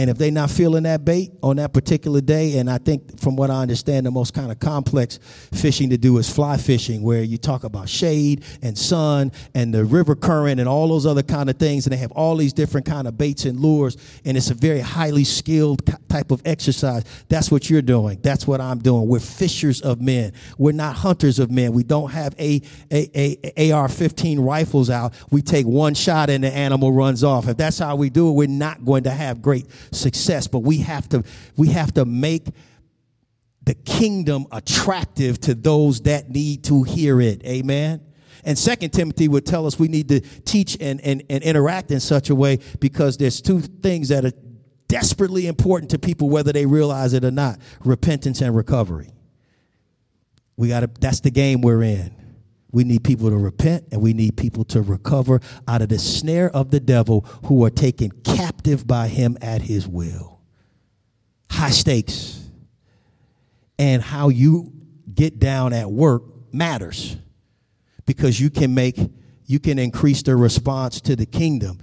And 0.00 0.08
if 0.08 0.16
they're 0.16 0.30
not 0.30 0.50
feeling 0.50 0.84
that 0.84 1.04
bait 1.04 1.30
on 1.42 1.56
that 1.56 1.74
particular 1.74 2.22
day, 2.22 2.56
and 2.56 2.70
I 2.70 2.78
think 2.78 3.20
from 3.20 3.36
what 3.36 3.50
I 3.50 3.60
understand, 3.60 4.06
the 4.06 4.10
most 4.10 4.32
kind 4.32 4.50
of 4.50 4.58
complex 4.58 5.18
fishing 5.52 5.90
to 5.90 5.98
do 5.98 6.16
is 6.16 6.26
fly 6.26 6.56
fishing, 6.56 7.02
where 7.02 7.22
you 7.22 7.36
talk 7.36 7.64
about 7.64 7.86
shade 7.86 8.42
and 8.62 8.78
sun 8.78 9.30
and 9.54 9.74
the 9.74 9.84
river 9.84 10.14
current 10.14 10.58
and 10.58 10.66
all 10.66 10.88
those 10.88 11.04
other 11.04 11.22
kind 11.22 11.50
of 11.50 11.58
things, 11.58 11.84
and 11.84 11.92
they 11.92 11.98
have 11.98 12.12
all 12.12 12.36
these 12.36 12.54
different 12.54 12.86
kind 12.86 13.06
of 13.06 13.18
baits 13.18 13.44
and 13.44 13.60
lures, 13.60 13.98
and 14.24 14.38
it's 14.38 14.48
a 14.48 14.54
very 14.54 14.80
highly 14.80 15.22
skilled 15.22 15.82
type 16.08 16.30
of 16.30 16.40
exercise. 16.46 17.04
That's 17.28 17.50
what 17.50 17.68
you're 17.68 17.82
doing. 17.82 18.20
That's 18.22 18.46
what 18.46 18.62
I'm 18.62 18.78
doing. 18.78 19.06
We're 19.06 19.20
fishers 19.20 19.82
of 19.82 20.00
men. 20.00 20.32
We're 20.56 20.72
not 20.72 20.96
hunters 20.96 21.38
of 21.38 21.50
men. 21.50 21.74
We 21.74 21.82
don't 21.82 22.10
have 22.10 22.34
a, 22.38 22.62
a, 22.90 23.36
a 23.60 23.70
AR-15 23.70 24.42
rifles 24.42 24.88
out. 24.88 25.12
We 25.30 25.42
take 25.42 25.66
one 25.66 25.92
shot 25.92 26.30
and 26.30 26.42
the 26.42 26.50
animal 26.50 26.90
runs 26.90 27.22
off. 27.22 27.48
If 27.48 27.58
that's 27.58 27.78
how 27.78 27.96
we 27.96 28.08
do 28.08 28.30
it, 28.30 28.32
we're 28.32 28.48
not 28.48 28.82
going 28.82 29.02
to 29.02 29.10
have 29.10 29.42
great 29.42 29.66
success, 29.92 30.46
but 30.46 30.60
we 30.60 30.78
have 30.78 31.08
to 31.10 31.22
we 31.56 31.68
have 31.68 31.92
to 31.94 32.04
make 32.04 32.48
the 33.62 33.74
kingdom 33.74 34.46
attractive 34.52 35.40
to 35.40 35.54
those 35.54 36.00
that 36.02 36.30
need 36.30 36.64
to 36.64 36.82
hear 36.82 37.20
it. 37.20 37.44
Amen. 37.44 38.00
And 38.44 38.58
Second 38.58 38.90
Timothy 38.90 39.28
would 39.28 39.44
tell 39.44 39.66
us 39.66 39.78
we 39.78 39.88
need 39.88 40.08
to 40.08 40.20
teach 40.20 40.76
and, 40.80 41.00
and, 41.02 41.22
and 41.28 41.44
interact 41.44 41.90
in 41.90 42.00
such 42.00 42.30
a 42.30 42.34
way 42.34 42.58
because 42.80 43.18
there's 43.18 43.42
two 43.42 43.60
things 43.60 44.08
that 44.08 44.24
are 44.24 44.32
desperately 44.88 45.46
important 45.46 45.90
to 45.90 45.98
people, 45.98 46.30
whether 46.30 46.52
they 46.52 46.66
realize 46.66 47.12
it 47.12 47.24
or 47.24 47.30
not 47.30 47.60
repentance 47.84 48.40
and 48.40 48.56
recovery. 48.56 49.10
We 50.56 50.68
got 50.68 50.80
to, 50.80 50.90
that's 51.00 51.20
the 51.20 51.30
game 51.30 51.60
we're 51.60 51.82
in. 51.82 52.19
We 52.72 52.84
need 52.84 53.04
people 53.04 53.30
to 53.30 53.36
repent 53.36 53.86
and 53.90 54.00
we 54.00 54.12
need 54.12 54.36
people 54.36 54.64
to 54.66 54.82
recover 54.82 55.40
out 55.66 55.82
of 55.82 55.88
the 55.88 55.98
snare 55.98 56.50
of 56.50 56.70
the 56.70 56.80
devil 56.80 57.22
who 57.46 57.64
are 57.64 57.70
taken 57.70 58.10
captive 58.22 58.86
by 58.86 59.08
him 59.08 59.36
at 59.40 59.62
his 59.62 59.88
will. 59.88 60.40
High 61.50 61.70
stakes. 61.70 62.44
And 63.78 64.02
how 64.02 64.28
you 64.28 64.72
get 65.12 65.38
down 65.38 65.72
at 65.72 65.90
work 65.90 66.22
matters 66.52 67.16
because 68.06 68.40
you 68.40 68.50
can 68.50 68.74
make 68.74 68.98
you 69.46 69.58
can 69.58 69.78
increase 69.78 70.22
their 70.22 70.36
response 70.36 71.00
to 71.00 71.16
the 71.16 71.26
kingdom 71.26 71.78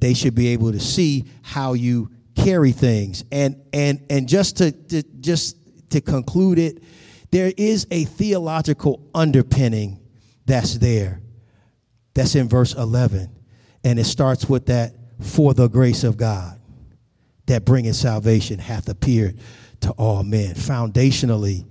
they 0.00 0.14
should 0.14 0.34
be 0.34 0.48
able 0.48 0.72
to 0.72 0.80
see 0.80 1.24
how 1.42 1.72
you 1.72 2.10
carry 2.34 2.72
things 2.72 3.24
and 3.32 3.56
and 3.72 4.04
and 4.10 4.28
just 4.28 4.56
to, 4.58 4.70
to 4.72 5.02
just 5.20 5.56
to 5.90 6.00
conclude 6.00 6.58
it 6.58 6.82
there 7.30 7.52
is 7.56 7.86
a 7.90 8.04
theological 8.04 9.08
underpinning 9.14 9.98
that's 10.48 10.78
there. 10.78 11.20
That's 12.14 12.34
in 12.34 12.48
verse 12.48 12.74
11 12.74 13.30
and 13.84 13.98
it 13.98 14.04
starts 14.04 14.48
with 14.48 14.66
that 14.66 14.94
for 15.20 15.54
the 15.54 15.68
grace 15.68 16.04
of 16.04 16.16
god 16.16 16.60
that 17.46 17.64
bringing 17.64 17.92
salvation 17.92 18.58
hath 18.58 18.88
appeared 18.88 19.38
to 19.80 19.90
all 19.92 20.22
men. 20.22 20.54
Foundationally 20.54 21.64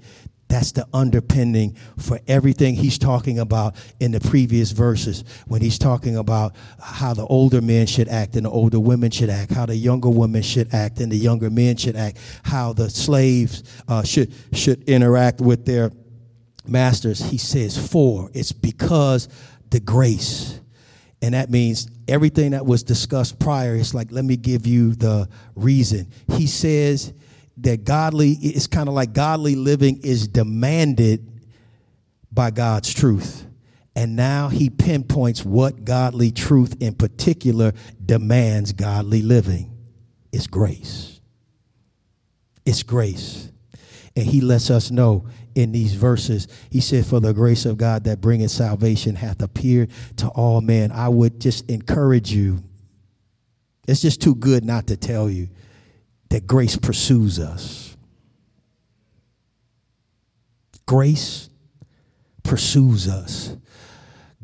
that's 0.49 0.71
the 0.71 0.87
underpinning 0.93 1.75
for 1.97 2.21
everything 2.25 2.75
he's 2.75 2.97
talking 2.97 3.37
about 3.39 3.75
in 3.99 4.13
the 4.13 4.21
previous 4.21 4.71
verses. 4.71 5.25
When 5.45 5.61
he's 5.61 5.77
talking 5.77 6.15
about 6.15 6.55
how 6.81 7.13
the 7.13 7.25
older 7.25 7.61
men 7.61 7.85
should 7.85 8.07
act 8.07 8.37
and 8.37 8.45
the 8.45 8.49
older 8.49 8.79
women 8.79 9.11
should 9.11 9.29
act, 9.29 9.51
how 9.51 9.65
the 9.65 9.75
younger 9.75 10.09
women 10.09 10.41
should 10.41 10.73
act 10.73 11.01
and 11.01 11.11
the 11.11 11.17
younger 11.17 11.49
men 11.49 11.75
should 11.75 11.97
act, 11.97 12.19
how 12.43 12.71
the 12.71 12.89
slaves 12.89 13.63
uh, 13.89 14.03
should 14.03 14.33
should 14.53 14.87
interact 14.87 15.41
with 15.41 15.65
their 15.65 15.91
masters. 16.69 17.19
He 17.19 17.37
says, 17.37 17.77
"For 17.77 18.29
it's 18.33 18.51
because 18.51 19.27
the 19.69 19.79
grace." 19.79 20.59
And 21.21 21.33
that 21.33 21.49
means 21.49 21.87
everything 22.07 22.51
that 22.51 22.65
was 22.65 22.83
discussed 22.83 23.39
prior. 23.39 23.75
It's 23.75 23.93
like, 23.93 24.11
let 24.11 24.23
me 24.23 24.37
give 24.37 24.67
you 24.67 24.93
the 24.93 25.27
reason. 25.55 26.07
He 26.33 26.45
says 26.45 27.11
that 27.57 27.85
godly 27.85 28.33
it's 28.33 28.67
kind 28.67 28.87
of 28.87 28.93
like 28.93 29.13
godly 29.13 29.55
living 29.55 29.99
is 30.03 30.27
demanded 30.27 31.27
by 32.31 32.51
God's 32.51 32.93
truth. 32.93 33.45
And 33.95 34.15
now 34.15 34.49
he 34.49 34.69
pinpoints 34.69 35.43
what 35.43 35.83
godly 35.83 36.29
truth 36.29 36.75
in 36.79 36.93
particular 36.93 37.73
demands 38.05 38.73
godly 38.73 39.23
living. 39.23 39.71
It's 40.31 40.45
grace. 40.45 41.19
It's 42.63 42.83
grace. 42.83 43.49
And 44.15 44.27
he 44.27 44.39
lets 44.39 44.69
us 44.69 44.91
know 44.91 45.25
in 45.57 45.71
these 45.71 45.95
verses, 45.95 46.47
he 46.69 46.79
said, 46.79 47.05
For 47.05 47.19
the 47.19 47.33
grace 47.33 47.65
of 47.65 47.77
God 47.77 48.03
that 48.03 48.21
bringeth 48.21 48.51
salvation 48.51 49.15
hath 49.15 49.41
appeared 49.41 49.89
to 50.17 50.27
all 50.27 50.61
men. 50.61 50.91
I 50.91 51.09
would 51.09 51.41
just 51.41 51.67
encourage 51.69 52.31
you. 52.31 52.63
It's 53.87 54.01
just 54.01 54.21
too 54.21 54.35
good 54.35 54.63
not 54.63 54.85
to 54.87 54.97
tell 54.97 55.29
you 55.31 55.49
that 56.29 56.45
grace 56.45 56.77
pursues 56.77 57.39
us. 57.39 57.97
Grace 60.85 61.49
pursues 62.43 63.07
us. 63.07 63.57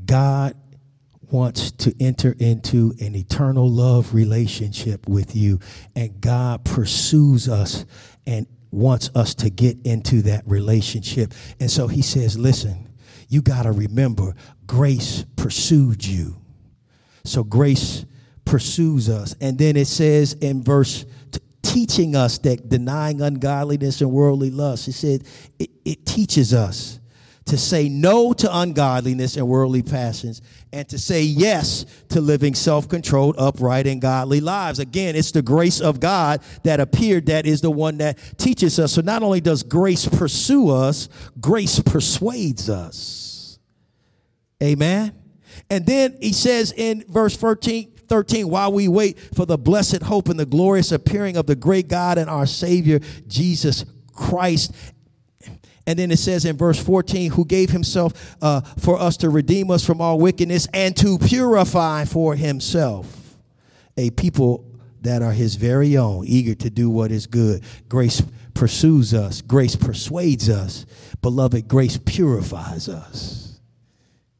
God 0.04 0.56
wants 1.30 1.72
to 1.72 1.94
enter 2.00 2.36
into 2.40 2.96
an 3.00 3.16
eternal 3.16 3.70
love 3.70 4.16
relationship 4.16 5.08
with 5.08 5.36
you, 5.36 5.60
and 5.96 6.20
God 6.20 6.66
pursues 6.66 7.48
us 7.48 7.86
and 8.26 8.48
wants 8.74 9.10
us 9.16 9.36
to 9.36 9.50
get 9.50 9.78
into 9.86 10.24
that 10.24 10.44
relationship. 10.48 11.34
And 11.60 11.70
so 11.70 11.88
he 11.88 12.02
says, 12.02 12.38
Listen, 12.38 12.90
you 13.30 13.42
got 13.42 13.64
to 13.64 13.72
remember, 13.72 14.36
grace 14.68 15.26
pursued 15.36 16.06
you. 16.06 16.38
So 17.24 17.44
grace 17.44 18.06
pursues 18.46 19.10
us. 19.10 19.36
And 19.40 19.58
then 19.58 19.76
it 19.76 19.88
says 19.88 20.34
in 20.34 20.64
verse 20.64 21.06
teaching 21.62 22.16
us 22.16 22.38
that 22.40 22.70
denying 22.70 23.22
ungodliness 23.22 24.02
and 24.02 24.12
worldly 24.12 24.52
lust, 24.52 24.86
he 24.86 24.92
said, 24.92 25.24
it, 25.58 25.70
it 25.86 26.06
teaches 26.06 26.54
us 26.54 27.00
to 27.46 27.58
say 27.58 27.90
no 27.90 28.34
to 28.34 28.58
ungodliness 28.58 29.36
and 29.36 29.48
worldly 29.48 29.84
passions 29.84 30.42
and 30.72 30.88
to 30.90 30.98
say 30.98 31.22
yes 31.22 31.86
to 32.10 32.22
living 32.22 32.56
self-controlled 32.56 33.36
upright 33.38 33.88
and 33.88 34.02
godly 34.02 34.40
lives. 34.40 34.80
Again 34.80 35.16
it's 35.16 35.32
the 35.32 35.42
grace 35.42 35.82
of 35.82 36.00
god 36.00 36.42
that 36.64 36.80
appeared 36.80 37.26
that 37.28 37.46
is 37.46 37.62
the 37.62 37.72
one 37.72 37.98
that 37.98 38.18
teaches 38.38 38.80
us. 38.80 38.94
So 38.94 39.02
not 39.02 39.24
only 39.24 39.42
does 39.42 39.64
grace 39.64 40.08
pursue 40.08 40.70
us 40.70 41.10
grace 41.40 41.80
persuades 41.80 42.70
us. 42.70 43.60
Amen? 44.62 45.14
And 45.70 45.86
then 45.86 46.18
he 46.22 46.34
says 46.34 46.74
in 46.76 47.04
verse 47.08 47.36
13 47.36 47.94
13, 48.08 48.48
while 48.48 48.72
we 48.72 48.88
wait 48.88 49.20
for 49.34 49.46
the 49.46 49.58
blessed 49.58 50.04
hope 50.04 50.30
and 50.30 50.40
the 50.40 50.46
glorious 50.46 50.92
appearing 50.92 51.36
of 51.36 51.48
the 51.48 51.56
great 51.56 51.88
God 51.88 52.18
and 52.18 52.30
our 52.30 52.46
Savior, 52.46 53.00
Jesus 53.28 53.86
Christ. 54.14 54.72
And 55.86 56.00
then 56.00 56.12
it 56.12 56.18
says 56.18 56.46
in 56.46 56.56
verse 56.56 56.82
14, 56.82 57.32
who 57.32 57.46
gave 57.46 57.70
himself 57.70 58.36
uh, 58.42 58.62
for 58.62 59.00
us 59.00 59.18
to 59.18 59.30
redeem 59.30 59.70
us 59.70 59.86
from 59.86 60.00
all 60.00 60.18
wickedness 60.18 60.68
and 60.74 60.96
to 60.98 61.18
purify 61.18 62.06
for 62.06 62.36
himself 62.36 63.38
a 63.98 64.10
people 64.12 64.66
that 65.02 65.22
are 65.22 65.34
his 65.34 65.56
very 65.56 65.98
own, 65.98 66.26
eager 66.26 66.56
to 66.56 66.70
do 66.70 66.90
what 66.90 67.12
is 67.12 67.28
good. 67.28 67.64
Grace 67.90 68.22
pursues 68.54 69.14
us, 69.14 69.42
grace 69.42 69.76
persuades 69.76 70.50
us. 70.50 70.86
Beloved, 71.22 71.68
grace 71.68 72.00
purifies 72.06 72.88
us. 72.88 73.60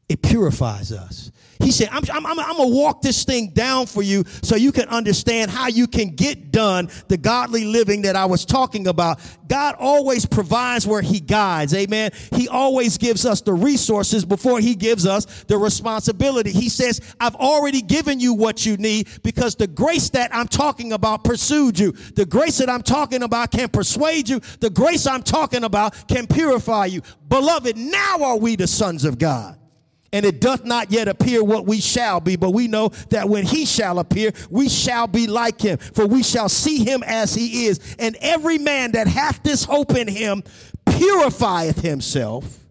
It 0.08 0.22
purifies 0.22 0.92
us. 0.92 1.30
He 1.60 1.70
said, 1.70 1.88
I'm, 1.90 2.02
I'm, 2.12 2.26
I'm, 2.26 2.38
I'm 2.38 2.56
going 2.56 2.70
to 2.70 2.76
walk 2.76 3.02
this 3.02 3.24
thing 3.24 3.50
down 3.50 3.86
for 3.86 4.02
you 4.02 4.24
so 4.42 4.56
you 4.56 4.72
can 4.72 4.88
understand 4.88 5.50
how 5.50 5.68
you 5.68 5.86
can 5.86 6.10
get 6.10 6.50
done 6.50 6.90
the 7.08 7.16
godly 7.16 7.64
living 7.64 8.02
that 8.02 8.16
I 8.16 8.26
was 8.26 8.44
talking 8.44 8.86
about. 8.86 9.20
God 9.48 9.76
always 9.78 10.26
provides 10.26 10.86
where 10.86 11.02
He 11.02 11.20
guides. 11.20 11.74
Amen. 11.74 12.10
He 12.32 12.48
always 12.48 12.98
gives 12.98 13.26
us 13.26 13.40
the 13.40 13.52
resources 13.52 14.24
before 14.24 14.60
He 14.60 14.74
gives 14.74 15.06
us 15.06 15.44
the 15.44 15.56
responsibility. 15.56 16.50
He 16.50 16.68
says, 16.68 17.00
I've 17.20 17.36
already 17.36 17.82
given 17.82 18.20
you 18.20 18.34
what 18.34 18.64
you 18.66 18.76
need 18.76 19.08
because 19.22 19.54
the 19.54 19.66
grace 19.66 20.10
that 20.10 20.34
I'm 20.34 20.48
talking 20.48 20.92
about 20.92 21.24
pursued 21.24 21.78
you. 21.78 21.92
The 21.92 22.26
grace 22.26 22.58
that 22.58 22.70
I'm 22.70 22.82
talking 22.82 23.22
about 23.22 23.50
can 23.50 23.68
persuade 23.68 24.28
you. 24.28 24.40
The 24.60 24.70
grace 24.70 25.06
I'm 25.06 25.22
talking 25.22 25.64
about 25.64 26.08
can 26.08 26.26
purify 26.26 26.86
you. 26.86 27.02
Beloved, 27.28 27.76
now 27.76 28.22
are 28.22 28.38
we 28.38 28.56
the 28.56 28.66
sons 28.66 29.04
of 29.04 29.18
God 29.18 29.58
and 30.14 30.24
it 30.24 30.40
doth 30.40 30.64
not 30.64 30.92
yet 30.92 31.08
appear 31.08 31.42
what 31.42 31.66
we 31.66 31.80
shall 31.80 32.20
be, 32.20 32.36
but 32.36 32.50
we 32.50 32.68
know 32.68 32.90
that 33.10 33.28
when 33.28 33.44
he 33.44 33.66
shall 33.66 33.98
appear, 33.98 34.30
we 34.48 34.68
shall 34.68 35.08
be 35.08 35.26
like 35.26 35.60
him, 35.60 35.76
for 35.76 36.06
we 36.06 36.22
shall 36.22 36.48
see 36.48 36.84
him 36.84 37.02
as 37.02 37.34
he 37.34 37.66
is. 37.66 37.80
And 37.98 38.16
every 38.20 38.58
man 38.58 38.92
that 38.92 39.08
hath 39.08 39.42
this 39.42 39.64
hope 39.64 39.96
in 39.96 40.06
him 40.06 40.44
purifieth 40.86 41.80
himself 41.80 42.63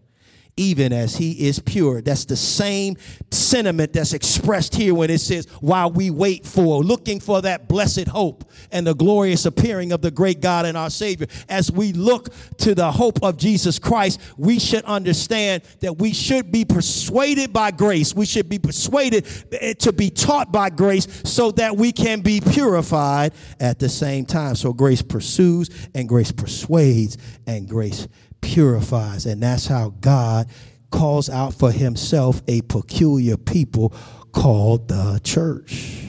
even 0.56 0.92
as 0.92 1.16
he 1.16 1.46
is 1.46 1.58
pure. 1.58 2.00
That's 2.00 2.24
the 2.24 2.36
same 2.36 2.96
sentiment 3.30 3.92
that's 3.92 4.12
expressed 4.12 4.74
here 4.74 4.94
when 4.94 5.10
it 5.10 5.18
says, 5.18 5.46
while 5.60 5.90
we 5.90 6.10
wait 6.10 6.46
for, 6.46 6.82
looking 6.82 7.20
for 7.20 7.42
that 7.42 7.68
blessed 7.68 8.08
hope 8.08 8.44
and 8.70 8.86
the 8.86 8.94
glorious 8.94 9.46
appearing 9.46 9.92
of 9.92 10.00
the 10.00 10.10
great 10.10 10.40
God 10.40 10.66
and 10.66 10.76
our 10.76 10.90
Savior. 10.90 11.26
As 11.48 11.72
we 11.72 11.92
look 11.92 12.28
to 12.58 12.74
the 12.74 12.90
hope 12.90 13.22
of 13.22 13.36
Jesus 13.36 13.78
Christ, 13.78 14.20
we 14.36 14.58
should 14.58 14.84
understand 14.84 15.62
that 15.80 15.98
we 15.98 16.12
should 16.12 16.52
be 16.52 16.64
persuaded 16.64 17.52
by 17.52 17.70
grace. 17.70 18.14
We 18.14 18.26
should 18.26 18.48
be 18.48 18.58
persuaded 18.58 19.26
eh, 19.52 19.74
to 19.74 19.92
be 19.92 20.10
taught 20.10 20.52
by 20.52 20.70
grace 20.70 21.08
so 21.24 21.50
that 21.52 21.76
we 21.76 21.92
can 21.92 22.20
be 22.20 22.40
purified 22.40 23.32
at 23.58 23.78
the 23.78 23.88
same 23.88 24.24
time. 24.24 24.54
So 24.54 24.72
grace 24.72 25.02
pursues 25.02 25.70
and 25.94 26.08
grace 26.08 26.32
persuades 26.32 27.18
and 27.46 27.68
grace 27.68 28.06
purifies. 28.44 29.26
And 29.26 29.42
that's 29.42 29.66
how 29.66 29.94
God 30.00 30.48
calls 30.90 31.28
out 31.28 31.54
for 31.54 31.72
himself 31.72 32.42
a 32.46 32.60
peculiar 32.62 33.36
people 33.36 33.92
called 34.32 34.88
the 34.88 35.20
church. 35.24 36.02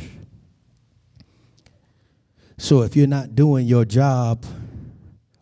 So 2.57 2.81
if 2.83 2.95
you're 2.95 3.07
not 3.07 3.35
doing 3.35 3.65
your 3.65 3.85
job 3.85 4.45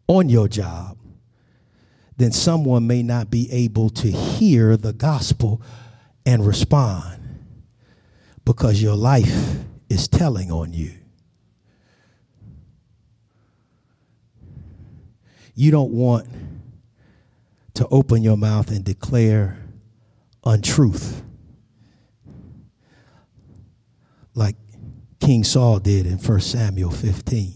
on 0.07 0.29
your 0.29 0.47
job, 0.47 0.97
then 2.17 2.31
someone 2.31 2.87
may 2.87 3.03
not 3.03 3.29
be 3.29 3.51
able 3.51 3.89
to 3.89 4.11
hear 4.11 4.77
the 4.77 4.93
gospel 4.93 5.61
and 6.25 6.45
respond 6.45 7.19
because 8.45 8.81
your 8.81 8.95
life 8.95 9.57
is 9.89 10.07
telling 10.07 10.51
on 10.51 10.73
you. 10.73 10.91
You 15.55 15.71
don't 15.71 15.91
want 15.91 16.27
to 17.75 17.87
open 17.87 18.21
your 18.21 18.37
mouth 18.37 18.69
and 18.69 18.83
declare 18.83 19.57
untruth. 20.45 21.23
Like 24.35 24.55
King 25.19 25.43
Saul 25.43 25.79
did 25.79 26.05
in 26.05 26.17
1 26.17 26.39
Samuel 26.41 26.91
15. 26.91 27.53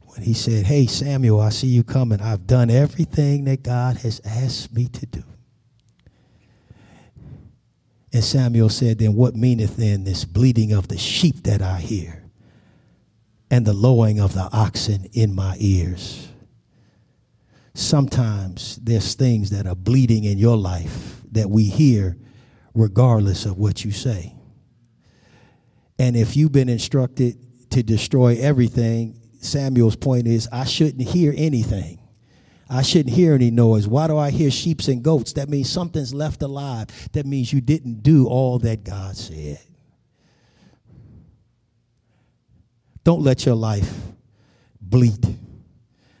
When 0.00 0.22
he 0.22 0.34
said, 0.34 0.66
Hey, 0.66 0.86
Samuel, 0.86 1.40
I 1.40 1.50
see 1.50 1.68
you 1.68 1.84
coming. 1.84 2.20
I've 2.20 2.46
done 2.46 2.70
everything 2.70 3.44
that 3.44 3.62
God 3.62 3.98
has 3.98 4.20
asked 4.24 4.72
me 4.72 4.88
to 4.88 5.06
do. 5.06 5.22
And 8.12 8.24
Samuel 8.24 8.70
said, 8.70 8.98
Then 8.98 9.14
what 9.14 9.36
meaneth 9.36 9.76
then 9.76 10.04
this 10.04 10.24
bleating 10.24 10.72
of 10.72 10.88
the 10.88 10.96
sheep 10.96 11.42
that 11.42 11.60
I 11.60 11.80
hear, 11.80 12.24
and 13.50 13.66
the 13.66 13.74
lowing 13.74 14.18
of 14.18 14.32
the 14.32 14.48
oxen 14.52 15.06
in 15.12 15.34
my 15.34 15.56
ears? 15.58 16.28
Sometimes 17.76 18.76
there's 18.76 19.14
things 19.14 19.50
that 19.50 19.66
are 19.66 19.74
bleeding 19.74 20.24
in 20.24 20.38
your 20.38 20.56
life 20.56 21.20
that 21.32 21.50
we 21.50 21.64
hear 21.64 22.16
regardless 22.74 23.44
of 23.44 23.58
what 23.58 23.84
you 23.84 23.90
say. 23.90 24.34
And 25.98 26.16
if 26.16 26.36
you've 26.36 26.52
been 26.52 26.68
instructed 26.68 27.70
to 27.70 27.82
destroy 27.82 28.38
everything, 28.40 29.20
Samuel's 29.40 29.96
point 29.96 30.26
is 30.26 30.48
I 30.50 30.64
shouldn't 30.64 31.06
hear 31.08 31.34
anything. 31.36 32.00
I 32.68 32.82
shouldn't 32.82 33.14
hear 33.14 33.34
any 33.34 33.50
noise. 33.50 33.86
Why 33.86 34.06
do 34.08 34.16
I 34.16 34.30
hear 34.30 34.50
sheep 34.50 34.80
and 34.88 35.02
goats? 35.02 35.34
That 35.34 35.48
means 35.48 35.70
something's 35.70 36.12
left 36.12 36.42
alive. 36.42 36.88
That 37.12 37.26
means 37.26 37.52
you 37.52 37.60
didn't 37.60 38.02
do 38.02 38.26
all 38.26 38.58
that 38.60 38.84
God 38.84 39.16
said. 39.16 39.60
Don't 43.04 43.22
let 43.22 43.46
your 43.46 43.54
life 43.54 43.94
bleed. 44.80 45.38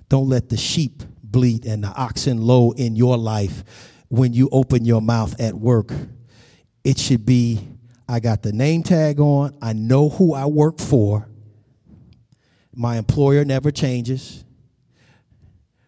Don't 0.08 0.28
let 0.28 0.48
the 0.48 0.56
sheep 0.56 1.02
bleat 1.36 1.66
and 1.66 1.84
the 1.84 1.88
oxen 1.88 2.40
low 2.40 2.70
in 2.70 2.96
your 2.96 3.18
life 3.18 3.62
when 4.08 4.32
you 4.32 4.48
open 4.52 4.86
your 4.86 5.02
mouth 5.02 5.38
at 5.38 5.52
work. 5.52 5.92
It 6.82 6.98
should 6.98 7.26
be 7.26 7.68
I 8.08 8.20
got 8.20 8.42
the 8.42 8.52
name 8.52 8.82
tag 8.82 9.20
on, 9.20 9.54
I 9.60 9.74
know 9.74 10.08
who 10.08 10.32
I 10.32 10.46
work 10.46 10.78
for. 10.78 11.28
My 12.74 12.96
employer 12.96 13.44
never 13.44 13.70
changes. 13.70 14.44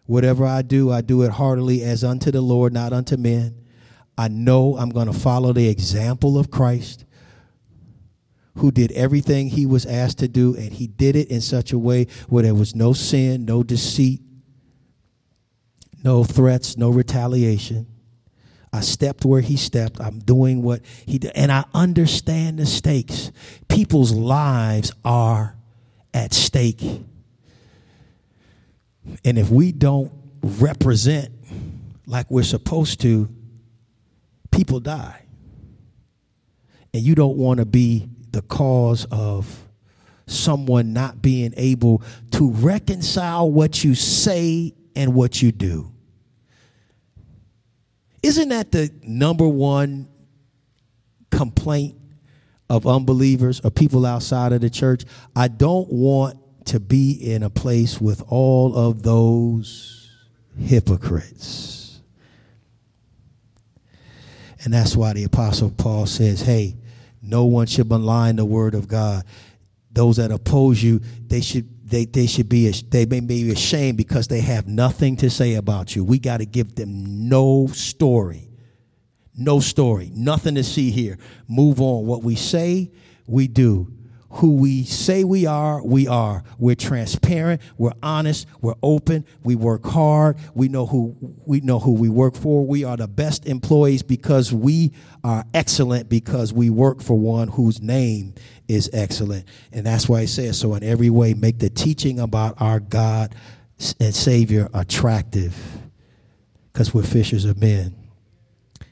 Whatever 0.05 0.45
I 0.45 0.61
do, 0.61 0.91
I 0.91 1.01
do 1.01 1.23
it 1.23 1.31
heartily 1.31 1.83
as 1.83 2.03
unto 2.03 2.29
the 2.29 2.41
Lord, 2.41 2.71
not 2.71 2.93
unto 2.93 3.17
men. 3.17 3.55
I 4.19 4.27
know 4.27 4.77
I'm 4.77 4.89
going 4.89 5.07
to 5.07 5.17
follow 5.17 5.51
the 5.51 5.67
example 5.67 6.37
of 6.37 6.51
Christ, 6.51 7.05
who 8.57 8.69
did 8.69 8.91
everything 8.91 9.49
he 9.49 9.65
was 9.65 9.87
asked 9.87 10.19
to 10.19 10.27
do, 10.27 10.55
and 10.55 10.73
he 10.73 10.85
did 10.85 11.15
it 11.15 11.29
in 11.29 11.41
such 11.41 11.71
a 11.71 11.79
way 11.79 12.05
where 12.27 12.43
there 12.43 12.53
was 12.53 12.75
no 12.75 12.93
sin, 12.93 13.45
no 13.45 13.63
deceit, 13.63 14.21
no 16.03 16.23
threats, 16.23 16.77
no 16.77 16.89
retaliation. 16.89 17.87
I 18.71 18.81
stepped 18.81 19.25
where 19.25 19.41
he 19.41 19.57
stepped. 19.57 19.99
I'm 19.99 20.19
doing 20.19 20.61
what 20.61 20.81
he 21.05 21.17
did. 21.17 21.31
And 21.35 21.51
I 21.51 21.65
understand 21.73 22.59
the 22.59 22.65
stakes. 22.65 23.31
People's 23.67 24.11
lives 24.11 24.91
are 25.03 25.55
at 26.13 26.33
stake. 26.33 26.83
And 29.25 29.39
if 29.39 29.49
we 29.49 29.71
don't 29.71 30.11
represent 30.41 31.31
like 32.05 32.29
we're 32.29 32.43
supposed 32.43 33.01
to, 33.01 33.29
people 34.51 34.79
die. 34.79 35.25
And 36.93 37.03
you 37.03 37.15
don't 37.15 37.37
want 37.37 37.59
to 37.59 37.65
be 37.65 38.09
the 38.31 38.41
cause 38.43 39.05
of 39.11 39.63
someone 40.27 40.93
not 40.93 41.21
being 41.21 41.53
able 41.57 42.03
to 42.31 42.51
reconcile 42.51 43.51
what 43.51 43.83
you 43.83 43.95
say 43.95 44.73
and 44.95 45.13
what 45.13 45.41
you 45.41 45.51
do. 45.51 45.91
Isn't 48.21 48.49
that 48.49 48.71
the 48.71 48.91
number 49.01 49.47
one 49.47 50.09
complaint 51.31 51.95
of 52.69 52.85
unbelievers 52.85 53.61
or 53.63 53.71
people 53.71 54.05
outside 54.05 54.51
of 54.51 54.61
the 54.61 54.69
church? 54.69 55.05
I 55.35 55.47
don't 55.47 55.91
want 55.91 56.37
to 56.65 56.79
be 56.79 57.13
in 57.13 57.43
a 57.43 57.49
place 57.49 57.99
with 57.99 58.21
all 58.27 58.75
of 58.75 59.03
those 59.03 60.11
hypocrites. 60.57 62.01
And 64.63 64.73
that's 64.73 64.95
why 64.95 65.13
the 65.13 65.23
Apostle 65.23 65.71
Paul 65.71 66.05
says, 66.05 66.41
hey, 66.41 66.75
no 67.21 67.45
one 67.45 67.67
should 67.67 67.89
malign 67.89 68.35
the 68.35 68.45
word 68.45 68.75
of 68.75 68.87
God. 68.87 69.23
Those 69.91 70.17
that 70.17 70.31
oppose 70.31 70.83
you, 70.83 71.01
they 71.27 71.41
should 71.41 71.67
they, 71.89 72.05
they 72.05 72.27
should 72.27 72.49
be 72.49 72.69
they 72.69 73.05
may 73.05 73.19
be 73.19 73.51
ashamed 73.51 73.97
because 73.97 74.27
they 74.27 74.41
have 74.41 74.67
nothing 74.67 75.17
to 75.17 75.29
say 75.29 75.55
about 75.55 75.95
you. 75.95 76.03
We 76.03 76.19
got 76.19 76.37
to 76.37 76.45
give 76.45 76.75
them 76.75 77.27
no 77.29 77.67
story. 77.67 78.49
No 79.35 79.59
story. 79.59 80.11
Nothing 80.13 80.55
to 80.55 80.63
see 80.63 80.91
here. 80.91 81.17
Move 81.47 81.81
on. 81.81 82.05
What 82.05 82.23
we 82.23 82.35
say, 82.35 82.91
we 83.25 83.47
do 83.47 83.98
who 84.31 84.55
we 84.55 84.83
say 84.83 85.23
we 85.23 85.45
are, 85.45 85.83
we 85.83 86.07
are. 86.07 86.43
We're 86.57 86.75
transparent, 86.75 87.61
we're 87.77 87.93
honest, 88.03 88.47
we're 88.61 88.75
open, 88.83 89.25
we 89.43 89.55
work 89.55 89.85
hard, 89.85 90.37
we 90.53 90.67
know 90.67 90.85
who 90.85 91.15
we 91.45 91.61
know 91.61 91.79
who 91.79 91.93
we 91.93 92.09
work 92.09 92.35
for. 92.35 92.65
We 92.65 92.83
are 92.83 92.97
the 92.97 93.07
best 93.07 93.47
employees 93.47 94.03
because 94.03 94.53
we 94.53 94.93
are 95.23 95.43
excellent 95.53 96.09
because 96.09 96.53
we 96.53 96.69
work 96.69 97.01
for 97.01 97.17
one 97.17 97.47
whose 97.47 97.81
name 97.81 98.35
is 98.67 98.89
excellent. 98.93 99.47
And 99.71 99.85
that's 99.85 100.07
why 100.07 100.21
it 100.21 100.27
says 100.27 100.59
so 100.59 100.75
in 100.75 100.83
every 100.83 101.09
way 101.09 101.33
make 101.33 101.59
the 101.59 101.69
teaching 101.69 102.19
about 102.19 102.61
our 102.61 102.79
God 102.79 103.33
and 103.99 104.13
Savior 104.13 104.69
attractive 104.73 105.55
because 106.71 106.93
we're 106.93 107.03
fishers 107.03 107.45
of 107.45 107.59
men. 107.59 107.95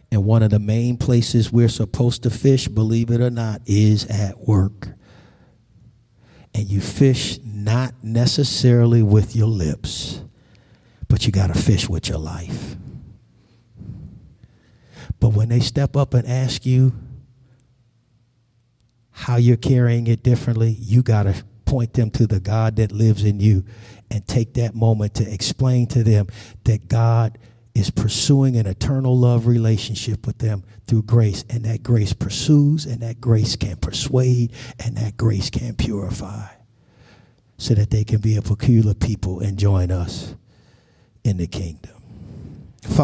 And 0.09 0.23
one 0.23 0.41
of 0.41 0.49
the 0.49 0.59
main 0.59 0.97
places 0.97 1.51
we're 1.51 1.67
supposed 1.67 2.23
to 2.23 2.29
fish, 2.29 2.67
believe 2.69 3.11
it 3.11 3.19
or 3.19 3.29
not, 3.29 3.61
is 3.65 4.05
at 4.05 4.39
work 4.39 4.96
and 6.57 6.67
you 6.67 6.81
fish 6.81 7.37
not 7.45 7.93
necessarily 8.01 9.03
with 9.03 9.35
your 9.35 9.47
lips, 9.47 10.21
but 11.07 11.23
you 11.23 11.31
got 11.31 11.53
to 11.53 11.53
fish 11.53 11.87
with 11.87 12.09
your 12.09 12.17
life. 12.17 12.75
But 15.19 15.29
when 15.29 15.49
they 15.49 15.59
step 15.59 15.95
up 15.95 16.15
and 16.15 16.27
ask 16.27 16.65
you 16.65 16.93
how 19.11 19.35
you're 19.35 19.55
carrying 19.55 20.07
it 20.07 20.23
differently, 20.23 20.75
you 20.79 21.03
got 21.03 21.23
to 21.23 21.43
point 21.65 21.93
them 21.93 22.09
to 22.11 22.25
the 22.25 22.39
God 22.39 22.77
that 22.77 22.91
lives 22.91 23.23
in 23.23 23.39
you 23.39 23.63
and 24.09 24.25
take 24.27 24.55
that 24.55 24.73
moment 24.73 25.13
to 25.15 25.31
explain 25.31 25.85
to 25.87 26.03
them 26.03 26.27
that 26.63 26.87
God 26.87 27.37
is 27.77 27.91
pursuing 27.91 28.55
an 28.55 28.65
eternal 28.65 29.15
love 29.15 29.45
relationship 29.45 30.25
with 30.25 30.39
them 30.39 30.63
through 30.87 31.03
grace. 31.03 31.45
And 31.49 31.63
that 31.65 31.83
grace 31.83 32.11
pursues, 32.11 32.85
and 32.85 33.01
that 33.01 33.21
grace 33.21 33.55
can 33.55 33.77
persuade, 33.77 34.51
and 34.83 34.97
that 34.97 35.15
grace 35.15 35.51
can 35.51 35.75
purify 35.75 36.47
so 37.57 37.75
that 37.75 37.91
they 37.91 38.03
can 38.03 38.19
be 38.19 38.35
a 38.35 38.41
peculiar 38.41 38.95
people 38.95 39.39
and 39.39 39.59
join 39.59 39.91
us 39.91 40.35
in 41.23 41.37
the 41.37 41.47
kingdom. 41.47 41.93
Father, 42.81 43.03